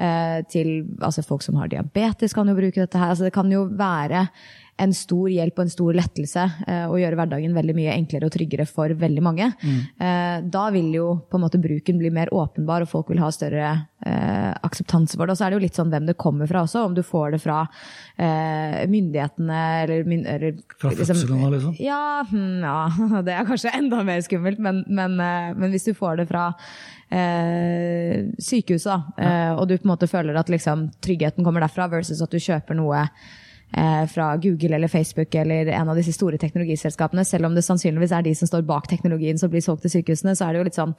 uh, 0.00 0.25
til 0.52 0.86
altså 1.00 1.24
folk 1.26 1.44
som 1.46 1.58
har 1.60 1.72
diabetes, 1.72 2.34
kan 2.36 2.48
jo 2.48 2.58
bruke 2.58 2.82
dette 2.82 3.00
her. 3.00 3.14
Altså 3.14 3.28
det 3.28 3.34
kan 3.36 3.50
jo 3.52 3.66
være 3.76 4.28
en 4.76 4.92
stor 4.92 5.30
hjelp 5.32 5.56
og 5.56 5.62
en 5.64 5.72
stor 5.72 5.96
lettelse 5.96 6.42
og 6.90 6.98
gjøre 7.00 7.16
hverdagen 7.16 7.54
veldig 7.56 7.74
mye 7.78 7.94
enklere 7.94 8.28
og 8.28 8.34
tryggere 8.34 8.66
for 8.68 8.92
veldig 8.92 9.22
mange. 9.24 9.46
Mm. 9.62 9.78
Eh, 10.04 10.34
da 10.52 10.66
vil 10.74 10.90
jo 10.92 11.06
på 11.30 11.38
en 11.38 11.44
måte 11.46 11.60
bruken 11.62 11.96
bli 11.96 12.10
mer 12.12 12.28
åpenbar, 12.28 12.84
og 12.84 12.90
folk 12.90 13.08
vil 13.08 13.22
ha 13.24 13.30
større 13.32 13.70
akseptanse 14.06 14.86
akseptans 14.86 15.16
for 15.16 15.26
det. 15.26 15.34
Og 15.34 15.38
så 15.38 15.46
er 15.46 15.52
det 15.52 15.58
jo 15.58 15.64
litt 15.64 15.78
sånn 15.78 15.90
hvem 15.92 16.08
det 16.08 16.16
kommer 16.20 16.48
fra 16.50 16.64
også, 16.66 16.84
om 16.86 16.94
du 16.94 17.02
får 17.06 17.36
det 17.36 17.40
fra 17.42 17.62
eh, 18.16 18.84
myndighetene 18.90 19.60
eller, 19.82 20.04
min, 20.08 20.26
eller 20.26 20.56
Fra 20.80 20.92
liksom, 20.92 21.14
fødselen 21.14 21.44
av, 21.44 21.54
liksom? 21.54 21.76
Ja, 21.82 22.02
hm, 22.30 22.64
ja, 22.64 23.22
det 23.26 23.34
er 23.36 23.48
kanskje 23.48 23.74
enda 23.76 24.02
mer 24.06 24.22
skummelt, 24.24 24.60
men, 24.62 24.84
men, 24.88 25.18
eh, 25.20 25.50
men 25.56 25.74
hvis 25.74 25.88
du 25.88 25.94
får 25.96 26.22
det 26.22 26.28
fra 26.30 26.50
eh, 27.10 28.26
sykehuset, 28.38 28.92
da, 28.92 29.24
eh, 29.24 29.50
og 29.54 29.66
du 29.68 29.76
på 29.76 29.86
en 29.86 29.94
måte 29.94 30.10
føler 30.10 30.38
at 30.38 30.50
liksom, 30.52 30.88
tryggheten 31.04 31.46
kommer 31.46 31.64
derfra, 31.64 31.88
versus 31.92 32.22
at 32.22 32.32
du 32.32 32.42
kjøper 32.42 32.78
noe 32.78 33.02
eh, 33.06 34.04
fra 34.10 34.32
Google 34.42 34.78
eller 34.78 34.90
Facebook 34.92 35.34
eller 35.34 35.70
en 35.74 35.92
av 35.92 35.98
disse 35.98 36.14
store 36.16 36.40
teknologiselskapene, 36.42 37.24
selv 37.28 37.48
om 37.50 37.54
det 37.56 37.64
sannsynligvis 37.66 38.16
er 38.16 38.26
de 38.26 38.34
som 38.38 38.50
står 38.50 38.66
bak 38.68 38.88
teknologien 38.90 39.38
som 39.38 39.52
blir 39.52 39.64
solgt 39.64 39.86
til 39.86 39.98
sykehusene, 39.98 40.36
så 40.38 40.48
er 40.48 40.54
det 40.54 40.62
jo 40.62 40.66
litt 40.70 40.80
sånn 40.80 40.96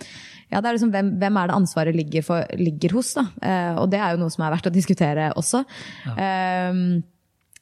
ja, 0.52 0.62
det 0.62 0.66
er 0.66 0.80
liksom 0.80 0.96
hvem, 0.96 1.14
hvem 1.22 1.42
er 1.42 1.52
det 1.52 1.60
ansvaret 1.60 1.98
ligger, 1.98 2.26
for, 2.26 2.58
ligger 2.60 2.98
hos, 2.98 3.14
da? 3.20 3.28
Eh, 3.42 3.76
og 3.82 3.92
det 3.92 4.02
er 4.02 4.16
jo 4.16 4.24
noe 4.24 4.34
som 4.34 4.48
er 4.48 4.58
verdt 4.58 4.72
å 4.72 4.76
diskutere 4.76 5.30
også. 5.36 5.64
Ja. 6.08 6.72
Um, 6.72 7.04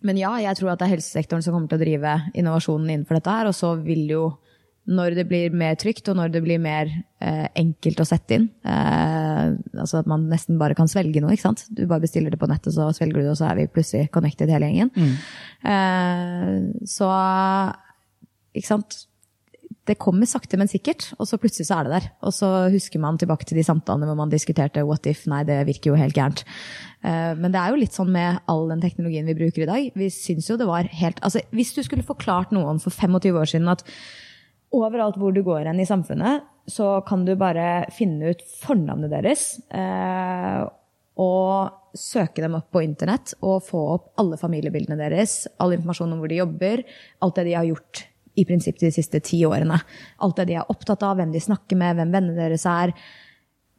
men 0.05 0.19
ja, 0.19 0.35
jeg 0.37 0.59
tror 0.59 0.73
at 0.73 0.81
det 0.81 0.85
er 0.85 0.97
helsesektoren 0.97 1.41
som 1.41 1.55
kommer 1.55 1.71
til 1.71 1.79
å 1.79 1.81
drive 1.81 2.11
innovasjonen 2.37 2.91
innenfor 2.91 3.17
dette 3.17 3.37
her, 3.39 3.49
og 3.49 3.55
så 3.57 3.71
vil 3.81 4.03
jo 4.11 4.25
når 4.85 5.15
det 5.17 5.25
blir 5.29 5.55
mer 5.57 5.77
trygt, 5.81 6.09
og 6.11 6.19
når 6.19 6.33
det 6.35 6.41
blir 6.45 6.59
mer 6.61 6.91
eh, 7.23 7.47
enkelt 7.57 8.03
å 8.03 8.07
sette 8.07 8.37
inn. 8.37 8.45
Eh, 8.61 9.55
altså 9.81 10.01
at 10.01 10.09
man 10.09 10.27
nesten 10.29 10.59
bare 10.61 10.77
kan 10.77 10.89
svelge 10.91 11.23
noe. 11.23 11.33
ikke 11.33 11.47
sant? 11.47 11.65
Du 11.73 11.85
bare 11.89 12.03
bestiller 12.03 12.33
det 12.33 12.41
på 12.41 12.49
nettet, 12.51 12.75
så 12.75 12.91
svelger 12.93 13.17
du 13.17 13.23
det, 13.23 13.33
og 13.33 13.39
så 13.41 13.49
er 13.49 13.59
vi 13.61 13.71
plutselig 13.71 14.11
connected 14.13 14.51
hele 14.53 14.69
gjengen. 14.69 14.93
Eh, 15.65 16.53
så 16.89 17.11
ikke 18.55 18.73
sant 18.75 19.03
det 19.85 19.97
kommer 20.01 20.25
sakte, 20.25 20.57
men 20.57 20.69
sikkert, 20.69 21.11
og 21.21 21.27
så 21.29 21.37
plutselig 21.41 21.67
så 21.67 21.77
er 21.77 21.85
det 21.85 21.93
der. 21.93 22.07
Og 22.25 22.33
så 22.33 22.49
husker 22.73 23.01
man 23.01 23.19
tilbake 23.21 23.45
til 23.45 23.59
de 23.59 23.65
samtalene 23.65 24.07
hvor 24.09 24.17
man 24.17 24.33
diskuterte 24.33 24.81
what 24.85 25.05
if, 25.09 25.25
nei, 25.29 25.43
det 25.45 25.59
virker 25.67 25.91
jo 25.91 25.99
helt 25.99 26.17
gærent. 26.17 26.41
Eh, 27.05 27.33
men 27.37 27.53
det 27.53 27.61
er 27.61 27.73
jo 27.73 27.81
litt 27.81 27.97
sånn 27.97 28.09
med 28.13 28.41
all 28.49 28.65
den 28.71 28.81
teknologien 28.81 29.29
vi 29.29 29.37
bruker 29.37 29.65
i 29.65 29.69
dag. 29.69 29.89
Vi 29.97 30.09
syns 30.13 30.49
jo 30.49 30.57
det 30.57 30.69
var 30.69 30.89
helt 30.89 31.21
Altså, 31.25 31.43
hvis 31.53 31.73
du 31.75 31.83
skulle 31.85 32.05
forklart 32.05 32.53
noen 32.55 32.81
for 32.81 32.93
25 32.93 33.37
år 33.41 33.51
siden 33.51 33.69
at 33.71 33.85
overalt 34.75 35.17
hvor 35.19 35.35
du 35.35 35.41
går 35.45 35.69
hen 35.69 35.81
i 35.81 35.87
samfunnet, 35.87 36.45
så 36.67 36.99
kan 37.05 37.25
du 37.27 37.35
bare 37.37 37.85
finne 37.93 38.33
ut 38.33 38.41
fornavnet 38.63 39.13
deres. 39.13 39.47
Eh, 39.69 40.65
og 41.21 41.95
søke 41.95 42.43
dem 42.43 42.57
opp 42.57 42.73
på 42.75 42.83
internett 42.83 43.37
og 43.39 43.63
få 43.63 43.81
opp 43.93 44.09
alle 44.19 44.39
familiebildene 44.39 44.97
deres, 44.99 45.45
all 45.63 45.75
informasjon 45.77 46.11
om 46.11 46.19
hvor 46.19 46.31
de 46.31 46.41
jobber, 46.41 46.83
alt 47.23 47.39
det 47.39 47.45
de 47.47 47.55
har 47.55 47.69
gjort 47.69 48.03
i 48.35 48.43
prinsipp 48.47 48.81
de 48.81 48.91
siste 48.91 49.21
ti 49.23 49.39
årene. 49.47 49.77
Alt 50.25 50.41
det 50.41 50.49
de 50.49 50.57
er 50.59 50.71
opptatt 50.71 51.05
av, 51.07 51.15
hvem 51.19 51.31
de 51.31 51.43
snakker 51.43 51.79
med, 51.79 51.95
hvem 51.95 52.11
vennene 52.11 52.35
deres 52.35 52.65
er. 52.67 52.91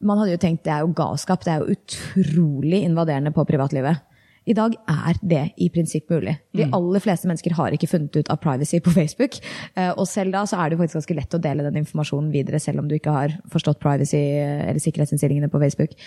Man 0.00 0.20
hadde 0.20 0.32
jo 0.32 0.40
tenkt 0.40 0.64
det 0.64 0.72
er 0.72 0.84
jo 0.84 0.94
galskap, 0.96 1.44
det 1.44 1.52
er 1.52 1.60
jo 1.62 1.76
utrolig 1.76 2.82
invaderende 2.86 3.34
på 3.36 3.44
privatlivet. 3.48 4.00
I 4.46 4.54
dag 4.54 4.76
er 4.78 5.18
det 5.26 5.42
i 5.58 5.66
prinsipp 5.74 6.10
mulig. 6.12 6.36
De 6.54 6.68
aller 6.76 7.02
fleste 7.02 7.26
mennesker 7.26 7.56
har 7.58 7.74
ikke 7.74 7.88
funnet 7.90 8.14
ut 8.14 8.30
av 8.30 8.38
privacy 8.42 8.78
på 8.82 8.92
Facebook. 8.98 9.40
Eh, 9.74 9.90
og 9.90 10.06
selv 10.10 10.36
da 10.36 10.44
så 10.46 10.60
er 10.62 10.70
det 10.70 10.78
faktisk 10.80 11.00
ganske 11.00 11.18
lett 11.18 11.34
å 11.38 11.42
dele 11.42 11.66
den 11.66 11.80
informasjonen 11.82 12.30
videre, 12.34 12.62
selv 12.62 12.84
om 12.84 12.90
du 12.90 12.94
ikke 12.98 13.14
har 13.14 13.34
forstått 13.52 13.82
privacy 13.82 14.22
eller 14.38 14.78
sikkerhetsinnstillingene 14.82 15.50
på 15.50 15.62
Facebook. 15.62 15.98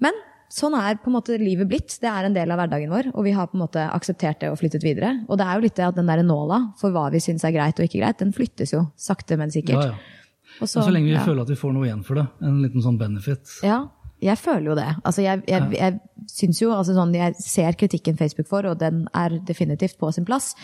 Men 0.00 0.16
sånn 0.52 0.76
er 0.78 0.96
på 1.02 1.10
en 1.10 1.18
måte 1.18 1.36
livet 1.40 1.68
blitt. 1.68 1.98
Det 2.00 2.08
er 2.08 2.28
en 2.28 2.36
del 2.36 2.52
av 2.54 2.62
hverdagen 2.62 2.92
vår, 2.92 3.10
og 3.12 3.26
vi 3.26 3.34
har 3.36 3.50
på 3.50 3.58
en 3.58 3.64
måte 3.66 3.84
akseptert 3.92 4.40
det 4.40 4.52
og 4.52 4.60
flyttet 4.60 4.86
videre. 4.86 5.18
Og 5.28 5.40
det 5.40 5.46
er 5.46 5.58
jo 5.58 5.66
litt 5.66 5.76
det 5.76 5.88
at 5.90 5.98
den 5.98 6.08
der 6.08 6.24
nåla 6.24 6.62
for 6.80 6.94
hva 6.94 7.10
vi 7.12 7.20
syns 7.22 7.44
er 7.44 7.52
greit 7.56 7.80
og 7.80 7.88
ikke 7.88 8.00
greit, 8.00 8.22
den 8.22 8.32
flyttes 8.36 8.72
jo 8.72 8.86
sakte, 8.96 9.36
men 9.40 9.52
sikkert. 9.52 9.90
Ja, 9.90 9.92
ja. 9.92 10.14
Og 10.58 10.66
Så, 10.66 10.80
så 10.82 10.90
lenge 10.90 11.10
vi 11.10 11.14
ja. 11.14 11.22
føler 11.22 11.44
at 11.44 11.50
vi 11.52 11.58
får 11.60 11.74
noe 11.76 11.86
igjen 11.86 12.00
for 12.06 12.18
det, 12.18 12.24
en 12.42 12.62
liten 12.64 12.82
sånn 12.82 12.96
benefit. 12.98 13.52
Ja, 13.62 13.82
jeg 14.20 14.38
føler 14.40 14.66
jo 14.72 14.76
det. 14.78 14.88
Altså, 15.06 15.22
jeg, 15.22 15.42
jeg, 15.48 15.68
jeg 15.78 16.58
jo 16.58 16.72
altså 16.74 16.94
sånn, 16.96 17.14
Jeg 17.14 17.36
ser 17.38 17.78
kritikken 17.78 18.18
Facebook 18.18 18.48
får, 18.50 18.66
og 18.72 18.80
den 18.80 19.06
er 19.14 19.38
definitivt 19.46 19.98
på 19.98 20.10
sin 20.14 20.26
plass. 20.28 20.54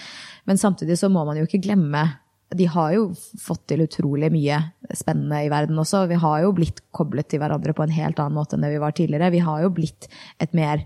Men 0.48 0.58
samtidig 0.60 0.98
så 0.98 1.10
må 1.12 1.24
man 1.24 1.38
jo 1.38 1.46
ikke 1.46 1.62
glemme 1.64 2.04
De 2.54 2.66
har 2.70 2.92
jo 2.94 3.08
fått 3.40 3.64
til 3.70 3.82
utrolig 3.82 4.30
mye 4.30 4.58
spennende 4.94 5.40
i 5.46 5.50
verden 5.50 5.78
også. 5.80 6.04
Vi 6.10 6.18
har 6.20 6.42
jo 6.44 6.52
blitt 6.54 6.82
koblet 6.94 7.28
til 7.30 7.40
hverandre 7.42 7.74
på 7.74 7.82
en 7.86 7.94
helt 7.94 8.20
annen 8.20 8.36
måte 8.36 8.54
enn 8.54 8.62
det 8.66 8.74
vi 8.74 8.82
var 8.82 8.94
tidligere. 8.94 9.32
Vi 9.34 9.42
har 9.42 9.62
jo 9.64 9.72
blitt 9.74 10.06
et 10.42 10.54
mer 10.54 10.84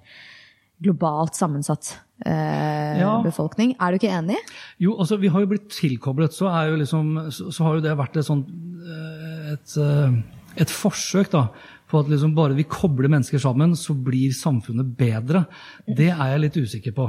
globalt 0.81 1.35
sammensatt 1.35 1.97
eh, 2.25 3.01
Ja. 3.01 3.19
befolkning. 3.25 3.75
Er 3.81 3.91
du 3.91 3.99
ikke 3.99 4.15
enig? 4.15 4.39
Jo, 4.79 4.95
altså 4.99 5.19
vi 5.19 5.29
har 5.29 5.43
jo 5.43 5.51
blitt 5.51 5.69
tilkoblet, 5.75 6.33
så, 6.33 6.47
er 6.53 6.71
jo 6.71 6.79
liksom, 6.81 7.31
så, 7.35 7.51
så 7.51 7.67
har 7.67 7.79
jo 7.79 7.85
det 7.85 7.97
vært 7.99 8.17
et 8.17 8.29
sånt 8.29 8.49
eh, 8.49 9.53
et, 9.57 9.77
eh, 9.83 10.63
et 10.63 10.71
forsøk 10.73 11.33
da, 11.35 11.49
på 11.89 12.03
at 12.03 12.11
liksom 12.13 12.35
bare 12.37 12.57
vi 12.59 12.69
kobler 12.69 13.11
mennesker 13.13 13.41
sammen, 13.43 13.75
så 13.79 13.97
blir 13.97 14.35
samfunnet 14.37 14.93
bedre. 14.99 15.47
Det 15.87 16.11
er 16.13 16.35
jeg 16.35 16.45
litt 16.45 16.61
usikker 16.61 16.97
på. 16.97 17.09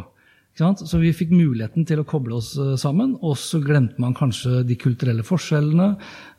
Så 0.59 0.97
vi 0.99 1.13
fikk 1.15 1.29
muligheten 1.31 1.85
til 1.87 2.01
å 2.01 2.05
koble 2.07 2.35
oss 2.35 2.49
eh, 2.59 2.73
sammen, 2.79 3.13
og 3.23 3.37
så 3.39 3.61
glemte 3.63 4.01
man 4.01 4.15
kanskje 4.17 4.65
de 4.67 4.75
kulturelle 4.79 5.23
forskjellene. 5.23 5.93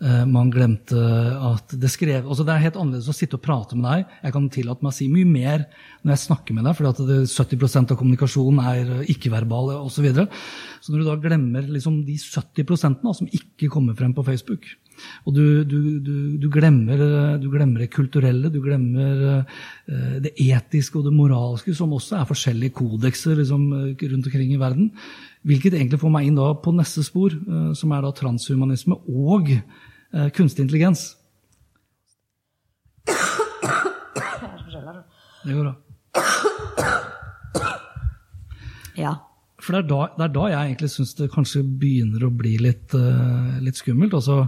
Eh, 0.05 0.24
Man 0.29 0.50
glemte 0.53 0.98
at 1.00 1.72
det 1.72 1.88
skrev 1.88 2.26
altså 2.26 2.44
Det 2.44 2.53
er 2.53 2.66
helt 2.66 2.76
annerledes 2.76 3.09
å 3.09 3.16
sitte 3.16 3.38
og 3.38 3.44
prate 3.46 3.79
med 3.79 3.87
deg. 3.88 4.12
Jeg 4.26 4.35
kan 4.37 4.50
tillate 4.53 4.85
meg 4.85 4.92
å 4.92 4.98
si 4.98 5.09
mye 5.09 5.31
mer 5.31 5.64
når 6.03 6.12
jeg 6.12 6.24
snakker 6.26 6.59
med 6.59 6.68
deg, 6.68 6.76
fordi 6.76 6.92
at 6.92 7.33
70% 7.33 7.94
av 7.94 8.00
kommunikasjonen 8.03 8.61
er 8.74 8.92
eh, 8.98 9.14
ikke-verbal 9.14 9.72
osv. 9.79 10.00
Så, 10.00 10.05
videre. 10.05 10.29
så 10.85 10.92
når 10.92 11.00
du 11.00 11.09
da 11.09 11.16
glemmer 11.20 11.72
liksom 11.79 12.03
de 12.05 12.18
70 12.20 13.00
da, 13.00 13.16
som 13.16 13.29
ikke 13.29 13.72
kommer 13.72 13.96
frem 13.96 14.12
på 14.16 14.24
Facebook, 14.26 14.68
og 15.27 15.35
du, 15.37 15.45
du, 15.65 15.79
du, 16.05 16.15
du, 16.41 16.49
glemmer, 16.53 17.03
du 17.41 17.49
glemmer 17.53 17.85
det 17.85 17.91
kulturelle, 17.95 18.51
du 18.53 18.61
glemmer 18.65 19.23
eh, 19.39 20.17
det 20.27 20.35
etiske 20.41 21.01
og 21.01 21.07
det 21.09 21.15
moralske, 21.17 21.75
som 21.77 21.93
også 21.97 22.21
er 22.21 22.29
forskjellige 22.31 22.77
kodekser 22.81 23.39
liksom, 23.41 23.69
eh, 23.79 24.07
rundt 24.13 24.31
omkring 24.31 24.55
i 24.55 24.61
verden. 24.61 24.91
Hvilket 25.47 25.77
egentlig 25.79 26.01
får 26.03 26.13
meg 26.13 26.29
inn 26.29 26.39
da 26.41 26.51
på 26.61 26.75
neste 26.77 27.05
spor, 27.07 27.35
eh, 27.37 27.71
som 27.79 27.93
er 27.97 28.05
da 28.05 28.13
transhumanisme 28.17 29.01
og 29.09 29.55
eh, 29.55 30.29
kunstig 30.37 30.67
intelligens. 30.67 31.11
Det 35.41 35.55
går 35.57 35.65
bra. 35.65 35.75
Ja. 39.01 39.17
For 39.61 39.77
det 39.77 39.83
er 39.83 39.89
da, 39.91 40.01
det 40.17 40.25
er 40.25 40.35
da 40.35 40.45
jeg 40.49 40.71
egentlig 40.71 40.91
syns 40.95 41.15
det 41.19 41.31
kanskje 41.35 41.63
begynner 41.65 42.25
å 42.25 42.33
bli 42.33 42.55
litt, 42.65 42.95
eh, 42.97 43.59
litt 43.65 43.77
skummelt. 43.81 44.17
Altså, 44.17 44.47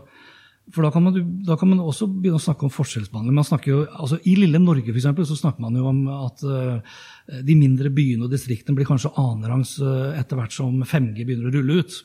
for 0.71 0.85
da 0.87 0.93
kan, 0.95 1.03
man, 1.03 1.17
da 1.43 1.57
kan 1.59 1.69
man 1.73 1.81
også 1.83 2.07
begynne 2.07 2.39
å 2.39 2.43
snakke 2.43 2.65
om 2.65 2.71
forskjellsbehandling. 2.73 3.35
Man 3.35 3.47
snakker 3.47 3.73
jo, 3.73 3.81
altså 3.91 4.21
I 4.31 4.37
lille 4.39 4.61
Norge 4.63 4.93
for 4.93 5.01
eksempel, 5.01 5.27
så 5.27 5.35
snakker 5.37 5.65
man 5.65 5.75
jo 5.77 5.89
om 5.91 6.01
at 6.15 6.45
uh, 6.47 7.01
de 7.43 7.57
mindre 7.59 7.91
byene 7.93 8.29
og 8.29 8.33
distriktene 8.33 8.79
blir 8.79 8.87
kanskje 8.87 9.11
annenrangs 9.19 9.75
uh, 9.83 10.15
etter 10.15 10.39
hvert 10.39 10.55
som 10.55 10.79
5G 10.87 11.27
begynner 11.27 11.51
å 11.51 11.55
rulle 11.57 11.83
ut. 11.83 11.99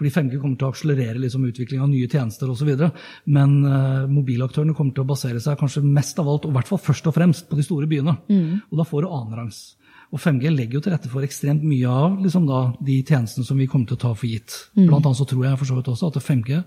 Fordi 0.00 0.12
5G 0.14 0.40
kommer 0.40 0.56
til 0.56 0.70
å 0.70 0.72
akselerere 0.72 1.20
liksom, 1.20 1.44
utvikling 1.50 1.84
av 1.84 1.92
nye 1.92 2.08
tjenester 2.08 2.48
osv. 2.48 2.72
Men 3.28 3.56
uh, 3.68 4.08
mobilaktørene 4.08 4.74
kommer 4.78 4.96
til 4.96 5.04
å 5.04 5.12
basere 5.12 5.44
seg 5.44 5.60
kanskje 5.60 5.84
mest 5.84 6.18
av 6.18 6.32
alt, 6.32 6.48
og 6.48 6.56
i 6.56 6.58
hvert 6.58 6.72
fall 6.72 6.84
først 6.88 7.12
og 7.12 7.18
fremst, 7.20 7.50
på 7.50 7.60
de 7.60 7.66
store 7.66 7.90
byene. 7.90 8.18
Og 8.72 8.80
da 8.80 8.88
får 8.88 9.04
du 9.04 9.12
annenrangs. 9.12 9.62
Og 10.08 10.22
5G 10.24 10.48
legger 10.54 10.78
jo 10.78 10.86
til 10.86 10.94
rette 10.96 11.10
for 11.12 11.22
ekstremt 11.26 11.60
mye 11.68 11.88
av 11.92 12.22
liksom 12.24 12.48
da, 12.48 12.70
de 12.80 13.02
tjenestene 13.02 13.44
som 13.44 13.58
vi 13.60 13.68
kommer 13.68 13.90
til 13.90 13.98
å 13.98 14.06
ta 14.08 14.14
for 14.16 14.32
gitt. 14.32 14.62
Blant 14.78 15.04
annet 15.04 15.20
så 15.20 15.28
tror 15.28 15.44
jeg 15.44 15.60
for 15.60 15.68
så 15.68 15.76
vidt 15.76 15.90
også 15.92 16.08
at 16.08 16.24
5G 16.24 16.62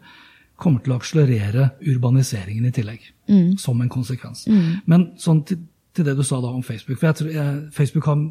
kommer 0.61 0.83
til 0.83 0.93
å 0.93 0.99
akselerere 1.01 1.71
urbaniseringen 1.89 2.67
i 2.69 2.73
tillegg. 2.75 3.09
Som 3.61 3.81
en 3.81 3.91
konsekvens. 3.91 4.45
Men 4.89 5.11
sånn 5.21 5.41
til, 5.47 5.63
til 5.95 6.07
det 6.07 6.15
du 6.17 6.23
sa 6.27 6.39
da 6.43 6.51
om 6.53 6.63
Facebook. 6.65 6.99
For 6.99 7.09
jeg 7.09 7.19
tror, 7.19 7.31
jeg, 7.35 7.57
Facebook 7.75 8.07
har 8.09 8.21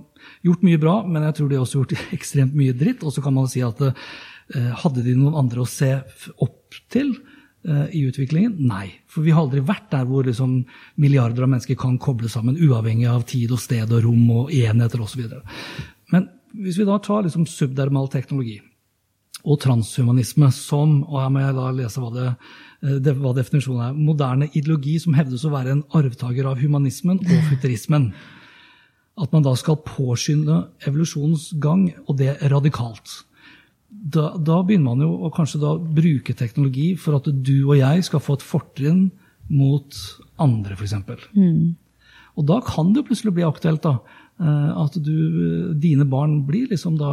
gjort 0.46 0.64
mye 0.66 0.80
bra, 0.80 1.00
men 1.06 1.26
jeg 1.28 1.38
tror 1.38 1.50
de 1.50 1.58
har 1.58 1.66
også 1.66 1.82
gjort 1.82 1.96
ekstremt 2.16 2.56
mye 2.56 2.76
dritt. 2.76 3.04
Og 3.04 3.14
så 3.14 3.24
kan 3.24 3.36
man 3.36 3.50
si 3.50 3.64
at 3.66 3.82
eh, 3.86 4.72
hadde 4.84 5.04
de 5.06 5.16
noen 5.18 5.38
andre 5.42 5.64
å 5.64 5.68
se 5.68 5.92
opp 6.40 6.80
til 6.92 7.12
eh, 7.66 7.86
i 7.98 8.06
utviklingen? 8.08 8.56
Nei. 8.70 8.86
For 9.10 9.26
vi 9.26 9.34
har 9.34 9.44
aldri 9.44 9.64
vært 9.66 9.90
der 9.92 10.08
hvor 10.08 10.28
liksom, 10.28 10.60
milliarder 11.00 11.46
av 11.46 11.54
mennesker 11.54 11.78
kan 11.80 11.98
koble 12.02 12.32
sammen, 12.32 12.60
uavhengig 12.60 13.10
av 13.10 13.26
tid 13.30 13.52
og 13.56 13.62
sted 13.62 13.90
og 13.90 14.04
rom 14.06 14.26
og 14.38 14.54
enheter 14.54 15.02
osv. 15.04 15.26
Men 16.14 16.30
hvis 16.56 16.80
vi 16.80 16.88
da 16.88 16.96
tar 17.02 17.26
liksom, 17.26 17.46
subdermal 17.50 18.10
teknologi 18.12 18.58
og 19.44 19.60
transhumanisme 19.62 20.50
som, 20.54 21.00
og 21.08 21.22
her 21.22 21.30
må 21.32 21.44
jeg 21.44 21.56
da 21.56 21.70
lese 21.76 22.02
hva, 22.02 22.10
det, 22.14 22.26
eh, 22.84 22.98
det, 23.04 23.16
hva 23.20 23.32
definisjonen 23.36 23.86
er, 23.86 23.96
moderne 23.96 24.50
ideologi 24.52 24.98
som 25.02 25.16
hevdes 25.16 25.46
å 25.46 25.54
være 25.54 25.76
en 25.76 25.86
arvtaker 25.96 26.48
av 26.50 26.60
humanismen 26.60 27.22
og 27.22 27.48
futurismen. 27.48 28.10
At 29.20 29.32
man 29.34 29.44
da 29.44 29.54
skal 29.58 29.80
påskynde 29.84 30.62
evolusjonens 30.88 31.50
gang, 31.60 31.90
og 32.06 32.20
det 32.20 32.38
radikalt. 32.52 33.24
Da, 33.90 34.30
da 34.38 34.60
begynner 34.62 34.92
man 34.92 35.04
jo 35.04 35.10
å 35.26 35.32
kanskje 35.34 35.60
da 35.64 35.74
bruke 35.76 36.36
teknologi 36.38 36.92
for 36.96 37.18
at 37.18 37.26
du 37.28 37.56
og 37.66 37.76
jeg 37.80 38.06
skal 38.06 38.22
få 38.22 38.38
et 38.38 38.46
fortrinn 38.46 39.08
mot 39.50 39.96
andre, 40.40 40.76
f.eks. 40.78 40.94
Og 42.38 42.46
da 42.46 42.60
kan 42.64 42.92
det 42.92 43.02
jo 43.02 43.08
plutselig 43.08 43.34
bli 43.36 43.44
aktuelt 43.44 43.82
da, 43.84 43.98
at 44.40 44.94
du, 45.04 45.74
dine 45.76 46.06
barn 46.08 46.38
blir 46.48 46.70
liksom 46.70 46.96
da 47.00 47.12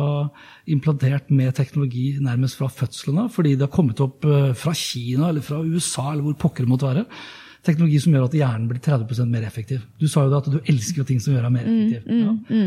implantert 0.71 1.31
med 1.33 1.55
teknologi 1.57 2.13
nærmest 2.23 2.59
fra 2.59 2.69
fødselen 2.71 3.25
av, 3.25 3.33
fordi 3.33 3.55
det 3.55 3.67
har 3.67 3.73
kommet 3.73 3.99
opp 4.03 4.23
eh, 4.27 4.53
fra 4.57 4.73
Kina 4.77 5.31
eller 5.31 5.43
fra 5.43 5.59
USA 5.63 6.11
eller 6.13 6.23
hvor 6.29 6.39
pokker 6.45 6.63
det 6.63 6.71
måtte 6.71 6.87
være. 6.87 7.05
Teknologi 7.67 7.99
som 7.99 8.15
gjør 8.15 8.29
at 8.29 8.37
hjernen 8.37 8.69
blir 8.69 8.79
30% 8.79 9.31
mer 9.33 9.43
effektiv. 9.43 9.81
Du 9.99 10.05
sa 10.07 10.23
jo 10.23 10.31
da 10.31 10.39
at 10.39 10.47
du 10.53 10.71
elsker 10.71 11.03
ting 11.07 11.19
som 11.19 11.33
gjør 11.33 11.49
deg 11.49 11.55
mer 11.57 11.67
effektiv. 11.67 12.05
Ja. 12.21 12.61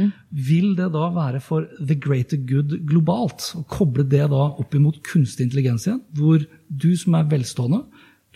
Vil 0.51 0.75
det 0.77 0.91
da 0.93 1.07
være 1.15 1.41
for 1.45 1.65
the 1.79 1.97
greater 1.97 2.41
good 2.51 2.75
globalt 2.91 3.53
å 3.57 3.65
koble 3.71 4.05
det 4.05 4.27
da 4.29 4.43
opp 4.51 4.77
imot 4.77 5.01
kunstig 5.09 5.47
intelligens 5.49 5.89
igjen, 5.89 6.03
hvor 6.19 6.45
du 6.69 6.91
som 7.01 7.17
er 7.17 7.31
velstående, 7.33 7.85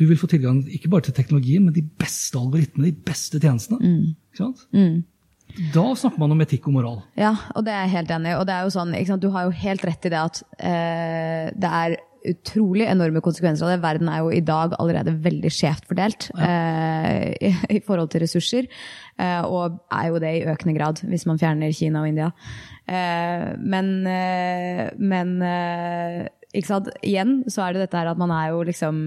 du 0.00 0.06
vil 0.08 0.18
få 0.18 0.26
tilgang 0.30 0.62
ikke 0.74 0.90
bare 0.90 1.06
til 1.06 1.14
teknologien, 1.14 1.66
men 1.66 1.74
de 1.74 1.84
beste 2.00 2.38
algoritmene, 2.38 2.90
de 2.90 3.04
beste 3.06 3.38
tjenestene. 3.42 3.78
Ikke 4.32 4.40
sant? 4.40 4.64
Da 5.74 5.84
snakker 5.94 6.18
man 6.18 6.34
om 6.34 6.42
etikk 6.42 6.66
og 6.70 6.74
moral. 6.74 6.96
Ja, 7.18 7.34
og 7.54 7.66
det 7.66 7.74
er 7.74 7.84
jeg 7.84 7.94
helt 7.98 8.16
enig 8.16 8.32
i. 8.32 8.38
Og 8.40 8.48
det 8.48 8.56
er 8.56 8.66
jo 8.66 8.74
sånn, 8.74 8.96
du 9.22 9.30
har 9.34 9.46
jo 9.46 9.54
helt 9.62 9.86
rett 9.86 10.08
i 10.08 10.12
det 10.12 10.20
at 10.20 10.42
eh, 10.58 11.52
det 11.54 11.70
er 11.70 11.96
utrolig 12.24 12.86
enorme 12.88 13.20
konsekvenser 13.24 13.66
av 13.66 13.74
det. 13.74 13.82
Verden 13.84 14.10
er 14.10 14.22
jo 14.24 14.30
i 14.32 14.42
dag 14.44 14.74
allerede 14.80 15.14
veldig 15.24 15.50
skjevt 15.52 15.88
fordelt 15.90 16.30
eh, 16.40 17.34
i, 17.48 17.52
i 17.76 17.80
forhold 17.84 18.12
til 18.12 18.24
ressurser. 18.24 18.68
Eh, 19.20 19.42
og 19.44 19.78
er 19.92 20.09
jo 20.11 20.22
det 20.22 20.32
i 20.38 20.46
økende 20.50 20.76
grad, 20.78 21.05
hvis 21.07 21.26
man 21.30 21.40
fjerner 21.40 21.74
Kina 21.76 22.02
og 22.02 22.11
India. 22.11 22.30
Eh, 22.88 23.50
men, 23.61 23.92
eh, 24.11 24.88
men 24.98 25.36
eh? 25.42 26.24
Igjen 26.55 27.40
så 27.50 27.64
er 27.64 27.74
det 27.74 27.80
dette 27.82 27.98
her 27.98 28.12
at 28.12 28.18
man 28.20 28.30
er 28.30 28.52
jo 28.52 28.61
liksom 28.62 28.98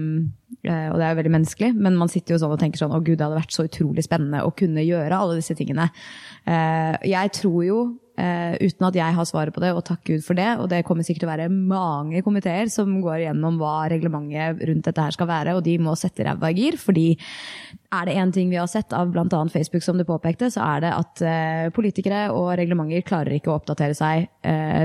Og 0.66 0.96
det 0.98 1.04
er 1.06 1.12
jo 1.12 1.20
veldig 1.20 1.34
menneskelig, 1.36 1.70
men 1.78 1.96
man 2.00 2.10
sitter 2.10 2.34
jo 2.34 2.40
sånn 2.42 2.56
og 2.56 2.58
tenker 2.60 2.80
sånn 2.80 2.94
Å, 2.94 2.98
gud, 2.98 3.18
det 3.20 3.26
hadde 3.26 3.38
vært 3.38 3.54
så 3.54 3.68
utrolig 3.68 4.02
spennende 4.06 4.42
å 4.42 4.50
kunne 4.58 4.82
gjøre 4.82 5.14
alle 5.14 5.38
disse 5.38 5.54
tingene. 5.58 5.86
Eh, 6.48 6.98
jeg 7.14 7.34
tror 7.38 7.62
jo 7.66 7.80
Uh, 8.18 8.56
uten 8.58 8.82
at 8.88 8.96
jeg 8.98 9.14
har 9.14 9.26
svaret 9.28 9.54
på 9.54 9.60
det, 9.62 9.68
og 9.70 9.84
takk 9.86 10.00
Gud 10.08 10.24
for 10.26 10.34
det. 10.34 10.48
Og 10.58 10.66
det 10.72 10.80
kommer 10.86 11.06
sikkert 11.06 11.22
til 11.22 11.28
å 11.28 11.30
være 11.36 11.52
mange 11.54 12.18
komiteer 12.26 12.66
som 12.72 12.96
går 12.98 13.20
gjennom 13.28 13.60
hva 13.60 13.84
reglementet 13.92 14.58
rundt 14.66 14.88
dette 14.88 15.04
her 15.04 15.14
skal 15.14 15.28
være, 15.30 15.54
og 15.54 15.62
de 15.62 15.76
må 15.78 15.94
sette 15.94 16.26
ræva 16.26 16.50
i 16.50 16.56
gir. 16.58 16.80
fordi 16.82 17.12
er 17.94 18.10
det 18.10 18.16
én 18.18 18.34
ting 18.34 18.50
vi 18.50 18.58
har 18.58 18.66
sett 18.66 18.90
av 18.92 19.12
bl.a. 19.14 19.44
Facebook, 19.54 19.86
som 19.86 20.02
du 20.02 20.04
påpekte, 20.08 20.50
så 20.50 20.66
er 20.66 20.82
det 20.82 20.90
at 20.96 21.22
politikere 21.78 22.26
og 22.34 22.50
reglementer 22.58 23.06
klarer 23.06 23.38
ikke 23.38 23.54
å 23.54 23.60
oppdatere 23.60 23.94
seg 23.94 24.26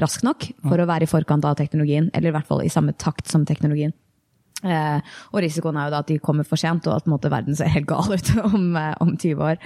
raskt 0.05 0.23
nok 0.23 0.51
for 0.61 0.79
å 0.79 0.87
være 0.87 1.09
i 1.09 1.11
forkant 1.11 1.49
av 1.49 1.57
teknologien, 1.57 2.13
eller 2.13 2.29
i 2.29 2.37
hvert 2.37 2.47
fall 2.47 2.61
i 2.63 2.71
samme 2.71 2.93
takt 2.93 3.33
som 3.33 3.49
teknologien. 3.49 3.97
Eh, 4.63 5.13
og 5.33 5.41
risikoen 5.43 5.75
er 5.75 5.89
jo 5.89 5.93
da 5.93 6.01
at 6.03 6.11
de 6.11 6.19
kommer 6.23 6.47
for 6.47 6.59
sent, 6.59 6.87
og 6.87 7.01
at 7.01 7.09
måte, 7.11 7.31
verden 7.31 7.57
ser 7.57 7.71
helt 7.73 7.87
gal 7.89 8.13
ut 8.13 8.29
om, 8.47 8.69
eh, 8.79 8.93
om 9.03 9.13
20 9.17 9.43
år. 9.43 9.57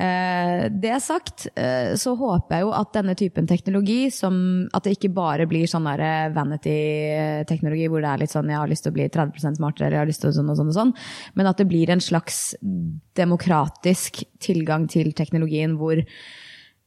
Eh, 0.00 0.66
det 0.70 0.94
sagt, 1.02 1.48
eh, 1.58 1.92
så 1.98 2.14
håper 2.18 2.56
jeg 2.56 2.66
jo 2.66 2.74
at 2.78 2.92
denne 2.94 3.16
typen 3.18 3.48
teknologi, 3.50 3.98
som 4.14 4.34
at 4.76 4.86
det 4.86 4.94
ikke 4.96 5.12
bare 5.16 5.48
blir 5.50 5.68
sånn 5.70 5.88
der 5.90 6.30
vanity-teknologi 6.36 7.88
hvor 7.90 8.04
det 8.04 8.12
er 8.12 8.22
litt 8.22 8.34
sånn 8.34 8.52
jeg 8.52 8.60
har 8.60 8.70
lyst 8.70 8.86
til 8.86 8.94
å 8.94 8.98
bli 9.00 9.08
30% 9.10 9.60
smartere, 9.60 9.88
eller 9.88 9.98
jeg 9.98 10.04
har 10.04 10.12
lyst 10.12 10.24
til 10.24 10.30
å 10.30 10.36
sånn 10.38 10.52
og 10.52 10.60
sånn 10.60 10.70
og 10.72 10.78
sånn, 10.78 10.94
men 11.34 11.50
at 11.50 11.60
det 11.60 11.68
blir 11.70 11.90
en 11.90 12.04
slags 12.04 12.54
demokratisk 13.18 14.22
tilgang 14.40 14.86
til 14.90 15.12
teknologien 15.16 15.74
hvor 15.80 16.00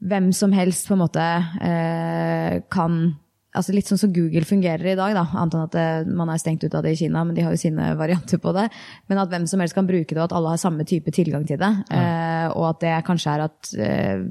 hvem 0.04 0.32
som 0.36 0.52
helst 0.56 0.88
på 0.88 0.96
en 0.96 1.04
måte 1.04 1.28
eh, 1.64 2.64
kan 2.74 3.14
altså 3.54 3.74
Litt 3.76 3.90
sånn 3.90 4.02
som 4.02 4.14
Google 4.14 4.46
fungerer 4.48 4.94
i 4.94 4.98
dag, 4.98 5.14
da. 5.16 5.26
annet 5.32 5.56
enn 5.56 5.66
at 5.68 5.76
det, 5.76 5.86
eh, 6.04 6.14
man 6.20 6.32
er 6.34 6.42
stengt 6.42 6.64
ut 6.66 6.74
av 6.74 6.84
det 6.86 6.96
i 6.96 7.00
Kina, 7.04 7.24
men 7.24 7.38
de 7.38 7.46
har 7.46 7.54
jo 7.54 7.62
sine 7.62 7.94
varianter 8.02 8.42
på 8.42 8.54
det. 8.56 8.68
Men 9.12 9.22
at 9.22 9.32
hvem 9.32 9.48
som 9.50 9.64
helst 9.64 9.78
kan 9.78 9.90
bruke 9.90 10.10
det, 10.10 10.20
og 10.20 10.28
at 10.28 10.36
alle 10.38 10.54
har 10.56 10.62
samme 10.62 10.86
type 10.90 11.14
tilgang 11.14 11.46
til 11.50 11.62
det. 11.62 11.72
Ja. 11.94 12.04
Eh, 12.04 12.48
og 12.54 12.68
at 12.72 12.82
det 12.84 12.96
kanskje 13.08 13.36
er 13.36 13.46
at 13.46 13.74
eh, 13.78 14.24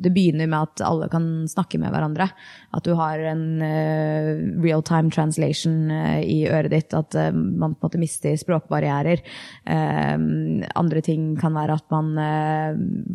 det 0.00 0.12
begynner 0.14 0.48
med 0.50 0.70
at 0.70 0.84
alle 0.86 1.10
kan 1.12 1.26
snakke 1.50 1.80
med 1.80 1.92
hverandre. 1.92 2.30
At 2.76 2.86
du 2.86 2.94
har 2.98 3.20
en 3.32 3.44
eh, 3.64 4.30
real 4.62 4.84
time 4.86 5.10
translation 5.12 5.90
uh, 5.90 6.20
i 6.22 6.44
øret 6.48 6.72
ditt. 6.72 6.94
At 6.96 7.14
uh, 7.18 7.30
man 7.34 7.74
på 7.74 7.84
en 7.84 7.88
måte 7.88 8.00
mister 8.00 8.36
språkbarrierer. 8.38 9.22
andre 10.80 11.00
ting 11.04 11.34
kan 11.38 11.54
være 11.54 11.74
at 11.78 11.86
man 11.92 12.08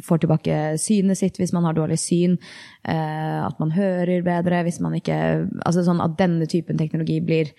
får 0.04 0.22
tilbake 0.22 0.56
synet 0.82 1.18
sitt 1.20 1.38
hvis 1.40 1.54
man 1.56 1.66
har 1.68 1.76
dårlig 1.78 1.98
syn. 2.00 2.38
at 2.86 3.60
man 3.60 3.72
hører 3.72 4.24
bedre 4.26 4.64
hvis 4.64 4.80
man 4.84 4.96
ikke 4.98 5.18
altså 5.64 5.86
sånn 5.86 6.04
at 6.04 6.18
denne 6.20 6.48
typen 6.50 6.80
teknologi 6.80 7.20
blir 7.24 7.52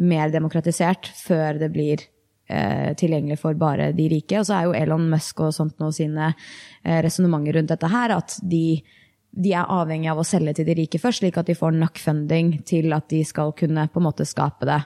mer 0.00 0.30
demokratisert 0.32 1.10
før 1.18 1.58
det 1.60 1.70
blir 1.74 2.02
eh, 2.50 2.92
tilgjengelig 2.98 3.40
for 3.42 3.58
bare 3.58 3.90
de 3.96 4.08
rike. 4.12 4.40
Og 4.40 4.48
så 4.48 4.56
er 4.56 4.68
jo 4.68 4.76
Elon 4.78 5.08
Musk 5.12 5.42
og 5.44 5.54
sånt 5.56 5.78
nå 5.82 5.90
sine 5.94 6.32
eh, 6.32 7.00
resonnementer 7.04 7.58
rundt 7.58 7.74
dette 7.74 7.90
her, 7.90 8.14
at 8.16 8.38
de, 8.42 8.80
de 9.30 9.54
er 9.54 9.70
avhengig 9.80 10.12
av 10.12 10.22
å 10.22 10.26
selge 10.26 10.58
til 10.58 10.70
de 10.70 10.78
rike 10.82 11.02
først, 11.02 11.24
slik 11.24 11.40
at 11.40 11.50
de 11.50 11.58
får 11.58 11.76
nok 11.76 12.00
funding 12.00 12.58
til 12.68 12.94
at 12.96 13.10
de 13.12 13.22
skal 13.26 13.54
kunne 13.58 13.88
på 13.90 14.02
en 14.02 14.08
måte 14.08 14.28
skape 14.28 14.68
det 14.68 14.82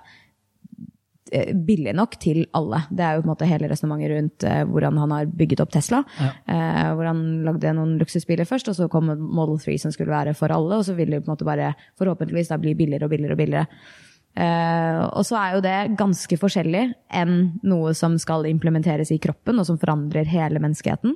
billig 1.33 1.95
nok 1.97 2.19
til 2.21 2.45
alle. 2.57 2.83
Det 2.93 3.05
er 3.05 3.17
jo 3.17 3.25
på 3.25 3.29
en 3.29 3.33
måte 3.33 3.49
hele 3.49 3.69
resonnementet 3.71 4.13
rundt 4.13 4.47
uh, 4.47 4.63
hvordan 4.69 5.01
han 5.01 5.15
har 5.17 5.33
bygget 5.41 5.63
opp 5.65 5.73
Tesla. 5.75 6.03
Ja. 6.21 6.31
Uh, 6.49 6.91
hvor 6.99 7.09
han 7.09 7.23
lagde 7.47 7.75
noen 7.77 7.97
luksusbiler 8.01 8.49
først, 8.49 8.69
og 8.71 8.79
så 8.79 8.89
kom 8.93 9.09
Model 9.09 9.59
3 9.63 9.79
som 9.81 9.95
skulle 9.95 10.15
være 10.15 10.37
for 10.39 10.53
alle. 10.55 10.79
Og 10.79 10.87
så 10.87 10.97
vil 10.99 11.15
det 11.15 11.23
på 11.23 11.31
en 11.31 11.35
måte 11.35 11.49
bare 11.49 11.75
forhåpentligvis 12.01 12.53
da 12.53 12.61
bli 12.61 12.77
billigere 12.79 13.09
og 13.09 13.15
billigere 13.15 13.37
og 13.37 13.41
billigere. 13.41 13.67
Uh, 14.35 15.01
og 15.15 15.23
så 15.29 15.39
er 15.39 15.53
jo 15.55 15.63
det 15.63 15.77
ganske 15.99 16.37
forskjellig 16.41 16.87
enn 17.15 17.37
noe 17.71 17.93
som 17.95 18.17
skal 18.19 18.49
implementeres 18.51 19.13
i 19.15 19.21
kroppen, 19.23 19.61
og 19.63 19.69
som 19.69 19.79
forandrer 19.81 20.27
hele 20.29 20.61
menneskeheten. 20.63 21.15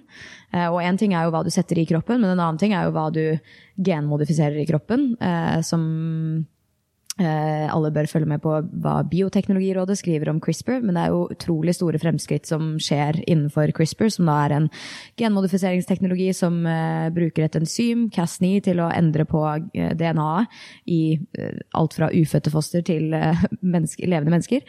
og 0.71 0.79
én 0.81 0.97
ting 0.97 1.13
er 1.13 1.27
jo 1.27 1.33
hva 1.35 1.43
du 1.45 1.51
setter 1.51 1.81
i 1.83 1.89
kroppen, 1.89 2.23
men 2.23 2.31
en 2.31 2.39
annen 2.39 2.61
ting 2.63 2.73
er 2.73 2.87
jo 2.87 2.95
hva 2.95 3.09
du 3.11 3.25
genmodifiserer 3.75 4.63
i 4.63 4.69
kroppen. 4.71 5.11
som 5.67 5.83
Eh, 6.49 6.55
alle 7.19 7.91
bør 7.95 8.07
følge 8.11 8.29
med 8.31 8.43
på 8.45 8.53
hva 8.83 8.99
Bioteknologirådet 9.11 9.97
skriver 9.99 10.31
om 10.31 10.39
CRISPR, 10.43 10.79
men 10.85 10.95
det 10.95 11.03
er 11.03 11.15
jo 11.15 11.25
utrolig 11.35 11.75
store 11.75 11.99
fremskritt 11.99 12.47
som 12.47 12.77
skjer 12.83 13.19
innenfor 13.25 13.73
CRISPR, 13.75 14.11
som 14.15 14.29
da 14.31 14.37
er 14.45 14.55
en 14.55 14.69
genmodifiseringsteknologi 15.19 16.29
som 16.37 16.61
uh, 16.67 17.09
bruker 17.15 17.49
et 17.49 17.59
enzym, 17.59 18.07
Cas9, 18.15 18.53
til 18.69 18.83
å 18.85 18.91
endre 18.95 19.27
på 19.29 19.43
eh, 19.75 19.95
DNA-et 19.99 20.63
i 20.95 21.03
alt 21.79 21.97
fra 21.99 22.11
ufødte 22.15 22.53
foster 22.55 22.85
til 22.87 23.11
menneske, 23.75 24.07
levende 24.07 24.35
mennesker 24.35 24.65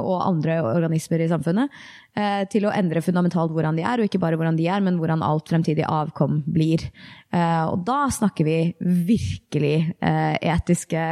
og 0.00 0.22
andre 0.24 0.58
organismer 0.64 1.22
i 1.22 1.28
samfunnet. 1.30 1.80
Eh, 2.18 2.42
til 2.50 2.64
å 2.66 2.72
endre 2.74 3.02
fundamentalt 3.04 3.52
hvordan 3.54 3.76
de 3.78 3.84
er, 3.86 4.00
og 4.00 4.08
ikke 4.08 4.18
bare 4.22 4.34
hvordan 4.38 4.56
de 4.58 4.64
er, 4.66 4.82
men 4.82 4.96
hvordan 4.98 5.22
alt 5.22 5.50
fremtidig 5.50 5.84
avkom 5.86 6.40
blir. 6.50 6.82
Eh, 7.30 7.64
og 7.70 7.84
da 7.86 8.08
snakker 8.10 8.48
vi 8.48 8.56
virkelig 8.82 9.76
eh, 10.02 10.34
etiske, 10.50 11.04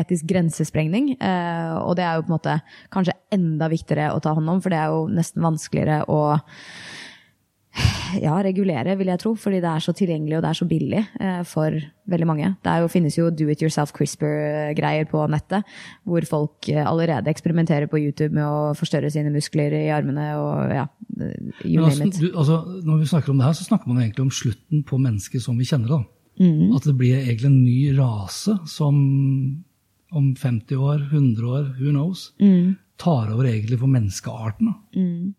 etisk 0.00 0.26
grensesprengning. 0.30 1.12
Og 1.20 1.94
det 1.98 2.06
er 2.06 2.18
jo 2.18 2.26
på 2.26 2.32
en 2.32 2.36
måte 2.36 2.56
kanskje 2.90 3.14
enda 3.30 3.70
viktigere 3.70 4.10
å 4.14 4.22
ta 4.22 4.34
hånd 4.34 4.50
om, 4.50 4.62
for 4.64 4.74
det 4.74 4.80
er 4.80 4.90
jo 4.90 5.06
nesten 5.14 5.46
vanskeligere 5.46 6.02
å 6.10 6.20
ja, 8.18 8.34
regulere, 8.44 8.96
vil 8.98 9.10
jeg 9.12 9.20
tro. 9.22 9.34
Fordi 9.38 9.60
det 9.62 9.70
er 9.70 9.84
så 9.84 9.94
tilgjengelig 9.96 10.38
og 10.38 10.44
det 10.44 10.50
er 10.50 10.58
så 10.58 10.68
billig 10.70 11.00
eh, 11.00 11.40
for 11.48 11.76
veldig 12.10 12.28
mange. 12.28 12.52
Det 12.64 12.76
jo, 12.82 12.90
finnes 12.90 13.18
jo 13.18 13.30
do 13.30 13.48
it 13.52 13.62
yourself 13.62 13.94
CRISPR-greier 13.96 15.08
på 15.10 15.24
nettet. 15.30 15.68
Hvor 16.08 16.26
folk 16.28 16.70
eh, 16.72 16.82
allerede 16.84 17.30
eksperimenterer 17.32 17.90
på 17.90 18.00
YouTube 18.02 18.34
med 18.36 18.46
å 18.46 18.72
forstørre 18.78 19.12
sine 19.12 19.32
muskler 19.34 19.74
i 19.78 19.86
armene 19.94 20.30
og 20.40 20.74
ja, 20.74 20.86
you 21.64 21.84
altså, 21.84 21.98
name 21.98 22.10
it. 22.10 22.20
Du, 22.20 22.30
altså, 22.34 22.62
når 22.86 23.02
vi 23.02 23.10
snakker 23.14 23.34
om 23.34 23.42
det 23.42 23.50
her, 23.50 23.58
så 23.58 23.68
snakker 23.68 23.90
man 23.92 24.02
egentlig 24.02 24.26
om 24.26 24.34
slutten 24.34 24.84
på 24.86 25.00
mennesket 25.00 25.44
som 25.44 25.58
vi 25.60 25.68
kjenner 25.68 25.96
det. 25.96 26.04
Mm. 26.40 26.70
At 26.76 26.86
det 26.88 26.96
blir 26.96 27.18
egentlig 27.20 27.50
en 27.50 27.64
ny 27.64 27.80
rase 27.98 28.56
som 28.70 29.00
om 30.10 30.30
50 30.34 30.76
år, 30.76 31.02
100 31.12 31.46
år, 31.46 31.66
who 31.78 31.92
knows, 31.92 32.32
mm. 32.40 32.74
tar 32.98 33.30
over 33.32 33.46
egentlig 33.46 33.78
for 33.78 33.90
menneskearten. 33.90 34.72
Mm. 34.96 35.34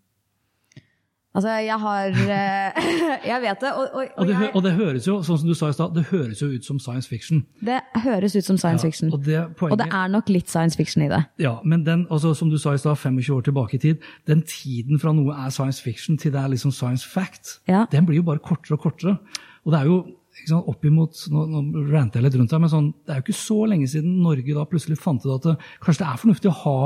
Altså, 1.31 1.49
jeg 1.63 1.79
har 1.79 2.05
eh, 2.07 2.87
Jeg 3.31 3.41
vet 3.41 3.61
det. 3.61 3.73
Og, 3.73 3.87
og, 3.93 4.05
og, 4.17 4.27
det, 4.27 4.37
og, 4.53 4.63
det, 4.63 4.71
høres 4.75 5.07
jo 5.07 5.21
sånn 5.23 5.39
som 5.39 5.47
du 5.47 5.55
sa 5.55 5.69
i 5.71 5.75
sted, 5.75 5.93
det 5.95 6.03
høres 6.09 6.41
jo 6.43 6.49
ut 6.51 6.67
som 6.67 6.79
science 6.83 7.07
fiction. 7.07 7.45
Det 7.63 7.79
høres 8.03 8.35
ut 8.35 8.47
som 8.47 8.59
science 8.59 8.83
ja, 8.83 8.91
fiction. 8.91 9.13
Det 9.15 9.43
poenget, 9.59 9.77
og 9.77 9.79
det, 9.79 9.87
er 9.95 10.11
nok 10.11 10.31
litt 10.31 10.51
science 10.51 10.75
fiction 10.79 11.05
i 11.05 11.09
det. 11.11 11.21
Ja, 11.39 11.57
men 11.63 11.85
den, 11.87 12.03
altså, 12.11 12.33
som 12.37 12.51
du 12.51 12.57
sa 12.59 12.75
i 12.75 12.81
stad, 12.81 12.99
25 12.99 13.37
år 13.37 13.45
tilbake 13.47 13.79
i 13.79 13.83
tid, 13.85 14.09
den 14.27 14.43
tiden 14.43 14.99
fra 14.99 15.15
noe 15.15 15.37
er 15.45 15.53
science 15.55 15.83
fiction 15.83 16.19
til 16.19 16.35
det 16.35 16.43
er 16.43 16.51
liksom 16.51 16.75
science 16.75 17.07
fact, 17.07 17.59
ja. 17.71 17.85
den 17.91 18.09
blir 18.09 18.19
jo 18.19 18.27
bare 18.27 18.43
kortere 18.43 18.75
og 18.75 18.83
kortere. 18.89 19.15
Og 19.63 19.71
det 19.71 19.79
er 19.79 19.87
jo 19.87 20.01
sant, 20.49 20.67
oppimot, 20.71 21.17
Nå, 21.31 21.45
nå 21.49 21.83
ranter 21.91 22.19
jeg 22.19 22.27
litt 22.27 22.37
rundt 22.39 22.55
her, 22.55 22.61
men 22.63 22.71
sånn, 22.71 22.89
det 23.05 23.13
er 23.13 23.21
jo 23.21 23.25
ikke 23.27 23.37
så 23.37 23.57
lenge 23.69 23.89
siden 23.91 24.17
Norge 24.23 24.55
da 24.55 24.65
plutselig 24.69 24.97
fant 25.01 25.25
ut 25.25 25.33
at 25.35 25.47
det, 25.49 25.55
kanskje 25.83 26.03
det 26.03 26.09
er 26.09 26.21
fornuftig 26.23 26.51
å 26.51 26.57
ha 26.63 26.77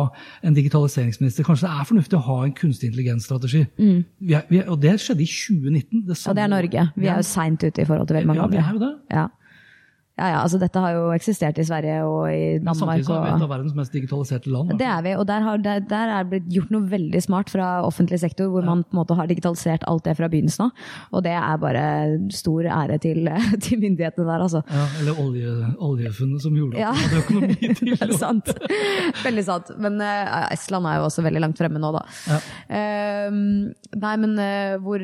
en 0.45 0.57
digitaliseringsminister. 0.57 1.47
Kanskje 1.47 1.69
det 1.69 1.79
er 1.79 1.89
fornuftig 1.91 2.19
å 2.19 2.25
ha 2.27 2.37
en 2.45 2.53
kunstig 2.57 2.91
intelligensstrategi. 2.91 3.65
Mm. 3.79 4.03
og 4.65 4.77
det 4.83 4.97
skjedde 5.03 5.25
i 5.25 5.31
2019. 5.31 6.05
Det 6.09 6.19
og 6.19 6.37
det 6.37 6.45
er 6.45 6.53
Norge. 6.53 6.85
Vi 6.95 7.09
er 7.09 7.21
jo 7.21 7.27
seint 7.27 7.63
ute 7.63 7.83
i 7.83 7.87
forhold 7.87 8.09
til 8.09 8.19
veldig 8.19 8.31
mange 8.33 8.47
andre. 8.49 8.61
Ja, 8.61 8.65
vi 8.65 8.69
er 8.69 8.77
jo 8.77 8.85
det. 8.85 8.93
Ja. 9.15 9.27
Ja, 10.15 10.29
ja, 10.31 10.35
altså 10.45 10.55
Dette 10.61 10.79
har 10.79 10.93
jo 10.95 11.07
eksistert 11.11 11.57
i 11.59 11.65
Sverige 11.67 11.97
og 12.07 12.29
i 12.31 12.55
Danmark. 12.63 13.01
Ja, 13.01 13.03
samtidig 13.03 13.07
så 13.09 13.15
er 13.17 13.23
vi 13.25 13.31
et 13.33 13.43
av 13.43 13.49
verdens 13.51 13.73
mest 13.75 13.95
digitaliserte 13.95 14.51
land. 14.51 14.71
Det 14.79 14.87
er 14.87 15.01
vi, 15.03 15.11
og 15.19 15.25
der, 15.27 15.41
har, 15.43 15.57
der, 15.59 15.81
der 15.89 16.11
er 16.13 16.23
det 16.23 16.29
blitt 16.31 16.45
gjort 16.55 16.69
noe 16.71 16.87
veldig 16.87 17.21
smart 17.25 17.51
fra 17.51 17.65
offentlig 17.83 18.21
sektor, 18.21 18.47
hvor 18.53 18.63
ja. 18.63 18.69
man 18.69 18.85
på 18.85 18.95
en 18.95 19.01
måte 19.01 19.17
har 19.19 19.27
digitalisert 19.27 19.83
alt 19.91 20.05
det 20.07 20.13
fra 20.15 20.29
begynnelsen 20.31 20.69
av. 20.69 20.85
Og 21.11 21.25
det 21.25 21.33
er 21.35 21.57
bare 21.59 21.83
stor 22.31 22.69
ære 22.77 22.99
til, 23.03 23.27
til 23.65 23.81
myndighetene 23.81 24.27
der, 24.29 24.45
altså. 24.45 24.61
Ja, 24.71 24.85
Eller 25.01 25.19
olje, 25.25 25.57
oljefunnet 25.89 26.45
som 26.45 26.55
gjorde 26.55 26.79
at 26.79 26.85
ja. 26.85 26.93
man 26.95 27.03
hadde 27.03 27.19
økonomi 27.25 27.73
til 27.81 27.91
det. 27.91 28.19
sant. 28.21 28.53
Veldig 29.25 29.45
sant. 29.49 29.73
Men 29.83 29.99
uh, 29.99 30.47
Estland 30.55 30.87
er 30.87 31.01
jo 31.01 31.09
også 31.09 31.27
veldig 31.27 31.43
langt 31.43 31.59
fremme 31.59 31.83
nå, 31.83 31.91
da. 31.97 32.05
Ja. 32.31 32.39
Uh, 32.71 33.35
nei, 33.99 34.15
men 34.23 34.39
uh, 34.39 34.79
hvor, 34.79 35.03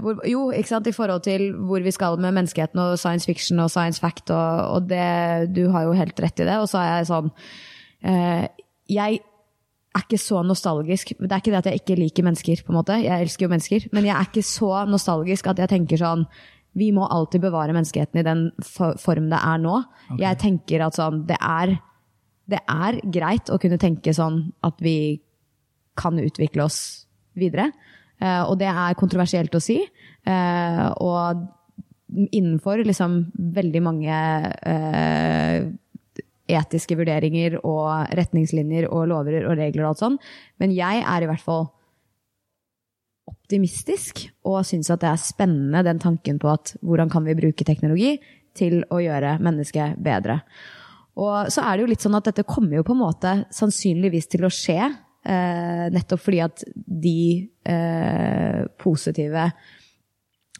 hvor, 0.00 0.24
Jo, 0.32 0.48
ikke 0.56 0.72
sant, 0.72 0.88
i 0.88 0.96
forhold 0.96 1.28
til 1.28 1.50
hvor 1.68 1.84
vi 1.84 1.92
skal 1.92 2.16
med 2.16 2.32
menneskeheten 2.40 2.80
og 2.80 2.96
science 2.96 3.28
fiction 3.28 3.60
og 3.60 3.68
science 3.68 3.97
fact, 4.02 4.32
og, 4.34 4.60
og, 4.76 4.86
det, 4.90 5.48
du 5.54 5.66
har 5.74 5.88
jo 5.88 5.96
helt 5.98 6.20
rett 6.22 6.44
i 6.44 6.46
det. 6.48 6.58
Og 6.62 6.68
så 6.70 6.82
er 6.82 6.92
jeg 6.98 7.08
sånn 7.10 7.32
eh, 8.06 8.44
Jeg 8.92 9.20
er 9.22 10.04
ikke 10.04 10.20
så 10.22 10.44
nostalgisk. 10.46 11.14
Det 11.18 11.30
er 11.30 11.42
ikke 11.42 11.54
det 11.54 11.62
at 11.62 11.70
jeg 11.72 11.82
ikke 11.82 11.98
liker 11.98 12.28
mennesker, 12.28 12.62
på 12.64 12.72
en 12.72 12.78
måte. 12.78 13.00
Jeg 13.02 13.26
elsker 13.26 13.46
jo 13.46 13.52
mennesker. 13.54 13.88
Men 13.96 14.08
jeg 14.08 14.16
er 14.16 14.30
ikke 14.30 14.46
så 14.46 14.72
nostalgisk 14.90 15.50
at 15.50 15.64
jeg 15.64 15.72
tenker 15.74 16.00
sånn 16.00 16.24
Vi 16.78 16.92
må 16.94 17.08
alltid 17.10 17.42
bevare 17.42 17.74
menneskeheten 17.74 18.20
i 18.20 18.26
den 18.26 18.48
form 18.62 19.30
det 19.32 19.42
er 19.42 19.60
nå. 19.62 19.80
Okay. 20.08 20.22
Jeg 20.26 20.42
tenker 20.44 20.86
at 20.86 20.98
sånn 20.98 21.24
Det 21.28 21.38
er 21.40 21.78
det 22.48 22.62
er 22.64 22.96
greit 23.12 23.50
å 23.52 23.58
kunne 23.60 23.76
tenke 23.80 24.14
sånn 24.16 24.40
at 24.64 24.78
vi 24.80 25.20
kan 25.98 26.16
utvikle 26.16 26.64
oss 26.64 26.80
videre. 27.38 27.70
Uh, 28.18 28.48
og 28.48 28.56
det 28.60 28.70
er 28.70 28.96
kontroversielt 28.98 29.54
å 29.54 29.62
si. 29.62 29.78
Uh, 30.26 30.88
og 30.96 31.44
innenfor 32.08 32.84
liksom 32.86 33.18
veldig 33.56 33.82
mange 33.84 34.18
eh, 34.66 35.66
etiske 36.48 36.96
vurderinger 36.96 37.58
og 37.60 38.14
retningslinjer 38.16 38.88
og 38.88 39.10
lover 39.10 39.42
og 39.44 39.58
regler 39.58 39.84
og 39.84 39.90
alt 39.92 40.04
sånn. 40.04 40.16
Men 40.62 40.72
jeg 40.76 41.02
er 41.04 41.24
i 41.24 41.28
hvert 41.28 41.44
fall 41.44 41.68
optimistisk 43.28 44.24
og 44.48 44.64
syns 44.66 44.90
at 44.92 45.02
det 45.04 45.10
er 45.12 45.20
spennende, 45.20 45.84
den 45.84 46.00
tanken 46.00 46.40
på 46.40 46.50
at 46.52 46.74
hvordan 46.80 47.12
kan 47.12 47.26
vi 47.28 47.36
bruke 47.36 47.66
teknologi 47.68 48.16
til 48.56 48.80
å 48.92 49.00
gjøre 49.02 49.36
mennesket 49.44 50.00
bedre. 50.02 50.40
Og 51.18 51.50
så 51.52 51.64
er 51.64 51.76
det 51.76 51.84
jo 51.84 51.90
litt 51.90 52.04
sånn 52.04 52.16
at 52.18 52.30
dette 52.30 52.46
kommer 52.48 52.78
jo 52.78 52.86
på 52.86 52.94
en 52.94 53.02
måte 53.02 53.34
sannsynligvis 53.54 54.30
til 54.30 54.46
å 54.46 54.52
skje, 54.54 54.78
eh, 55.26 55.86
nettopp 55.92 56.22
fordi 56.22 56.40
at 56.44 56.62
de 56.86 57.48
eh, 57.66 58.62
positive 58.78 59.48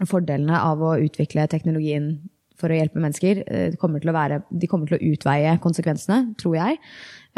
fordelene 0.06 0.58
av 0.60 0.82
å 0.84 0.96
utvikle 1.02 1.48
teknologien 1.50 2.12
for 2.58 2.70
å 2.70 2.78
hjelpe 2.78 3.00
mennesker, 3.02 3.42
eh, 3.46 3.76
å 4.10 4.16
være, 4.16 4.42
de 4.50 4.66
kommer 4.66 4.90
til 4.90 4.98
å 4.98 5.12
utveie 5.12 5.58
konsekvensene, 5.62 6.34
tror 6.40 6.56
jeg. 6.58 6.78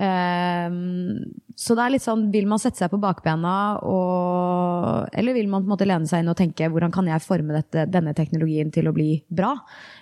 Ehm, 0.00 1.24
så 1.60 1.74
det 1.76 1.84
er 1.84 1.92
litt 1.92 2.04
sånn, 2.04 2.28
vil 2.32 2.46
man 2.48 2.60
sette 2.62 2.80
seg 2.80 2.92
på 2.92 3.00
bakbena, 3.02 3.54
og, 3.84 5.10
eller 5.12 5.36
vil 5.36 5.50
man 5.50 5.64
på 5.64 5.68
en 5.68 5.74
måte 5.74 5.88
lene 5.88 6.08
seg 6.08 6.22
inn 6.22 6.32
og 6.32 6.38
tenke 6.38 6.70
hvordan 6.72 6.94
kan 6.94 7.08
jeg 7.10 7.24
forme 7.24 7.56
dette, 7.58 7.84
denne 7.92 8.14
teknologien 8.16 8.70
til 8.72 8.88
å 8.88 8.94
bli 8.96 9.10
bra? 9.28 9.52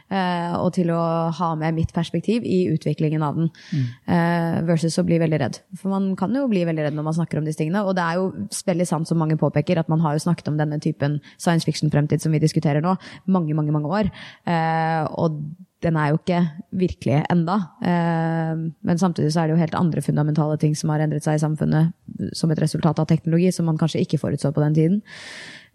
Uh, 0.09 0.55
og 0.63 0.71
til 0.73 0.89
å 0.89 1.01
ha 1.37 1.49
med 1.61 1.77
mitt 1.77 1.91
perspektiv 1.93 2.47
i 2.49 2.63
utviklingen 2.73 3.25
av 3.27 3.37
den. 3.37 3.51
Mm. 3.75 3.83
Uh, 4.09 4.55
versus 4.71 4.97
å 4.97 5.05
bli 5.05 5.19
veldig 5.21 5.41
redd. 5.43 5.59
For 5.77 5.93
man 5.93 6.15
kan 6.17 6.33
jo 6.33 6.47
bli 6.49 6.63
veldig 6.65 6.87
redd 6.87 6.97
når 6.97 7.09
man 7.11 7.19
snakker 7.19 7.43
om 7.43 7.49
disse 7.49 7.61
tingene. 7.61 7.83
Og 7.85 7.93
det 7.99 8.07
er 8.07 8.17
jo 8.17 8.31
veldig 8.71 8.89
sant 8.89 9.11
som 9.11 9.21
mange 9.21 9.37
påpeker, 9.41 9.83
at 9.83 9.91
man 9.93 10.01
har 10.07 10.17
jo 10.17 10.25
snakket 10.25 10.49
om 10.49 10.57
denne 10.57 10.81
typen 10.81 11.19
science 11.37 11.69
fiction-fremtid 11.69 12.25
som 12.25 12.33
vi 12.33 12.41
diskuterer 12.41 12.81
nå, 12.85 12.97
mange, 13.29 13.53
mange, 13.59 13.75
mange 13.75 13.93
år. 13.99 14.13
Uh, 14.49 15.05
og 15.21 15.43
den 15.85 15.95
er 15.95 16.11
jo 16.11 16.19
ikke 16.19 16.41
virkelig 16.81 17.21
enda. 17.31 17.55
Eh, 17.87 18.63
men 18.83 18.99
samtidig 18.99 19.31
så 19.31 19.43
er 19.43 19.49
det 19.49 19.55
jo 19.55 19.61
helt 19.61 19.77
andre 19.79 20.03
fundamentale 20.03 20.57
ting 20.59 20.75
som 20.79 20.91
har 20.91 21.05
endret 21.05 21.23
seg 21.23 21.39
i 21.39 21.43
samfunnet 21.43 22.33
som 22.35 22.51
et 22.51 22.59
resultat 22.59 22.99
av 22.99 23.07
teknologi, 23.07 23.53
som 23.55 23.69
man 23.71 23.79
kanskje 23.79 24.03
ikke 24.03 24.19
forutså 24.19 24.51
på 24.55 24.65
den 24.65 24.75
tiden. 24.75 24.99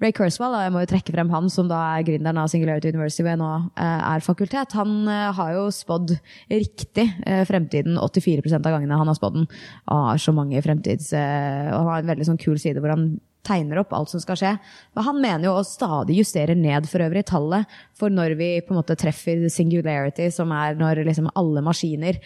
Ray 0.04 0.12
Kurzweil, 0.12 0.58
jeg 0.60 0.74
må 0.76 0.82
jo 0.84 0.90
trekke 0.92 1.16
frem 1.16 1.32
han 1.32 1.48
som 1.54 1.70
da 1.72 1.80
er 1.94 2.04
gründeren 2.10 2.42
av 2.42 2.50
Singularity 2.52 2.92
University, 2.92 3.24
hvor 3.24 3.32
jeg 3.32 3.40
nå 3.40 3.52
eh, 3.80 4.06
er 4.12 4.26
fakultet. 4.26 4.76
Han 4.76 5.08
eh, 5.08 5.30
har 5.40 5.54
jo 5.56 5.68
spådd 5.72 6.18
riktig 6.52 7.08
fremtiden 7.48 7.96
84% 8.02 8.60
av 8.60 8.76
gangene 8.76 9.00
han 9.00 9.08
har 9.08 9.20
spådd 9.20 9.40
den. 9.40 9.52
Og 9.88 10.08
har 10.10 10.20
så 10.20 10.36
mange 10.36 10.60
fremtids... 10.66 11.14
Og 11.14 11.78
han 11.80 11.88
har 11.94 12.04
en 12.04 12.12
veldig 12.12 12.28
sånn 12.28 12.42
kul 12.42 12.60
side 12.60 12.84
hvor 12.84 12.92
han 12.92 13.14
tegner 13.44 13.82
opp 13.82 13.94
alt 13.96 14.12
som 14.14 14.22
skal 14.24 14.40
skje. 14.40 14.54
Men 14.96 15.08
han 15.08 15.22
mener 15.22 15.48
jo 15.50 15.56
å 15.60 15.66
stadig 15.68 16.18
justere 16.22 16.56
ned 16.58 16.88
for 16.92 17.04
øvrig 17.06 17.26
tallet 17.30 17.80
for 17.98 18.14
når 18.14 18.38
vi 18.40 18.50
på 18.64 18.74
en 18.74 18.82
måte 18.82 18.98
treffer 19.00 19.46
singularity, 19.52 20.30
som 20.34 20.52
er 20.56 20.78
når 20.80 21.04
liksom 21.08 21.30
alle 21.40 21.64
maskiner 21.66 22.20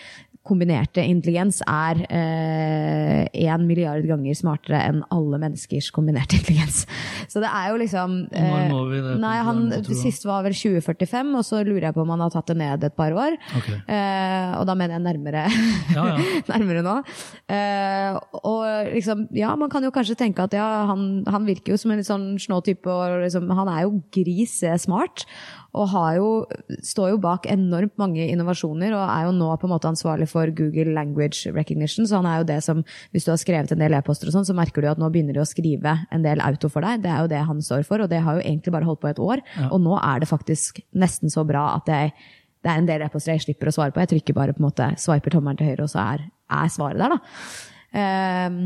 kombinerte 0.48 1.04
intelligens 1.04 1.60
er 1.68 2.02
én 2.08 3.28
eh, 3.36 3.64
milliard 3.64 4.06
ganger 4.08 4.38
smartere 4.38 4.80
enn 4.88 5.02
alle 5.14 5.40
menneskers 5.42 5.90
kombinerte 5.96 6.38
intelligens. 6.40 6.86
Så 7.28 7.42
det 7.44 7.52
er 7.52 7.72
jo 7.72 7.80
liksom 7.82 8.18
eh, 8.32 8.72
vi 8.92 9.02
det? 9.04 9.16
Nei, 9.22 9.36
han, 9.48 9.64
det 9.74 10.00
siste 10.00 10.30
var 10.30 10.46
vel 10.46 10.56
2045, 10.56 11.34
og 11.40 11.46
så 11.48 11.62
lurer 11.68 11.90
jeg 11.90 11.98
på 11.98 12.04
om 12.04 12.14
han 12.16 12.24
har 12.26 12.34
tatt 12.34 12.52
det 12.52 12.58
ned 12.62 12.88
et 12.88 12.98
par 12.98 13.16
år. 13.16 13.38
Okay. 13.60 13.80
Eh, 13.84 14.56
og 14.60 14.68
da 14.70 14.78
mener 14.80 14.98
jeg 14.98 15.06
nærmere, 15.08 15.46
ja, 15.98 16.08
ja. 16.14 16.18
nærmere 16.54 16.86
nå. 16.86 16.96
Eh, 17.52 18.20
og 18.42 18.94
liksom, 18.94 19.28
ja, 19.38 19.54
man 19.60 19.72
kan 19.74 19.86
jo 19.86 19.94
kanskje 19.96 20.18
tenke 20.20 20.48
at 20.48 20.56
ja, 20.56 20.68
han, 20.92 21.07
han 21.28 21.48
virker 21.48 21.74
jo 21.74 21.80
som 21.82 21.94
en 21.94 22.02
litt 22.02 22.10
sånn 22.10 22.28
snå 22.42 22.60
type, 22.66 22.90
og 22.90 23.22
liksom, 23.24 23.50
han 23.58 23.72
er 23.72 23.86
jo 23.86 24.02
gris 24.14 24.60
smart 24.82 25.26
og 25.78 25.94
jo, 26.16 26.30
står 26.86 27.12
jo 27.12 27.20
bak 27.22 27.46
enormt 27.52 27.94
mange 28.02 28.26
innovasjoner 28.26 28.96
og 28.96 29.04
er 29.04 29.28
jo 29.28 29.34
nå 29.36 29.50
på 29.60 29.68
en 29.68 29.74
måte 29.74 29.90
ansvarlig 29.90 30.30
for 30.32 30.50
Google 30.56 30.96
Language 30.96 31.52
Recognition. 31.54 32.08
Så 32.08 32.18
han 32.18 32.30
er 32.30 32.42
jo 32.42 32.48
det 32.50 32.60
som, 32.66 32.82
hvis 33.14 33.28
du 33.28 33.32
har 33.34 33.42
skrevet 33.42 33.74
en 33.74 33.84
del 33.84 33.98
e-poster 33.98 34.32
og 34.32 34.38
sånn, 34.38 34.48
så 34.48 34.56
merker 34.58 34.84
du 34.84 34.90
at 34.92 35.02
nå 35.02 35.12
begynner 35.14 35.38
de 35.38 35.44
å 35.44 35.50
skrive 35.50 35.94
en 36.14 36.26
del 36.26 36.42
auto 36.46 36.72
for 36.74 36.86
deg. 36.86 37.04
Det 37.06 37.14
er 37.14 37.22
jo 37.22 37.32
det 37.36 37.44
han 37.52 37.62
står 37.70 37.86
for, 37.88 38.04
og 38.04 38.12
det 38.12 38.24
har 38.26 38.40
jo 38.40 38.46
egentlig 38.46 38.74
bare 38.74 38.90
holdt 38.90 39.04
på 39.04 39.12
et 39.12 39.22
år. 39.22 39.44
Ja. 39.60 39.70
Og 39.70 39.84
nå 39.84 40.00
er 40.00 40.24
det 40.24 40.32
faktisk 40.32 40.82
nesten 40.98 41.34
så 41.34 41.46
bra 41.48 41.70
at 41.76 41.92
jeg, 41.94 42.16
det 42.66 42.74
er 42.74 42.82
en 42.82 42.90
del 42.90 43.06
e-poster 43.06 43.36
jeg 43.36 43.46
slipper 43.46 43.70
å 43.70 43.78
svare 43.78 43.94
på. 43.94 44.02
Jeg 44.04 44.16
trykker 44.16 44.38
bare 44.38 44.58
på 44.58 44.64
en 44.64 44.70
måte, 44.70 44.92
swiper 45.02 45.38
tommelen 45.38 45.60
til 45.60 45.72
høyre, 45.72 45.86
og 45.86 45.94
så 45.94 46.04
er, 46.16 46.28
er 46.64 46.74
svaret 46.74 47.04
der, 47.04 47.18
da. 47.18 47.22
Um, 47.98 48.62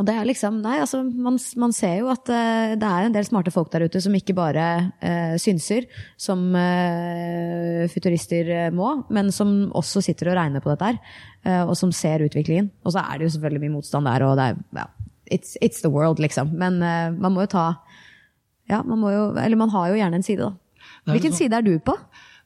og 0.00 0.06
det 0.08 0.14
er 0.16 0.24
liksom, 0.24 0.62
nei, 0.64 0.78
altså, 0.80 1.02
man, 1.04 1.34
man 1.60 1.74
ser 1.76 1.98
jo 1.98 2.06
at 2.08 2.30
uh, 2.32 2.72
det 2.80 2.88
er 2.88 3.06
en 3.06 3.12
del 3.12 3.26
smarte 3.28 3.52
folk 3.52 3.68
der 3.74 3.84
ute 3.84 4.00
som 4.00 4.14
ikke 4.16 4.32
bare 4.36 4.68
uh, 5.02 5.34
synser, 5.40 5.84
som 6.16 6.46
uh, 6.56 7.84
futurister 7.92 8.72
må, 8.72 8.94
men 9.12 9.28
som 9.36 9.68
også 9.76 10.00
sitter 10.04 10.32
og 10.32 10.38
regner 10.40 10.64
på 10.64 10.72
dette 10.72 10.88
her, 10.94 11.20
og 11.66 11.74
som 11.76 11.90
ser 11.92 12.22
utviklingen. 12.24 12.70
Og 12.86 12.94
så 12.94 13.02
er 13.02 13.18
det 13.18 13.26
jo 13.26 13.34
selvfølgelig 13.34 13.64
mye 13.64 13.74
motstand 13.74 14.08
der, 14.08 14.24
og 14.24 14.36
det 14.38 14.48
er 14.48 14.60
ja, 14.78 14.88
it's, 15.34 15.56
it's, 15.60 15.82
the 15.82 15.90
world, 15.92 16.22
liksom. 16.22 16.54
Men 16.56 16.78
man 16.78 17.34
må 17.34 17.44
jo 17.44 17.52
ta 17.58 17.66
Ja, 18.70 18.78
man 18.86 19.00
må 19.02 19.10
jo 19.10 19.22
Eller 19.42 19.58
man 19.58 19.72
har 19.74 19.88
jo 19.90 19.96
gjerne 19.98 20.20
en 20.20 20.24
side, 20.24 20.46
da. 20.46 20.54
Hvilken 21.10 21.34
sånn, 21.34 21.40
side 21.48 21.58
er 21.58 21.66
du 21.66 21.74
på? 21.82 21.96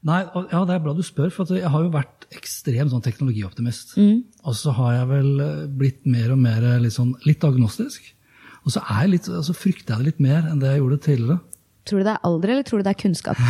Nei, 0.06 0.20
ja, 0.52 0.60
Det 0.66 0.76
er 0.76 0.82
bra 0.84 0.94
du 0.94 1.02
spør, 1.02 1.32
for 1.34 1.50
jeg 1.50 1.70
har 1.72 1.82
jo 1.82 1.90
vært 1.94 2.28
ekstrem 2.36 2.90
sånn 2.92 3.02
teknologioptimist. 3.02 3.96
Mm. 3.98 4.20
Og 4.46 4.54
så 4.58 4.74
har 4.76 5.00
jeg 5.00 5.08
vel 5.10 5.32
eh, 5.42 5.66
blitt 5.80 6.06
mer 6.06 6.34
og 6.34 6.40
mer 6.42 6.62
eh, 6.62 6.78
litt, 6.82 6.94
sånn, 6.94 7.14
litt 7.26 7.42
agnostisk. 7.46 8.12
Og 8.66 8.74
så, 8.74 8.82
litt, 9.10 9.26
så, 9.26 9.54
frykter 9.54 9.94
jeg 9.94 9.98
det 9.98 10.10
litt 10.10 10.22
mer 10.22 10.46
enn 10.50 10.62
det 10.62 10.72
jeg 10.72 10.82
gjorde 10.82 11.00
tidligere. 11.06 11.38
Tror 11.86 12.02
du 12.02 12.06
det 12.06 12.14
er 12.16 12.24
alder, 12.26 12.52
eller 12.52 12.66
tror 12.66 12.80
du 12.80 12.86
det 12.86 12.92
er 12.92 12.98
kunnskap? 12.98 13.42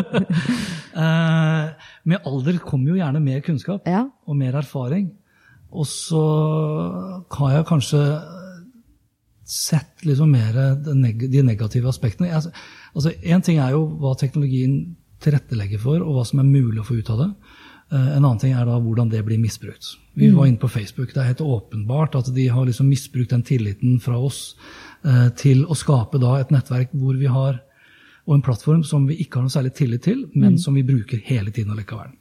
eh, 1.04 1.88
med 2.08 2.28
alder 2.28 2.60
kommer 2.64 2.92
jo 2.92 3.00
gjerne 3.00 3.24
mer 3.24 3.42
kunnskap 3.44 3.88
ja. 3.88 4.06
og 4.24 4.38
mer 4.40 4.60
erfaring. 4.60 5.10
Og 5.70 5.86
så 5.88 6.22
har 7.36 7.56
jeg 7.56 7.68
kanskje 7.68 8.04
sett 9.50 10.04
liksom 10.06 10.32
mer 10.32 10.56
de 10.84 11.42
negative 11.44 11.90
aspektene. 11.90 12.32
Altså, 12.32 13.12
en 13.22 13.44
ting 13.44 13.60
er 13.60 13.74
jo 13.74 13.84
hva 14.00 14.16
teknologien 14.18 14.96
tilrettelegger 15.24 15.80
for, 15.82 16.02
og 16.04 16.16
hva 16.16 16.26
som 16.28 16.42
er 16.42 16.48
mulig 16.48 16.80
å 16.82 16.86
få 16.86 17.00
ut 17.00 17.10
av 17.12 17.24
det. 17.24 17.30
Eh, 17.92 18.16
en 18.16 18.24
annen 18.24 18.38
ting 18.38 18.54
er 18.54 18.68
da 18.68 18.76
hvordan 18.78 19.10
det 19.10 19.22
blir 19.26 19.40
misbrukt. 19.42 19.96
Vi 20.14 20.28
mm. 20.30 20.36
var 20.36 20.46
inne 20.46 20.62
på 20.62 20.70
Facebook. 20.70 21.12
Det 21.14 21.22
er 21.22 21.32
helt 21.32 21.42
åpenbart 21.42 22.14
at 22.20 22.30
de 22.34 22.46
har 22.48 22.66
liksom 22.66 22.88
misbrukt 22.90 23.34
den 23.34 23.42
tilliten 23.46 23.98
fra 24.02 24.18
oss 24.18 24.54
eh, 25.02 25.28
til 25.38 25.64
å 25.66 25.76
skape 25.78 26.20
da 26.22 26.36
et 26.38 26.52
nettverk 26.54 26.94
hvor 26.94 27.18
vi 27.18 27.30
har, 27.30 27.58
og 28.28 28.36
en 28.36 28.44
plattform 28.46 28.84
som 28.86 29.08
vi 29.08 29.18
ikke 29.24 29.40
har 29.40 29.48
noe 29.48 29.54
særlig 29.54 29.74
tillit 29.74 30.04
til, 30.06 30.22
men 30.34 30.54
mm. 30.54 30.60
som 30.62 30.76
vi 30.76 30.86
bruker 30.86 31.22
hele 31.26 31.50
tiden 31.50 31.74
allikevel. 31.74 32.12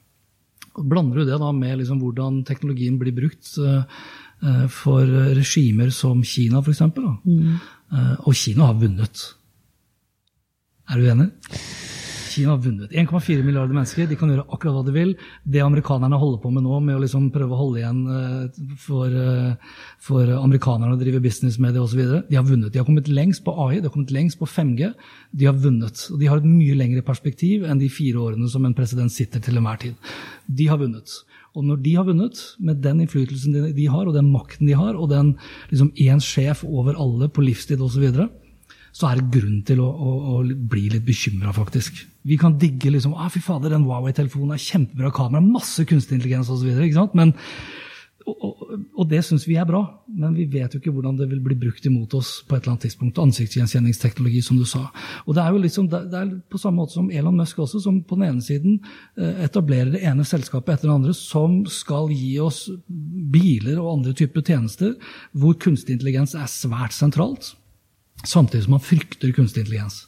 Blander 0.80 1.22
du 1.22 1.30
det 1.30 1.38
da 1.42 1.52
med 1.54 1.82
liksom 1.82 2.00
hvordan 2.02 2.42
teknologien 2.48 2.98
blir 2.98 3.14
brukt 3.14 3.52
eh, 3.60 4.02
for 4.72 5.06
regimer 5.36 5.92
som 5.94 6.24
Kina, 6.24 6.64
f.eks., 6.64 6.82
mm. 6.96 7.56
og 8.24 8.36
Kina 8.40 8.70
har 8.70 8.78
vunnet. 8.80 9.26
Er 10.90 11.02
du 11.02 11.10
enig? 11.12 11.28
Kina 12.40 12.56
har 12.56 12.62
vunnet. 12.64 12.92
1,4 12.92 13.44
milliarder 13.44 13.76
mennesker. 13.76 14.08
De 14.08 14.18
kan 14.20 14.32
gjøre 14.32 14.46
akkurat 14.48 14.78
hva 14.78 14.84
de 14.88 14.94
vil. 14.96 15.14
Det 15.44 15.62
amerikanerne 15.64 16.20
holder 16.22 16.42
på 16.44 16.52
med 16.56 16.64
nå, 16.64 16.80
med 16.86 16.96
å 16.96 17.04
liksom 17.04 17.30
prøve 17.36 17.56
å 17.56 17.60
holde 17.60 17.82
igjen 17.82 18.00
eh, 18.16 18.60
for, 18.80 19.18
eh, 19.24 19.80
for 20.04 20.32
amerikanerne 20.38 20.96
å 20.96 21.00
drive 21.02 21.22
business 21.24 21.60
med 21.60 21.76
det 21.76 21.84
osv., 21.84 22.02
de 22.30 22.40
har 22.40 22.48
vunnet. 22.48 22.72
De 22.72 22.80
har 22.80 22.88
kommet 22.88 23.12
lengst 23.12 23.44
på 23.44 23.56
AI, 23.66 23.80
de 23.80 23.90
har 23.90 23.96
kommet 23.96 24.16
lengst 24.16 24.40
på 24.40 24.48
5G. 24.48 24.94
De 25.36 25.50
har 25.50 25.58
vunnet. 25.60 26.06
Og 26.14 26.22
de 26.22 26.30
har 26.32 26.40
et 26.40 26.48
mye 26.48 26.78
lengre 26.80 27.04
perspektiv 27.06 27.68
enn 27.68 27.82
de 27.82 27.92
fire 27.92 28.24
årene 28.30 28.48
som 28.52 28.68
en 28.68 28.78
president 28.78 29.12
sitter 29.12 29.44
til 29.44 29.60
enhver 29.60 29.84
tid. 29.84 30.14
De 30.48 30.70
har 30.72 30.80
vunnet. 30.80 31.20
Og 31.58 31.66
når 31.66 31.82
de 31.84 31.96
har 31.98 32.06
vunnet, 32.08 32.40
med 32.62 32.84
den 32.84 33.02
innflytelsen 33.04 33.74
de 33.76 33.88
har, 33.90 34.06
og 34.08 34.16
den 34.16 34.30
makten 34.32 34.70
de 34.70 34.78
har, 34.78 34.96
og 34.96 35.10
den 35.12 35.34
liksom 35.72 35.90
én 35.98 36.22
sjef 36.24 36.62
over 36.64 36.96
alle 36.96 37.28
på 37.28 37.44
livstid 37.44 37.82
osv., 37.82 37.98
så, 37.98 38.04
videre, 38.06 38.30
så 38.96 39.10
er 39.10 39.20
det 39.20 39.30
grunn 39.34 39.60
til 39.68 39.82
å, 39.84 39.90
å, 39.90 40.14
å 40.36 40.40
bli 40.44 40.88
litt 40.94 41.06
bekymra, 41.08 41.54
faktisk. 41.56 42.02
Vi 42.28 42.38
kan 42.40 42.58
digge 42.62 42.92
liksom, 42.94 43.16
ah, 43.18 43.30
fy 43.32 43.42
fader, 43.44 43.74
den 43.74 43.86
Huawei-telefonen 43.88 44.56
er 44.56 44.64
kjempebra 44.64 45.12
kamera, 45.16 45.44
masse 45.46 45.86
kunstig 45.90 46.20
intelligens 46.20 46.52
osv. 46.52 46.68
Og, 48.30 48.42
og, 48.46 48.74
og 49.00 49.06
det 49.10 49.22
syns 49.26 49.46
vi 49.48 49.56
er 49.58 49.68
bra, 49.68 49.80
men 50.12 50.36
vi 50.38 50.46
vet 50.52 50.74
jo 50.74 50.82
ikke 50.82 50.92
hvordan 50.94 51.18
det 51.18 51.30
vil 51.32 51.42
bli 51.44 51.56
brukt 51.58 51.86
imot 51.88 52.14
oss 52.18 52.32
på 52.46 52.56
et 52.56 52.64
eller 52.64 52.76
annet 52.76 52.86
tidspunkt. 52.88 53.22
Ansiktsgjenkjenningsteknologi, 53.24 54.42
som 54.46 54.60
du 54.60 54.66
sa. 54.70 54.84
Og 55.26 55.36
Det 55.38 55.44
er 55.44 55.56
jo 55.56 55.62
liksom, 55.64 55.88
det 55.90 56.20
er 56.20 56.34
på 56.52 56.62
samme 56.62 56.84
måte 56.84 56.98
som 56.98 57.10
Elon 57.10 57.40
Musk 57.40 57.62
også, 57.64 57.82
som 57.84 58.02
på 58.04 58.20
den 58.20 58.28
ene 58.30 58.46
siden 58.46 58.80
eh, 59.18 59.46
etablerer 59.48 59.94
det 59.96 60.04
ene 60.06 60.28
selskapet 60.28 60.76
etter 60.76 60.90
det 60.90 60.98
andre 60.98 61.16
som 61.18 61.62
skal 61.72 62.12
gi 62.14 62.36
oss 62.44 62.66
biler 62.90 63.80
og 63.80 63.96
andre 64.00 64.14
typer 64.18 64.46
tjenester 64.46 64.98
hvor 65.32 65.58
kunstig 65.62 65.98
intelligens 65.98 66.36
er 66.38 66.52
svært 66.52 66.98
sentralt. 66.98 67.54
Samtidig 68.28 68.66
som 68.66 68.76
man 68.76 68.84
frykter 68.84 69.32
kunstig 69.36 69.64
intelligens. 69.64 70.04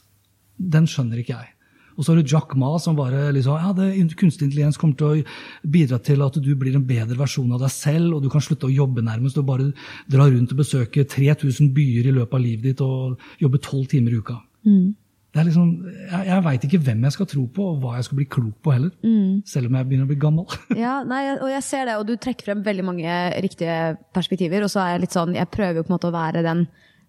Den 0.56 0.86
skjønner 0.90 1.22
ikke 1.22 1.36
jeg. 1.38 1.52
Og 1.96 2.04
så 2.04 2.12
har 2.12 2.20
du 2.20 2.30
Jack 2.30 2.54
Ma 2.56 2.70
som 2.80 2.96
bare 2.96 3.26
liksom 3.36 3.58
ja, 3.60 3.72
det, 3.76 3.90
kunstig 4.20 4.48
intelligens 4.48 4.78
kommer 4.80 4.96
til 4.98 5.10
å 5.10 5.68
bidra 5.74 5.98
til 6.02 6.24
at 6.24 6.38
du 6.40 6.54
blir 6.58 6.76
en 6.78 6.86
bedre 6.88 7.18
versjon 7.18 7.52
av 7.52 7.60
deg 7.64 7.74
selv, 7.74 8.16
og 8.16 8.24
du 8.24 8.30
kan 8.32 8.44
slutte 8.44 8.68
å 8.68 8.72
jobbe 8.72 9.04
nærmest 9.04 9.38
og 9.40 9.48
bare 9.50 9.68
dra 10.10 10.28
rundt 10.30 10.54
og 10.54 10.62
besøke 10.62 11.04
3000 11.04 11.72
byer 11.76 12.08
i 12.08 12.16
løpet 12.16 12.38
av 12.38 12.44
livet 12.44 12.70
ditt 12.70 12.82
og 12.84 13.20
jobbe 13.42 13.60
tolv 13.62 13.88
timer 13.92 14.14
i 14.14 14.20
uka. 14.22 14.38
Mm. 14.62 14.94
det 15.34 15.40
er 15.40 15.46
liksom, 15.48 15.70
Jeg, 15.82 16.26
jeg 16.28 16.42
veit 16.44 16.64
ikke 16.68 16.78
hvem 16.86 17.00
jeg 17.02 17.14
skal 17.16 17.28
tro 17.32 17.44
på, 17.56 17.66
og 17.72 17.82
hva 17.82 17.96
jeg 17.98 18.06
skal 18.08 18.20
bli 18.20 18.28
klok 18.36 18.56
på 18.62 18.72
heller. 18.72 18.92
Selv 19.48 19.68
om 19.68 19.76
jeg 19.76 19.88
begynner 19.90 20.08
å 20.08 20.12
bli 20.12 20.20
gammel. 20.22 20.56
Ja, 20.84 21.00
nei, 21.04 21.24
og 21.34 21.50
jeg 21.50 21.66
ser 21.66 21.90
det, 21.90 21.98
og 21.98 22.06
du 22.08 22.14
trekker 22.16 22.52
frem 22.52 22.64
veldig 22.64 22.86
mange 22.88 23.18
riktige 23.44 23.98
perspektiver. 24.14 24.64
Og 24.64 24.72
så 24.72 24.84
er 24.84 24.94
jeg 24.94 25.04
litt 25.04 25.18
sånn, 25.18 25.36
jeg 25.36 25.52
prøver 25.52 25.82
jo 25.82 25.86
på 25.88 25.92
en 25.92 25.98
måte 25.98 26.12
å 26.12 26.16
være 26.16 26.46
den 26.46 26.64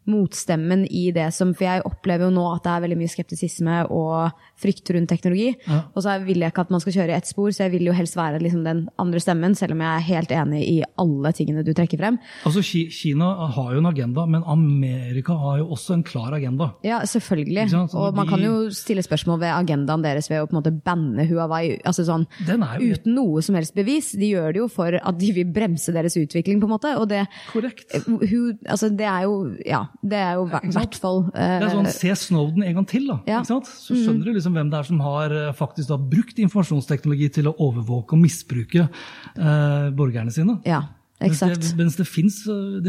motstemmen 0.10 0.86
i 0.92 1.10
det 1.16 1.30
som 1.36 1.54
For 1.56 1.68
jeg 1.68 1.86
opplever 1.88 2.28
jo 2.28 2.36
nå 2.36 2.46
at 2.54 2.66
det 2.66 2.74
er 2.74 2.86
veldig 2.86 3.00
mye 3.00 3.14
skeptisisme 3.14 3.78
og 3.94 4.34
frykt 4.64 4.94
rundt 4.96 5.12
teknologi. 5.12 5.52
Ja. 5.68 5.84
Og 5.94 6.06
så 6.06 6.16
vil 6.24 6.44
jeg 6.44 6.54
ikke 6.54 6.66
at 6.66 6.74
man 6.74 6.84
skal 6.84 6.98
kjøre 6.98 7.14
i 7.14 7.18
ett 7.18 7.30
spor, 7.30 7.52
så 7.54 7.66
jeg 7.66 7.76
vil 7.76 7.90
jo 7.90 7.96
helst 7.96 8.18
være 8.20 8.42
liksom 8.44 8.64
den 8.66 8.86
andre 9.02 9.22
stemmen, 9.24 9.56
selv 9.60 9.76
om 9.76 9.84
jeg 9.84 9.92
er 9.92 10.08
helt 10.10 10.34
enig 10.36 10.64
i 10.70 10.78
alle 11.02 11.34
tingene 11.36 11.66
du 11.66 11.74
trekker 11.76 12.00
frem. 12.02 12.20
Altså, 12.48 12.64
Kina 12.64 13.30
har 13.56 13.74
jo 13.76 13.82
en 13.82 13.90
agenda, 13.90 14.26
men 14.30 14.46
Amerika 14.50 15.36
har 15.40 15.62
jo 15.62 15.70
også 15.76 15.98
en 15.98 16.06
klar 16.08 16.34
agenda. 16.36 16.72
Ja, 16.86 17.02
selvfølgelig. 17.08 17.68
Og 17.94 18.16
man 18.16 18.30
kan 18.30 18.44
jo 18.44 18.56
stille 18.74 19.04
spørsmål 19.06 19.42
ved 19.44 19.54
agendaen 19.54 20.04
deres 20.06 20.30
ved 20.32 20.44
å 20.44 20.50
på 20.50 20.56
en 20.56 20.62
måte 20.62 20.74
banne 20.74 21.28
Huawei. 21.30 21.80
altså 21.86 22.06
sånn, 22.08 22.26
jo 22.48 22.94
Uten 22.94 23.16
noe 23.18 23.42
som 23.46 23.58
helst 23.58 23.76
bevis. 23.76 24.12
De 24.20 24.30
gjør 24.34 24.54
det 24.54 24.62
jo 24.62 24.68
for 24.72 24.98
at 25.00 25.20
de 25.20 25.32
vil 25.36 25.50
bremse 25.54 25.94
deres 25.96 26.16
utvikling, 26.20 26.62
på 26.62 26.70
en 26.70 26.74
måte. 26.76 26.94
Og 27.00 27.08
det, 27.12 27.24
korrekt. 27.52 27.96
Hu, 28.08 28.54
altså 28.70 28.90
det 28.94 29.08
er 29.10 29.26
jo 29.28 29.34
Ja, 29.66 29.86
det 30.02 30.20
er 30.20 30.38
jo 30.40 30.46
i 30.48 30.72
hvert 30.74 30.96
fall 31.00 31.24
uh, 31.30 31.34
Det 31.34 31.68
er 31.68 31.74
sånn, 31.74 31.90
Se 31.94 32.14
Snowden 32.24 32.64
en 32.66 32.78
gang 32.80 32.88
til, 32.90 33.08
da. 33.10 33.20
Ja. 33.30 33.42
Så 33.44 33.60
skjønner 33.64 34.30
du 34.30 34.34
liksom 34.38 34.53
hvem 34.56 34.72
det 34.72 34.80
er 34.80 34.90
som 34.90 35.04
har 35.06 35.38
eh, 35.38 35.54
faktisk 35.58 35.92
da 35.92 36.00
brukt 36.00 36.42
informasjonsteknologi 36.42 37.30
til 37.40 37.52
å 37.52 37.56
overvåke 37.68 38.18
og 38.18 38.24
misbruke 38.24 38.88
eh, 38.88 39.88
borgerne 39.96 40.34
sine. 40.34 40.60
Ja, 40.68 40.86
Mens 41.24 41.40
eksakt. 41.40 41.62
det, 41.62 41.78
mens 41.78 41.96
det 41.96 42.06
fins 42.10 42.38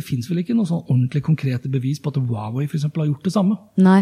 finnes 0.06 0.26
vel 0.30 0.40
ikke 0.42 0.56
noe 0.56 0.66
sånn 0.66 0.82
ordentlig 0.82 1.22
konkrete 1.26 1.70
bevis 1.70 2.00
på 2.02 2.10
at 2.10 2.18
Huawei 2.18 2.66
for 2.66 2.78
eksempel, 2.78 3.04
har 3.04 3.10
gjort 3.12 3.28
det 3.28 3.32
samme. 3.34 3.56
Nei. 3.78 4.00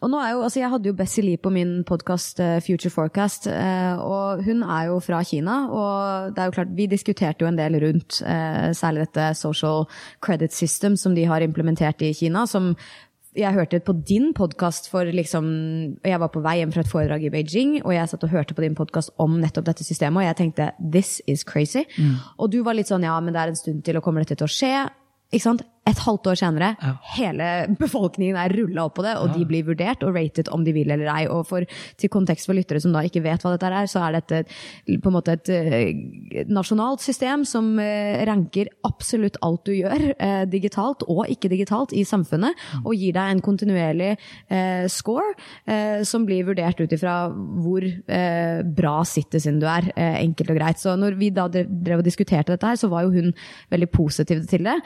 Og 0.00 0.12
nå 0.12 0.20
er 0.22 0.32
jo, 0.32 0.42
altså 0.46 0.62
jeg 0.62 0.70
hadde 0.72 0.88
jo 0.88 0.96
Bessie 0.96 1.24
Lee 1.26 1.40
på 1.42 1.52
min 1.52 1.74
podkast 1.88 2.40
Future 2.64 2.92
Forecast, 2.94 3.48
eh, 3.50 4.00
og 4.00 4.44
hun 4.46 4.62
er 4.64 4.88
jo 4.92 4.98
fra 5.04 5.20
Kina. 5.26 5.58
Og 5.68 6.32
det 6.32 6.42
er 6.42 6.50
jo 6.50 6.56
klart, 6.56 6.74
vi 6.78 6.88
diskuterte 6.90 7.44
jo 7.44 7.50
en 7.50 7.60
del 7.60 7.76
rundt 7.82 8.22
eh, 8.24 8.70
særlig 8.78 9.08
dette 9.08 9.32
social 9.38 9.88
credit 10.24 10.54
system 10.56 10.96
som 10.96 11.16
de 11.18 11.26
har 11.28 11.44
implementert 11.44 12.02
i 12.06 12.14
Kina. 12.16 12.46
som 12.46 12.72
jeg 13.36 13.54
hørte 13.56 13.80
på 13.80 13.94
din 14.04 14.32
podkast 14.36 14.90
for 14.92 15.08
liksom 15.08 15.46
Jeg 16.04 16.20
var 16.20 16.28
på 16.28 16.42
vei 16.44 16.58
hjem 16.60 16.72
fra 16.74 16.82
et 16.84 16.90
foredrag 16.90 17.24
i 17.24 17.30
Beijing, 17.32 17.78
og 17.80 17.94
jeg 17.94 18.10
satt 18.10 18.24
og 18.26 18.32
hørte 18.34 18.54
på 18.54 18.64
din 18.64 18.76
podkast 18.76 19.12
om 19.22 19.38
nettopp 19.40 19.64
dette 19.70 19.86
systemet, 19.86 20.20
og 20.20 20.26
jeg 20.26 20.36
tenkte 20.36 20.70
this 20.78 21.22
is 21.26 21.44
crazy. 21.44 21.86
Og 22.38 22.50
du 22.52 22.62
var 22.62 22.76
litt 22.76 22.92
sånn 22.92 23.06
ja, 23.06 23.18
men 23.20 23.32
det 23.32 23.40
er 23.40 23.54
en 23.54 23.56
stund 23.56 23.84
til, 23.84 23.96
og 23.96 24.04
kommer 24.04 24.20
dette 24.24 24.36
til 24.36 24.48
å 24.48 24.52
skje? 24.52 24.74
Ikke 25.32 25.46
sant? 25.46 25.64
Et 25.84 25.98
halvt 25.98 26.28
år 26.30 26.36
senere, 26.38 26.76
Ja. 26.78 26.92
hele 27.16 27.46
befolkningen 27.74 28.36
er 28.38 28.52
rulla 28.54 28.84
opp 28.84 28.94
på 28.94 29.02
det, 29.02 29.16
og 29.18 29.32
de 29.34 29.44
blir 29.44 29.64
vurdert 29.66 30.04
og 30.06 30.14
rated 30.14 30.48
om 30.54 30.62
de 30.62 30.72
vil 30.72 30.88
eller 30.94 31.08
ei. 31.10 31.26
Og 31.26 31.44
for, 31.48 31.66
til 31.98 32.08
kontekst 32.08 32.46
for 32.46 32.54
lyttere 32.54 32.80
som 32.80 32.92
da 32.92 33.00
ikke 33.02 33.22
vet 33.24 33.42
hva 33.42 33.56
dette 33.56 33.66
er, 33.66 33.88
så 33.90 33.98
er 34.06 34.12
dette 34.20 34.44
på 35.02 35.10
en 35.10 35.16
måte 35.16 35.32
et 35.32 35.48
eh, 35.50 36.44
nasjonalt 36.46 37.00
system 37.02 37.42
som 37.44 37.78
eh, 37.82 38.22
ranker 38.28 38.70
absolutt 38.86 39.40
alt 39.42 39.64
du 39.66 39.72
gjør, 39.72 40.14
eh, 40.22 40.44
digitalt 40.46 41.02
og 41.08 41.26
ikke 41.26 41.50
digitalt, 41.50 41.92
i 41.92 42.04
samfunnet, 42.06 42.54
og 42.84 42.94
gir 42.94 43.12
deg 43.16 43.32
en 43.32 43.40
kontinuerlig 43.42 44.12
score 44.88 45.34
som 46.06 46.24
blir 46.26 46.44
vurdert 46.46 46.78
ut 46.80 46.92
ifra 46.94 47.28
hvor 47.32 47.82
bra 48.76 48.92
citizen 49.08 49.58
du 49.60 49.66
er, 49.66 49.88
enkelt 49.96 50.52
og 50.52 50.58
greit. 50.60 50.78
Så 50.78 50.94
når 50.96 51.16
vi 51.18 51.30
da 51.34 51.48
drev 51.50 51.98
og 52.00 52.06
diskuterte 52.06 52.54
dette 52.54 52.66
her, 52.70 52.78
så 52.78 52.88
var 52.92 53.02
jo 53.06 53.12
hun 53.16 53.32
veldig 53.72 53.90
positiv 53.92 54.44
til 54.50 54.64
det. 54.68 54.78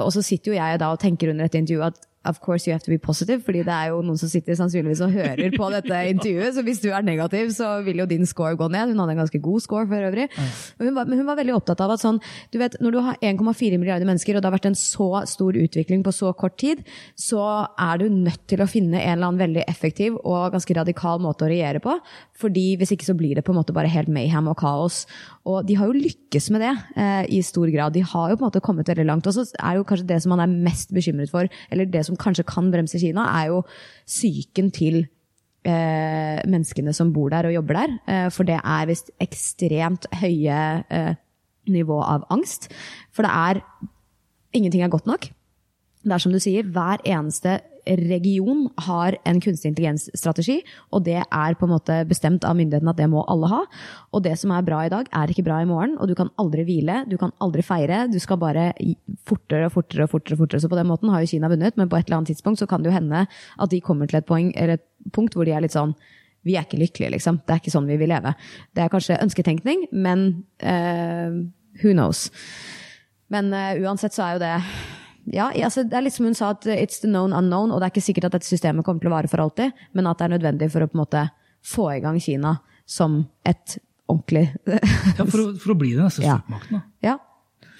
Og 0.00 0.10
så 0.12 0.24
sitter 0.24 0.39
jo 0.46 0.54
jeg 0.56 0.80
da 0.80 0.92
og 0.94 1.00
tenker 1.02 1.30
under 1.32 1.44
et 1.44 1.58
intervju 1.58 1.82
at 1.90 2.00
of 2.24 2.40
course 2.44 2.66
you 2.66 2.72
have 2.74 2.84
to 2.84 2.90
be 2.92 2.98
positive, 2.98 3.40
fordi 3.42 3.62
det 3.64 3.72
er 3.72 3.90
jo 3.92 4.02
noen 4.04 4.18
som 4.20 4.28
sitter 4.28 4.56
sannsynligvis 4.58 5.00
og 5.06 5.14
hører 5.14 5.54
på 5.56 5.68
dette 5.72 6.00
intervjuet, 6.12 6.52
så 6.56 6.64
hvis 6.66 6.82
du 6.82 6.90
er 6.92 7.04
negativ, 7.06 7.52
så 7.56 7.70
vil 7.86 8.02
jo 8.02 8.06
din 8.10 8.26
score 8.28 8.58
gå 8.60 8.68
ned. 8.68 8.92
Hun 8.92 9.00
hadde 9.00 9.14
en 9.16 9.22
ganske 9.22 9.40
god 9.40 9.64
score 9.64 9.86
for 9.88 10.08
øvrig. 10.10 10.26
Men 10.78 10.90
hun 10.90 10.98
var, 10.98 11.08
men 11.08 11.22
hun 11.22 11.30
var 11.30 11.38
veldig 11.40 11.56
opptatt 11.56 11.80
av 11.80 11.94
at 11.94 12.02
sånn, 12.02 12.20
du 12.52 12.60
vet, 12.60 12.76
når 12.84 12.96
du 12.96 13.00
har 13.06 13.20
1,4 13.24 13.80
milliarder 13.80 14.08
mennesker, 14.08 14.36
og 14.36 14.42
det 14.42 14.50
har 14.50 14.56
vært 14.58 14.70
en 14.70 14.78
så 14.78 15.08
stor 15.30 15.56
utvikling 15.56 16.04
på 16.04 16.14
så 16.14 16.34
kort 16.36 16.58
tid, 16.60 16.84
så 17.18 17.42
er 17.80 18.02
du 18.02 18.08
nødt 18.12 18.44
til 18.50 18.60
å 18.60 18.68
finne 18.68 19.00
en 19.00 19.16
eller 19.16 19.30
annen 19.30 19.40
veldig 19.40 19.64
effektiv 19.70 20.18
og 20.20 20.52
ganske 20.54 20.76
radikal 20.76 21.22
måte 21.24 21.46
å 21.46 21.50
regjere 21.52 21.80
på. 21.84 21.96
Fordi 22.40 22.66
hvis 22.80 22.94
ikke 22.94 23.08
så 23.08 23.16
blir 23.16 23.36
det 23.36 23.44
på 23.46 23.54
en 23.54 23.60
måte 23.60 23.74
bare 23.76 23.90
helt 23.92 24.12
mayhem 24.12 24.48
og 24.50 24.58
kaos. 24.60 25.02
Og 25.48 25.64
de 25.68 25.76
har 25.78 25.88
jo 25.88 25.96
lykkes 25.96 26.50
med 26.54 26.64
det 26.64 26.72
eh, 27.00 27.24
i 27.36 27.40
stor 27.44 27.68
grad. 27.72 27.94
De 27.96 28.04
har 28.04 28.30
jo 28.30 28.38
på 28.38 28.44
en 28.44 28.48
måte 28.48 28.62
kommet 28.64 28.88
veldig 28.90 29.06
langt. 29.08 29.28
Og 29.28 29.36
så 29.36 29.46
er 29.56 29.78
jo 29.78 29.86
kanskje 29.88 30.08
det 30.10 30.20
som 30.24 30.34
man 30.34 30.44
er 30.44 30.52
mest 30.68 30.92
bekymret 30.94 31.32
for, 31.32 31.48
eller 31.72 31.88
det 31.88 32.04
som 32.06 32.09
kanskje 32.18 32.46
kan 32.48 32.70
bremse 32.72 33.00
Kina, 33.00 33.26
er 33.40 33.50
jo 33.52 33.62
psyken 34.08 34.70
til 34.74 35.02
eh, 35.66 36.40
menneskene 36.48 36.94
som 36.96 37.12
bor 37.14 37.30
der 37.32 37.50
og 37.50 37.56
jobber 37.58 37.80
der. 37.80 37.96
Eh, 38.06 38.28
for 38.34 38.48
det 38.48 38.58
er 38.58 38.88
visst 38.90 39.12
ekstremt 39.22 40.08
høye 40.22 40.60
eh, 40.88 41.14
nivå 41.70 42.00
av 42.02 42.26
angst. 42.32 42.70
For 43.14 43.26
det 43.26 43.32
er 43.32 43.64
Ingenting 44.50 44.82
er 44.82 44.90
godt 44.90 45.06
nok. 45.06 45.28
Det 46.02 46.10
er 46.10 46.18
som 46.18 46.32
du 46.34 46.40
sier, 46.42 46.66
hver 46.66 46.98
eneste 47.06 47.60
region 47.98 48.66
har 48.86 49.16
en 49.26 49.40
kunstig 49.42 49.72
intelligens-strategi, 49.72 50.60
og 50.94 51.04
det 51.06 51.18
er 51.22 51.56
på 51.58 51.66
en 51.66 51.72
måte 51.74 51.96
bestemt 52.08 52.44
av 52.46 52.56
myndighetene 52.58 52.92
at 52.92 53.00
det 53.00 53.08
må 53.10 53.24
alle 53.30 53.50
ha. 53.50 53.60
Og 54.14 54.24
det 54.24 54.36
som 54.40 54.52
er 54.54 54.66
bra 54.66 54.84
i 54.86 54.92
dag, 54.92 55.08
er 55.16 55.32
ikke 55.32 55.44
bra 55.46 55.60
i 55.62 55.68
morgen, 55.68 55.96
og 55.98 56.10
du 56.10 56.14
kan 56.18 56.30
aldri 56.40 56.64
hvile, 56.68 57.02
du 57.10 57.16
kan 57.20 57.34
aldri 57.42 57.64
feire. 57.66 58.04
Du 58.12 58.18
skal 58.22 58.40
bare 58.40 58.70
fortere 59.28 59.68
og 59.68 59.74
fortere 59.74 60.06
og 60.06 60.14
fortere. 60.14 60.38
fortere. 60.38 60.62
Så 60.62 60.70
på 60.70 60.78
den 60.78 60.90
måten 60.90 61.10
har 61.10 61.24
jo 61.24 61.32
Kina 61.32 61.50
vunnet, 61.50 61.76
men 61.76 61.88
på 61.88 61.98
et 61.98 62.06
eller 62.06 62.20
annet 62.20 62.34
tidspunkt 62.34 62.62
så 62.62 62.68
kan 62.70 62.82
det 62.82 62.90
jo 62.92 62.96
hende 62.96 63.26
at 63.26 63.70
de 63.70 63.80
kommer 63.80 64.06
til 64.06 64.20
et, 64.20 64.26
poeng, 64.26 64.52
et 64.54 64.86
punkt 65.12 65.34
hvor 65.34 65.48
de 65.48 65.56
er 65.56 65.64
litt 65.64 65.76
sånn 65.76 65.94
vi 66.46 66.56
er 66.56 66.64
ikke 66.64 66.80
lykkelige, 66.80 67.12
liksom. 67.16 67.42
Det 67.44 67.52
er 67.52 67.60
ikke 67.60 67.72
sånn 67.74 67.88
vi 67.90 67.98
vil 68.00 68.08
leve. 68.08 68.32
Det 68.72 68.84
er 68.84 68.92
kanskje 68.92 69.18
ønsketenkning, 69.20 69.84
men 69.92 70.22
uh, 70.64 71.36
who 71.82 71.92
knows. 71.92 72.30
Men 73.28 73.52
uh, 73.52 73.76
uansett 73.84 74.16
så 74.16 74.24
er 74.24 74.38
jo 74.38 74.42
det 74.46 74.54
ja, 75.32 75.50
altså, 75.64 75.84
det 75.88 75.94
er 75.98 76.02
litt 76.06 76.14
som 76.16 76.26
hun 76.26 76.34
sa, 76.34 76.50
at 76.50 76.64
it's 76.66 77.00
the 77.00 77.08
known 77.08 77.32
unknown, 77.32 77.70
og 77.72 77.80
det 77.80 77.88
er 77.88 77.94
ikke 77.94 78.06
sikkert 78.08 78.24
at 78.30 78.32
dette 78.38 78.48
systemet 78.50 78.84
kommer 78.84 79.00
til 79.00 79.10
å 79.12 79.14
vare 79.16 79.28
for 79.30 79.40
alltid, 79.44 79.72
men 79.94 80.06
at 80.10 80.18
det 80.18 80.24
er 80.28 80.34
nødvendig 80.38 80.70
for 80.72 80.82
å 80.82 80.90
på 80.90 80.98
en 80.98 81.04
måte 81.04 81.24
få 81.62 81.88
i 81.96 82.00
gang 82.04 82.18
Kina 82.20 82.56
som 82.86 83.24
et 83.46 83.78
ordentlig 84.10 84.48
Ja, 85.18 85.24
for, 85.24 85.38
å, 85.38 85.50
for 85.60 85.74
å 85.74 85.78
bli 85.78 85.92
den 85.94 86.04
neste 86.08 86.22
supermakten. 86.24 86.80
da. 86.80 86.86
Ja. 87.06 87.18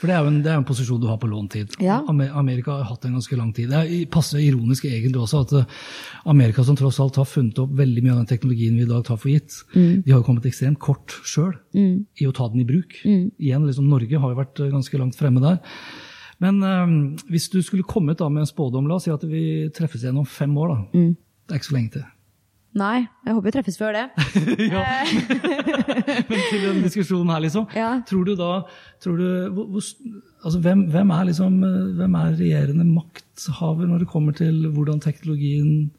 For 0.00 0.08
det 0.08 0.14
er 0.16 0.22
jo 0.24 0.28
en, 0.30 0.36
det 0.40 0.48
er 0.48 0.56
en 0.56 0.64
posisjon 0.64 1.00
du 1.02 1.04
har 1.10 1.18
på 1.20 1.28
låntid. 1.28 1.74
Ja. 1.84 1.98
Amerika 2.08 2.72
har 2.78 2.86
hatt 2.88 3.02
en 3.04 3.18
ganske 3.18 3.36
lang 3.36 3.50
tid. 3.52 3.68
Det 3.68 3.76
er 3.82 3.90
i- 3.92 4.06
passe 4.08 4.38
ironisk 4.40 4.86
egentlig 4.88 5.20
også 5.20 5.42
at 5.44 5.52
eh, 5.58 5.74
Amerika, 6.32 6.64
som 6.64 6.78
tross 6.78 6.96
alt 7.04 7.18
har 7.20 7.26
funnet 7.28 7.58
opp 7.60 7.74
veldig 7.76 8.04
mye 8.06 8.14
av 8.14 8.22
den 8.22 8.30
teknologien 8.30 8.78
vi 8.80 8.86
i 8.86 8.88
dag 8.88 9.04
tar 9.04 9.18
for 9.20 9.28
gitt, 9.28 9.58
Mm. 9.74 10.00
de 10.06 10.10
har 10.14 10.22
jo 10.22 10.24
kommet 10.30 10.46
ekstremt 10.48 10.78
kort 10.80 11.12
sjøl 11.28 11.52
i 11.76 12.24
å 12.24 12.32
ta 12.32 12.48
den 12.48 12.62
i 12.62 12.64
bruk. 12.64 12.96
Mm. 13.04 13.26
Igjen, 13.36 13.66
liksom 13.68 13.90
Norge 13.92 14.22
har 14.24 14.32
jo 14.32 14.38
vært 14.40 14.60
eh, 14.64 14.70
ganske 14.72 15.02
langt 15.02 15.18
fremme 15.20 15.42
der. 15.44 15.60
Men 16.40 16.62
um, 16.64 16.94
hvis 17.28 17.50
du 17.52 17.60
skulle 17.62 17.84
kommet 17.84 18.18
da 18.20 18.28
med 18.32 18.46
en 18.46 18.48
spådom, 18.48 18.88
la 18.88 18.96
oss 18.96 19.04
si 19.08 19.12
at 19.12 19.26
vi 19.28 19.68
treffes 19.76 20.04
igjen 20.04 20.22
om 20.22 20.26
fem 20.28 20.56
år, 20.56 20.72
da. 20.72 20.80
Mm. 20.96 21.12
Det 21.44 21.54
er 21.54 21.60
ikke 21.60 21.68
så 21.68 21.76
lenge 21.76 21.94
til. 21.98 22.08
Nei, 22.80 23.00
jeg 23.26 23.34
håper 23.34 23.48
vi 23.48 23.52
treffes 23.56 23.78
før 23.80 23.96
det. 23.96 24.04
Men 26.30 26.42
til 26.52 26.60
den 26.62 26.82
diskusjonen 26.84 27.32
her, 27.34 27.42
liksom. 27.42 27.66
Ja. 27.74 27.96
Tror 28.06 28.28
du 28.28 28.36
da 28.38 28.50
tror 29.02 29.16
du, 29.18 29.26
hvor, 29.56 29.66
hvor, 29.74 29.88
altså 30.44 30.60
hvem, 30.62 30.84
hvem, 30.92 31.10
er 31.16 31.26
liksom, 31.32 31.56
hvem 31.98 32.14
er 32.20 32.36
regjerende 32.38 32.86
makthaver 32.86 33.90
når 33.90 34.04
det 34.04 34.12
kommer 34.12 34.36
til 34.38 34.68
hvordan 34.70 35.02
teknologien 35.02 35.90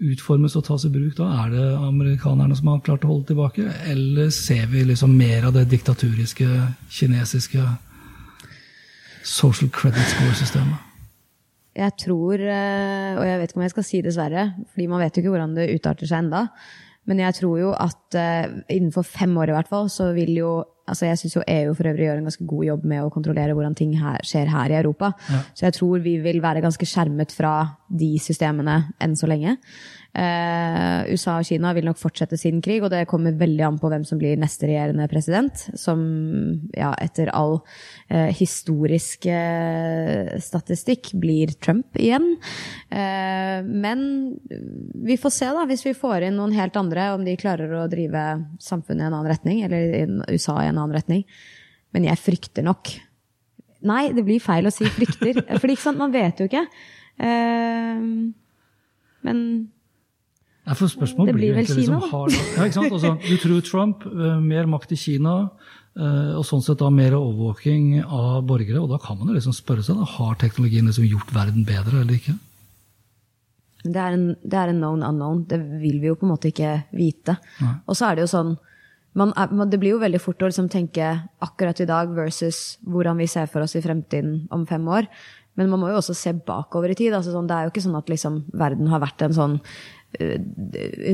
utformes 0.00 0.56
og 0.58 0.64
tas 0.66 0.88
i 0.88 0.90
bruk? 0.92 1.14
da? 1.20 1.28
Er 1.44 1.54
det 1.54 1.68
amerikanerne 1.78 2.56
som 2.58 2.72
har 2.72 2.82
klart 2.84 3.06
å 3.06 3.12
holde 3.12 3.30
tilbake, 3.30 3.68
eller 3.92 4.32
ser 4.34 4.66
vi 4.72 4.82
liksom 4.88 5.14
mer 5.16 5.46
av 5.48 5.54
det 5.54 5.68
diktaturiske 5.70 6.48
kinesiske 6.90 7.62
social 9.24 9.70
credit 9.70 10.06
score-systemet? 10.14 10.86
Jeg 11.76 11.94
tror, 12.02 12.34
eh, 12.34 13.16
og 13.16 13.24
jeg 13.24 13.38
vet 13.38 13.50
ikke 13.50 13.60
om 13.60 13.64
jeg 13.64 13.74
skal 13.74 13.86
si 13.86 14.02
dessverre, 14.02 14.46
fordi 14.72 14.86
man 14.90 15.00
vet 15.04 15.16
jo 15.16 15.22
ikke 15.22 15.34
hvordan 15.36 15.54
det 15.56 15.70
utarter 15.76 16.08
seg 16.10 16.24
enda. 16.24 16.46
Men 17.08 17.22
jeg 17.22 17.36
tror 17.38 17.56
jo 17.60 17.70
at 17.72 18.18
eh, 18.18 18.50
innenfor 18.74 19.06
fem 19.06 19.32
år 19.38 19.52
i 19.52 19.56
hvert 19.56 19.70
fall, 19.70 19.88
så 19.92 20.10
vil 20.16 20.34
jo 20.36 20.52
altså 20.90 21.06
Jeg 21.06 21.20
syns 21.20 21.36
jo 21.36 21.42
EU 21.46 21.74
for 21.78 21.86
øvrig 21.86 22.02
gjør 22.08 22.18
en 22.18 22.26
ganske 22.26 22.44
god 22.50 22.64
jobb 22.66 22.86
med 22.90 23.04
å 23.04 23.10
kontrollere 23.14 23.54
hvordan 23.54 23.76
ting 23.78 23.92
her, 24.00 24.18
skjer 24.26 24.48
her 24.50 24.72
i 24.72 24.78
Europa. 24.80 25.12
Så 25.54 25.68
jeg 25.68 25.76
tror 25.76 26.00
vi 26.02 26.16
vil 26.18 26.40
være 26.42 26.64
ganske 26.64 26.88
skjermet 26.88 27.30
fra 27.30 27.52
de 27.86 28.08
systemene 28.18 28.74
enn 28.98 29.14
så 29.14 29.28
lenge. 29.30 29.54
Eh, 30.10 31.12
USA 31.14 31.36
og 31.38 31.46
Kina 31.46 31.70
vil 31.76 31.86
nok 31.86 31.98
fortsette 32.00 32.34
sin 32.40 32.58
krig, 32.64 32.80
og 32.82 32.90
det 32.90 33.04
kommer 33.10 33.36
veldig 33.38 33.62
an 33.66 33.78
på 33.78 33.90
hvem 33.92 34.02
som 34.06 34.18
blir 34.18 34.38
neste 34.40 34.66
regjerende 34.66 35.06
president. 35.10 35.62
Som 35.78 36.00
ja, 36.74 36.90
etter 36.98 37.30
all 37.36 37.60
eh, 38.08 38.30
historisk 38.34 39.28
eh, 39.30 40.34
statistikk 40.42 41.12
blir 41.22 41.54
Trump 41.62 41.98
igjen. 42.00 42.32
Eh, 42.90 43.60
men 43.66 44.04
vi 45.06 45.18
får 45.20 45.36
se, 45.36 45.52
da, 45.54 45.66
hvis 45.70 45.86
vi 45.86 45.94
får 45.96 46.26
inn 46.28 46.38
noen 46.40 46.56
helt 46.58 46.78
andre, 46.80 47.12
om 47.14 47.26
de 47.26 47.38
klarer 47.40 47.78
å 47.78 47.86
drive 47.90 48.26
samfunnet 48.62 49.06
i 49.06 49.08
en 49.08 49.14
annen 49.14 49.30
retning, 49.30 49.62
eller 49.68 50.34
USA 50.34 50.58
i 50.64 50.70
en 50.72 50.78
annen 50.78 50.96
retning. 50.98 51.24
Men 51.94 52.06
jeg 52.10 52.22
frykter 52.22 52.66
nok. 52.66 52.92
Nei, 53.86 54.10
det 54.12 54.26
blir 54.26 54.42
feil 54.42 54.66
å 54.68 54.74
si 54.74 54.88
frykter, 54.90 55.44
for 55.60 55.96
man 55.96 56.12
vet 56.12 56.42
jo 56.42 56.50
ikke. 56.50 56.66
Eh, 57.20 58.08
men 59.20 59.38
Ja, 60.70 60.76
for 60.78 60.86
spørsmålet 60.86 61.32
Det 61.32 61.34
blir 61.34 61.50
blir 61.50 61.56
vel 61.56 61.64
egentlig 61.64 61.88
Kina, 61.88 61.98
liksom, 61.98 62.50
ja, 62.54 62.66
ikke 62.68 62.76
sant? 62.76 62.92
Altså, 62.94 63.10
Du 63.26 63.36
tror 63.42 63.62
Trump, 63.66 64.04
eh, 64.06 64.36
mer 64.38 64.68
makt 64.70 64.92
i 64.94 64.98
Kina, 65.00 65.50
eh, 65.98 66.30
og 66.38 66.44
sånn 66.46 66.62
sett 66.62 66.78
da 66.78 66.90
mer 66.94 67.16
overvåking 67.18 68.04
av 68.06 68.44
borgere. 68.46 68.78
Og 68.78 68.88
da 68.92 69.00
kan 69.02 69.18
man 69.18 69.32
jo 69.32 69.34
liksom 69.34 69.56
spørre 69.56 69.82
seg, 69.82 69.98
da, 69.98 70.06
har 70.06 70.38
teknologien 70.38 70.86
liksom 70.86 71.08
gjort 71.10 71.34
verden 71.34 71.66
bedre 71.66 72.04
eller 72.04 72.14
ikke? 72.14 72.36
Det 73.82 73.96
er, 73.96 74.14
en, 74.14 74.36
det 74.44 74.54
er 74.60 74.70
en 74.70 74.78
known 74.78 75.02
unknown. 75.02 75.44
Det 75.48 75.58
vil 75.58 75.98
vi 75.98 76.10
jo 76.12 76.14
på 76.20 76.28
en 76.28 76.34
måte 76.36 76.52
ikke 76.52 76.84
vite. 76.92 77.38
Og 77.88 77.96
så 77.96 78.10
er 78.10 78.18
det 78.18 78.28
jo 78.28 78.34
sånn 78.36 78.58
man 79.18 79.32
er, 79.34 79.50
man, 79.50 79.70
Det 79.70 79.80
blir 79.82 79.96
jo 79.96 79.98
veldig 79.98 80.20
fort 80.22 80.42
å 80.44 80.46
liksom 80.46 80.68
tenke 80.70 81.02
akkurat 81.42 81.80
i 81.82 81.88
dag 81.88 82.12
versus 82.14 82.78
hvordan 82.86 83.18
vi 83.18 83.26
ser 83.26 83.48
for 83.50 83.64
oss 83.64 83.74
i 83.74 83.82
fremtiden 83.82 84.44
om 84.54 84.66
fem 84.70 84.86
år. 84.86 85.08
Men 85.58 85.70
man 85.72 85.80
må 85.82 85.88
jo 85.90 85.98
også 85.98 86.14
se 86.14 86.32
bakover 86.32 86.92
i 86.92 86.94
tid. 86.94 87.16
Altså 87.16 87.34
sånn, 87.34 87.48
det 87.48 87.56
er 87.56 87.66
jo 87.66 87.72
ikke 87.72 87.82
sånn 87.82 87.98
at 87.98 88.12
liksom, 88.12 88.44
verden 88.54 88.86
har 88.92 89.02
vært 89.02 89.24
en 89.26 89.34
sånn 89.34 89.56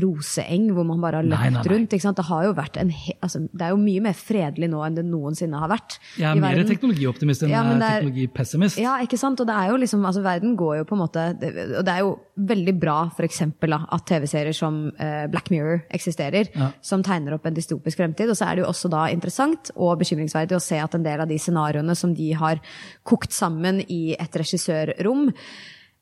roseeng 0.02 0.70
hvor 0.74 0.86
man 0.88 1.00
bare 1.02 1.20
har 1.20 1.26
løpt 1.26 1.36
Nei, 1.36 1.50
nei, 1.52 1.60
nei. 1.60 1.72
rundt. 1.72 1.92
Det, 1.92 3.16
altså, 3.20 3.42
det 3.52 3.66
er 3.66 3.72
jo 3.74 3.80
mye 3.80 4.02
mer 4.06 4.16
fredelig 4.16 4.68
nå 4.72 4.80
enn 4.86 4.96
det 4.98 5.04
noensinne 5.06 5.60
har 5.60 5.70
vært. 5.70 5.98
Jeg 6.16 6.28
er 6.30 6.38
i 6.38 6.42
mer 6.44 6.62
teknologioptimist 6.68 7.44
enn 7.44 7.52
Ja, 7.52 7.62
er 7.64 7.82
teknologipessimist. 8.00 8.80
Ja, 8.82 8.96
ikke 9.04 9.18
sant? 9.20 9.40
Og 9.42 9.48
det 9.50 9.56
er 9.56 9.72
jo 9.72 9.78
liksom, 9.82 10.04
altså 10.08 10.24
verden 10.24 10.56
går 10.58 10.78
jo 10.80 10.88
på 10.88 10.96
en 10.96 11.02
måte 11.04 11.26
det, 11.40 11.52
Og 11.80 11.84
det 11.86 11.92
er 11.94 12.04
jo 12.04 12.14
veldig 12.36 12.76
bra 12.80 12.96
for 13.16 13.28
da, 13.66 13.80
at 13.92 14.06
TV-serier 14.08 14.56
som 14.56 14.80
uh, 14.96 15.26
Black 15.32 15.50
Mirror 15.52 15.84
eksisterer, 15.90 16.50
Ja. 16.56 16.70
som 16.84 17.02
tegner 17.02 17.36
opp 17.36 17.46
en 17.46 17.54
dystopisk 17.56 17.98
fremtid. 18.00 18.30
Og 18.32 18.36
så 18.38 18.48
er 18.50 18.56
det 18.56 18.64
jo 18.64 18.70
også 18.70 18.90
da 18.92 19.06
interessant 19.12 19.70
og 19.76 19.98
bekymringsverdig 20.00 20.56
å 20.56 20.62
se 20.62 20.78
at 20.80 20.94
en 20.96 21.04
del 21.06 21.20
av 21.20 21.28
de 21.30 21.38
scenarioene 21.40 21.96
som 21.96 22.14
de 22.16 22.32
har 22.38 22.60
kokt 23.04 23.32
sammen 23.32 23.82
i 23.88 24.14
et 24.18 24.36
regissørrom, 24.40 25.30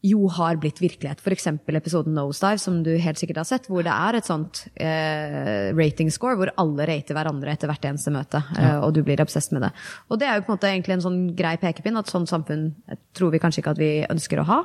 jo 0.04 0.26
har 0.36 0.58
blitt 0.60 0.82
virkelighet. 0.82 1.22
F.eks. 1.24 1.46
episoden 1.48 2.16
Nosedive, 2.16 2.60
som 2.60 2.82
du 2.84 2.90
helt 3.00 3.20
sikkert 3.20 3.40
har 3.40 3.48
sett, 3.48 3.68
hvor 3.72 3.84
det 3.86 3.92
er 3.94 4.18
et 4.18 4.28
sånt 4.28 4.66
eh, 4.76 5.70
ratingscore 5.72 6.36
hvor 6.40 6.52
alle 6.60 6.88
rater 6.90 7.16
hverandre 7.16 7.54
etter 7.54 7.70
hvert 7.70 7.88
eneste 7.88 8.12
møte, 8.12 8.42
eh, 8.60 8.76
og 8.84 8.92
du 8.96 9.00
blir 9.06 9.22
obsessed 9.24 9.56
med 9.56 9.64
det. 9.64 9.72
Og 10.12 10.20
det 10.20 10.28
er 10.28 10.36
jo 10.36 10.44
på 10.44 10.52
en 10.52 10.58
måte 10.58 10.70
egentlig 10.70 10.98
en 10.98 11.06
sånn 11.06 11.22
grei 11.38 11.56
pekepinn, 11.62 11.96
at 12.00 12.12
sånn 12.12 12.28
samfunn 12.28 12.68
tror 13.16 13.32
vi 13.32 13.40
kanskje 13.42 13.64
ikke 13.64 13.74
at 13.76 13.80
vi 13.80 13.92
ønsker 14.12 14.42
å 14.42 14.48
ha. 14.50 14.60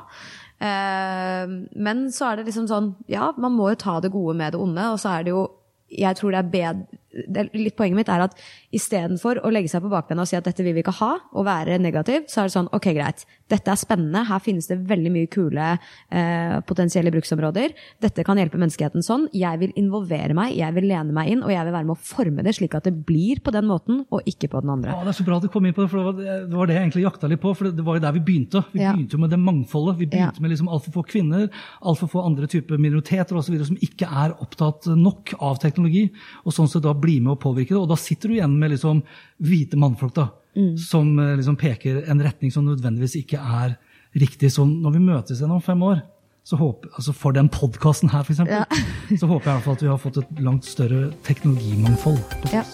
Eh, 0.60 1.56
men 1.88 2.04
så 2.12 2.28
er 2.28 2.40
det 2.40 2.50
liksom 2.50 2.68
sånn, 2.68 2.92
ja, 3.08 3.32
man 3.40 3.56
må 3.56 3.72
jo 3.72 3.80
ta 3.80 3.96
det 4.04 4.12
gode 4.12 4.36
med 4.36 4.52
det 4.52 4.60
onde, 4.60 4.92
og 4.92 5.00
så 5.00 5.16
er 5.16 5.24
det 5.24 5.36
jo 5.36 5.46
jeg 5.90 6.14
tror 6.20 6.30
det 6.30 6.38
er 6.38 6.50
bedre 6.52 6.99
Litt 7.10 7.76
Poenget 7.76 7.96
mitt 7.96 8.08
er 8.12 8.22
at 8.22 8.36
istedenfor 8.74 9.40
å 9.42 9.50
legge 9.52 9.70
seg 9.72 9.82
på 9.82 9.90
bakbena 9.90 10.22
og 10.22 10.28
si 10.30 10.36
at 10.38 10.44
dette 10.46 10.62
vil 10.62 10.74
vi 10.76 10.82
ikke 10.84 10.94
ha, 11.00 11.10
og 11.34 11.46
være 11.48 11.78
negativ, 11.82 12.26
så 12.30 12.42
er 12.42 12.48
det 12.50 12.54
sånn 12.54 12.68
ok, 12.76 12.86
greit, 12.94 13.24
dette 13.50 13.72
er 13.72 13.78
spennende, 13.80 14.22
her 14.28 14.38
finnes 14.44 14.68
det 14.70 14.78
veldig 14.86 15.10
mye 15.14 15.30
kule 15.32 15.66
eh, 15.74 16.60
potensielle 16.68 17.10
bruksområder. 17.14 17.74
Dette 18.02 18.24
kan 18.26 18.38
hjelpe 18.38 18.60
menneskeheten 18.60 19.02
sånn. 19.02 19.26
Jeg 19.34 19.58
vil 19.62 19.72
involvere 19.80 20.36
meg, 20.38 20.54
jeg 20.58 20.76
vil 20.76 20.86
lene 20.90 21.14
meg 21.16 21.32
inn, 21.32 21.42
og 21.42 21.50
jeg 21.50 21.66
vil 21.66 21.74
være 21.74 21.88
med 21.88 21.96
å 21.96 22.04
forme 22.12 22.44
det 22.46 22.54
slik 22.58 22.76
at 22.78 22.86
det 22.86 22.94
blir 23.08 23.42
på 23.42 23.54
den 23.54 23.66
måten, 23.66 24.04
og 24.10 24.22
ikke 24.30 24.50
på 24.52 24.62
den 24.62 24.70
andre. 24.76 24.94
Ja, 24.94 25.02
det 25.06 25.14
er 25.14 25.18
så 25.18 25.26
bra 25.26 25.40
at 25.40 25.46
du 25.46 25.50
kom 25.52 25.66
inn 25.66 25.74
på 25.74 25.82
det, 25.86 25.90
for 25.90 26.12
det 26.14 26.54
var 26.54 26.70
det, 26.70 26.76
jeg 26.78 26.86
egentlig 26.86 27.06
jakta 27.08 27.30
litt 27.32 27.42
på. 27.42 27.54
For 27.58 27.68
det, 27.68 27.74
det 27.80 27.86
var 27.86 27.98
jo 27.98 28.04
der 28.06 28.16
vi 28.18 28.24
begynte. 28.30 28.64
Vi 28.72 28.84
Ja. 28.84 28.92
begynte 28.94 29.18
jo 29.18 29.22
med 29.24 29.30
det 29.34 29.40
mangfoldet. 29.42 29.98
Vi 29.98 30.06
begynte 30.06 30.38
Ja. 30.38 30.42
med 30.46 30.50
liksom 30.54 30.68
altfor 30.70 30.92
få 31.00 31.02
kvinner, 31.10 31.48
altfor 31.82 32.08
få 32.08 32.24
andre 32.24 32.46
typer 32.46 32.78
minoriteter 32.78 33.34
osv. 33.36 33.58
som 33.66 33.76
ikke 33.82 34.06
er 34.06 34.36
opptatt 34.40 34.86
nok 34.96 35.34
av 35.40 35.58
teknologi, 35.58 36.10
og 36.46 36.52
sånn 36.52 36.68
sett 36.68 36.82
da 36.82 36.94
bli 37.00 37.18
med 37.20 37.34
og 37.36 37.40
påvirke 37.42 37.74
det. 37.74 37.80
Og 37.82 37.88
da 37.90 37.96
sitter 38.00 38.28
du 38.30 38.34
igjen 38.38 38.58
med 38.60 38.74
liksom 38.74 39.02
hvite 39.46 39.80
mannfolk 39.80 40.14
da, 40.18 40.28
Mm. 40.56 40.72
som 40.82 41.12
eh, 41.22 41.36
liksom 41.38 41.54
peker 41.56 42.00
en 42.10 42.18
retning 42.26 42.50
som 42.50 42.64
nødvendigvis 42.66 43.14
ikke 43.20 43.38
er 43.38 43.76
riktig. 44.18 44.48
Så 44.50 44.64
når 44.66 44.96
vi 44.96 45.02
møtes 45.04 45.38
igjen 45.38 45.52
om 45.54 45.60
fem 45.62 45.78
år, 45.86 46.00
så 46.42 46.56
håper, 46.58 46.88
altså 46.98 47.12
for 47.14 47.30
den 47.36 47.48
podkasten 47.48 48.10
her, 48.10 48.24
f.eks., 48.26 48.40
Ja. 48.50 48.64
så 49.20 49.28
håper 49.30 49.46
jeg 49.46 49.52
i 49.52 49.54
hvert 49.60 49.64
fall 49.68 49.76
at 49.78 49.82
vi 49.84 49.90
har 49.92 50.00
fått 50.02 50.18
et 50.18 50.40
langt 50.42 50.64
større 50.66 51.12
teknologimangfold 51.22 52.18
på 52.42 52.50
Ja, 52.56 52.64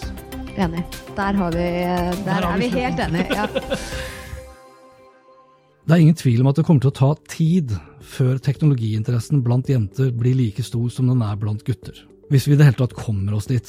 enig. 0.56 0.86
Der, 1.18 1.32
har 1.36 1.50
vi, 1.52 1.66
der, 1.68 2.24
Der 2.24 2.48
er 2.48 2.56
vi 2.56 2.70
vi 2.70 2.80
helt 2.80 3.00
enige. 3.00 3.26
Ja. 3.36 3.46
Det 5.86 5.94
er 5.94 6.02
ingen 6.02 6.16
tvil 6.18 6.40
om 6.42 6.48
at 6.50 6.56
det 6.58 6.64
kommer 6.66 6.82
til 6.82 6.90
å 6.90 6.96
ta 6.98 7.12
tid 7.30 7.70
før 8.02 8.40
teknologiinteressen 8.42 9.44
blant 9.46 9.68
jenter 9.70 10.08
blir 10.10 10.34
like 10.34 10.64
stor 10.66 10.88
som 10.90 11.06
den 11.12 11.20
er 11.22 11.36
blant 11.38 11.62
gutter. 11.66 12.00
Hvis 12.32 12.48
vi 12.48 12.56
i 12.56 12.58
det 12.58 12.66
hele 12.66 12.80
tatt 12.80 12.96
kommer 12.98 13.36
oss 13.38 13.46
dit. 13.46 13.68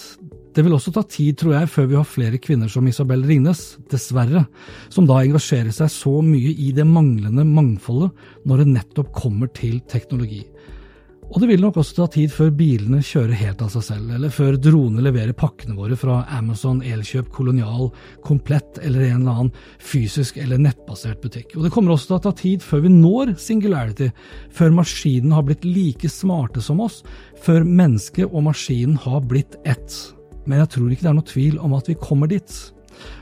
Det 0.58 0.64
vil 0.66 0.74
også 0.74 0.90
ta 0.90 1.04
tid, 1.06 1.36
tror 1.38 1.54
jeg, 1.54 1.70
før 1.70 1.86
vi 1.86 1.96
har 2.00 2.06
flere 2.10 2.38
kvinner 2.42 2.70
som 2.74 2.88
Isabel 2.90 3.22
Ringnes, 3.30 3.76
dessverre, 3.92 4.48
som 4.90 5.06
da 5.06 5.20
engasjerer 5.22 5.70
seg 5.76 5.92
så 5.94 6.16
mye 6.26 6.50
i 6.50 6.72
det 6.74 6.88
manglende 6.90 7.46
mangfoldet 7.46 8.48
når 8.50 8.64
det 8.64 8.72
nettopp 8.72 9.12
kommer 9.14 9.52
til 9.54 9.78
teknologi. 9.86 10.42
Og 11.28 11.38
det 11.44 11.52
vil 11.52 11.62
nok 11.62 11.78
også 11.78 12.00
ta 12.00 12.08
tid 12.16 12.34
før 12.34 12.50
bilene 12.58 13.04
kjører 13.06 13.38
helt 13.38 13.62
av 13.62 13.70
seg 13.76 13.86
selv, 13.86 14.10
eller 14.18 14.34
før 14.34 14.58
dronene 14.58 15.06
leverer 15.06 15.38
pakkene 15.38 15.78
våre 15.78 16.00
fra 16.00 16.24
Amazon, 16.40 16.82
Elkjøp, 16.82 17.30
Kolonial, 17.38 17.92
Komplett 18.26 18.82
eller 18.82 19.12
en 19.12 19.22
eller 19.22 19.38
annen 19.44 19.56
fysisk 19.78 20.42
eller 20.42 20.58
nettbasert 20.64 21.22
butikk. 21.22 21.54
Og 21.54 21.68
det 21.68 21.76
kommer 21.78 21.94
også 21.94 22.16
til 22.16 22.18
å 22.18 22.24
ta 22.32 22.38
tid 22.42 22.66
før 22.66 22.88
vi 22.88 22.96
når 22.98 23.38
singularity, 23.46 24.10
før 24.50 24.74
maskinen 24.82 25.38
har 25.38 25.46
blitt 25.46 25.70
like 25.70 26.10
smarte 26.10 26.66
som 26.66 26.82
oss, 26.82 27.04
før 27.46 27.62
mennesket 27.62 28.32
og 28.32 28.48
maskinen 28.50 28.98
har 29.06 29.22
blitt 29.28 29.62
ett. 29.68 30.17
Men 30.48 30.64
jeg 30.64 30.74
tror 30.74 30.90
ikke 30.92 31.06
det 31.06 31.12
er 31.12 31.20
noe 31.20 31.32
tvil 31.36 31.62
om 31.64 31.78
at 31.78 31.92
vi 31.92 32.00
kommer 32.00 32.32
dit. 32.32 32.58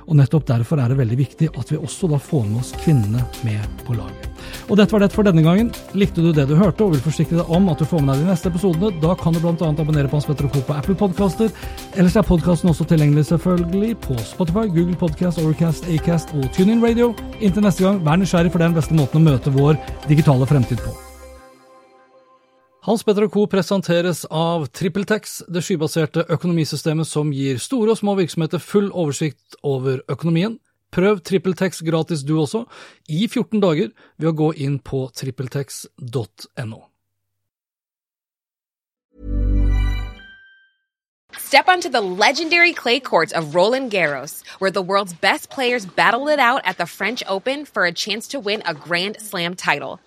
Og 0.06 0.16
nettopp 0.16 0.46
derfor 0.48 0.80
er 0.80 0.92
det 0.92 1.00
veldig 1.00 1.18
viktig 1.20 1.50
at 1.58 1.72
vi 1.72 1.80
også 1.80 2.08
da 2.12 2.20
får 2.22 2.46
med 2.48 2.62
oss 2.62 2.72
kvinnene 2.84 3.24
med 3.46 3.82
på 3.88 3.96
laget. 3.98 4.30
Og 4.70 4.78
dette 4.78 4.94
var 4.94 5.02
det 5.04 5.12
for 5.14 5.26
denne 5.26 5.44
gangen. 5.46 5.72
Likte 5.98 6.24
du 6.24 6.32
det 6.34 6.46
du 6.50 6.56
hørte 6.58 6.86
og 6.86 6.94
vil 6.94 7.04
forsikre 7.04 7.40
deg 7.42 7.52
om 7.54 7.68
at 7.74 7.82
du 7.82 7.88
får 7.90 8.04
med 8.04 8.16
deg 8.16 8.26
de 8.26 8.32
neste 8.32 8.52
episodene, 8.52 8.94
da 9.02 9.16
kan 9.20 9.36
du 9.36 9.42
bl.a. 9.42 9.56
abonnere 9.72 10.12
på 10.12 10.20
Hans 10.20 10.30
Petter 10.30 10.50
Co. 10.54 10.62
på 10.68 10.78
Apple 10.78 10.98
Podcaster. 11.00 11.50
Ellers 11.96 12.18
er 12.18 12.28
podkasten 12.28 12.72
også 12.72 12.88
tilgjengelig 12.90 13.28
selvfølgelig 13.32 13.98
på 14.06 14.20
Spotify, 14.22 14.68
Google 14.70 15.00
Podcast, 15.02 15.42
Overcast, 15.42 15.90
Acast 15.90 16.34
og 16.38 16.48
TuneIn 16.56 16.84
Radio. 16.86 17.12
Inntil 17.42 17.66
neste 17.66 17.88
gang, 17.88 18.00
vær 18.06 18.22
nysgjerrig 18.22 18.54
for 18.54 18.62
det 18.62 18.70
er 18.70 18.74
den 18.76 18.80
beste 18.80 18.98
måten 18.98 19.22
å 19.22 19.28
møte 19.32 19.54
vår 19.58 19.82
digitale 20.10 20.50
fremtid 20.50 20.82
på. 20.86 21.15
Hans 22.86 23.02
Petter 23.04 23.26
Co. 23.28 23.48
presenteres 23.50 24.28
av 24.30 24.68
TrippelTex, 24.70 25.40
det 25.50 25.64
skybaserte 25.66 26.22
økonomisystemet 26.30 27.10
som 27.10 27.32
gir 27.34 27.58
store 27.58 27.96
og 27.96 27.98
små 27.98 28.14
virksomheter 28.20 28.62
full 28.62 28.92
oversikt 28.94 29.58
over 29.66 30.04
økonomien. 30.06 30.60
Prøv 30.94 31.24
TrippelTex 31.26 31.82
gratis 31.82 32.22
du 32.22 32.36
også, 32.38 32.68
i 33.10 33.26
14 33.26 33.64
dager, 33.64 33.90
ved 34.22 34.30
å 34.30 34.38
gå 34.38 34.52
inn 34.68 34.78
på 34.78 35.08
trippeltex.no. 35.18 36.84
Step 41.40 41.68
onto 41.68 41.90
the 41.90 42.02
legendary 42.02 42.74
clay 42.74 43.00
courts 43.00 43.34
of 43.34 43.56
Roland 43.56 43.90
Garros, 43.90 44.44
where 44.60 44.70
the 44.70 44.84
world's 44.84 45.14
best 45.14 45.50
players 45.50 45.88
battle 45.88 46.28
it 46.28 46.40
out 46.40 46.62
at 46.66 46.78
the 46.78 46.86
French 46.86 47.24
Open 47.28 47.66
for 47.66 47.86
a 47.86 47.92
chance 47.92 48.28
to 48.28 48.40
win 48.40 48.62
a 48.66 48.76
Grand 48.76 49.18
Slam 49.20 49.56
title. 49.56 50.00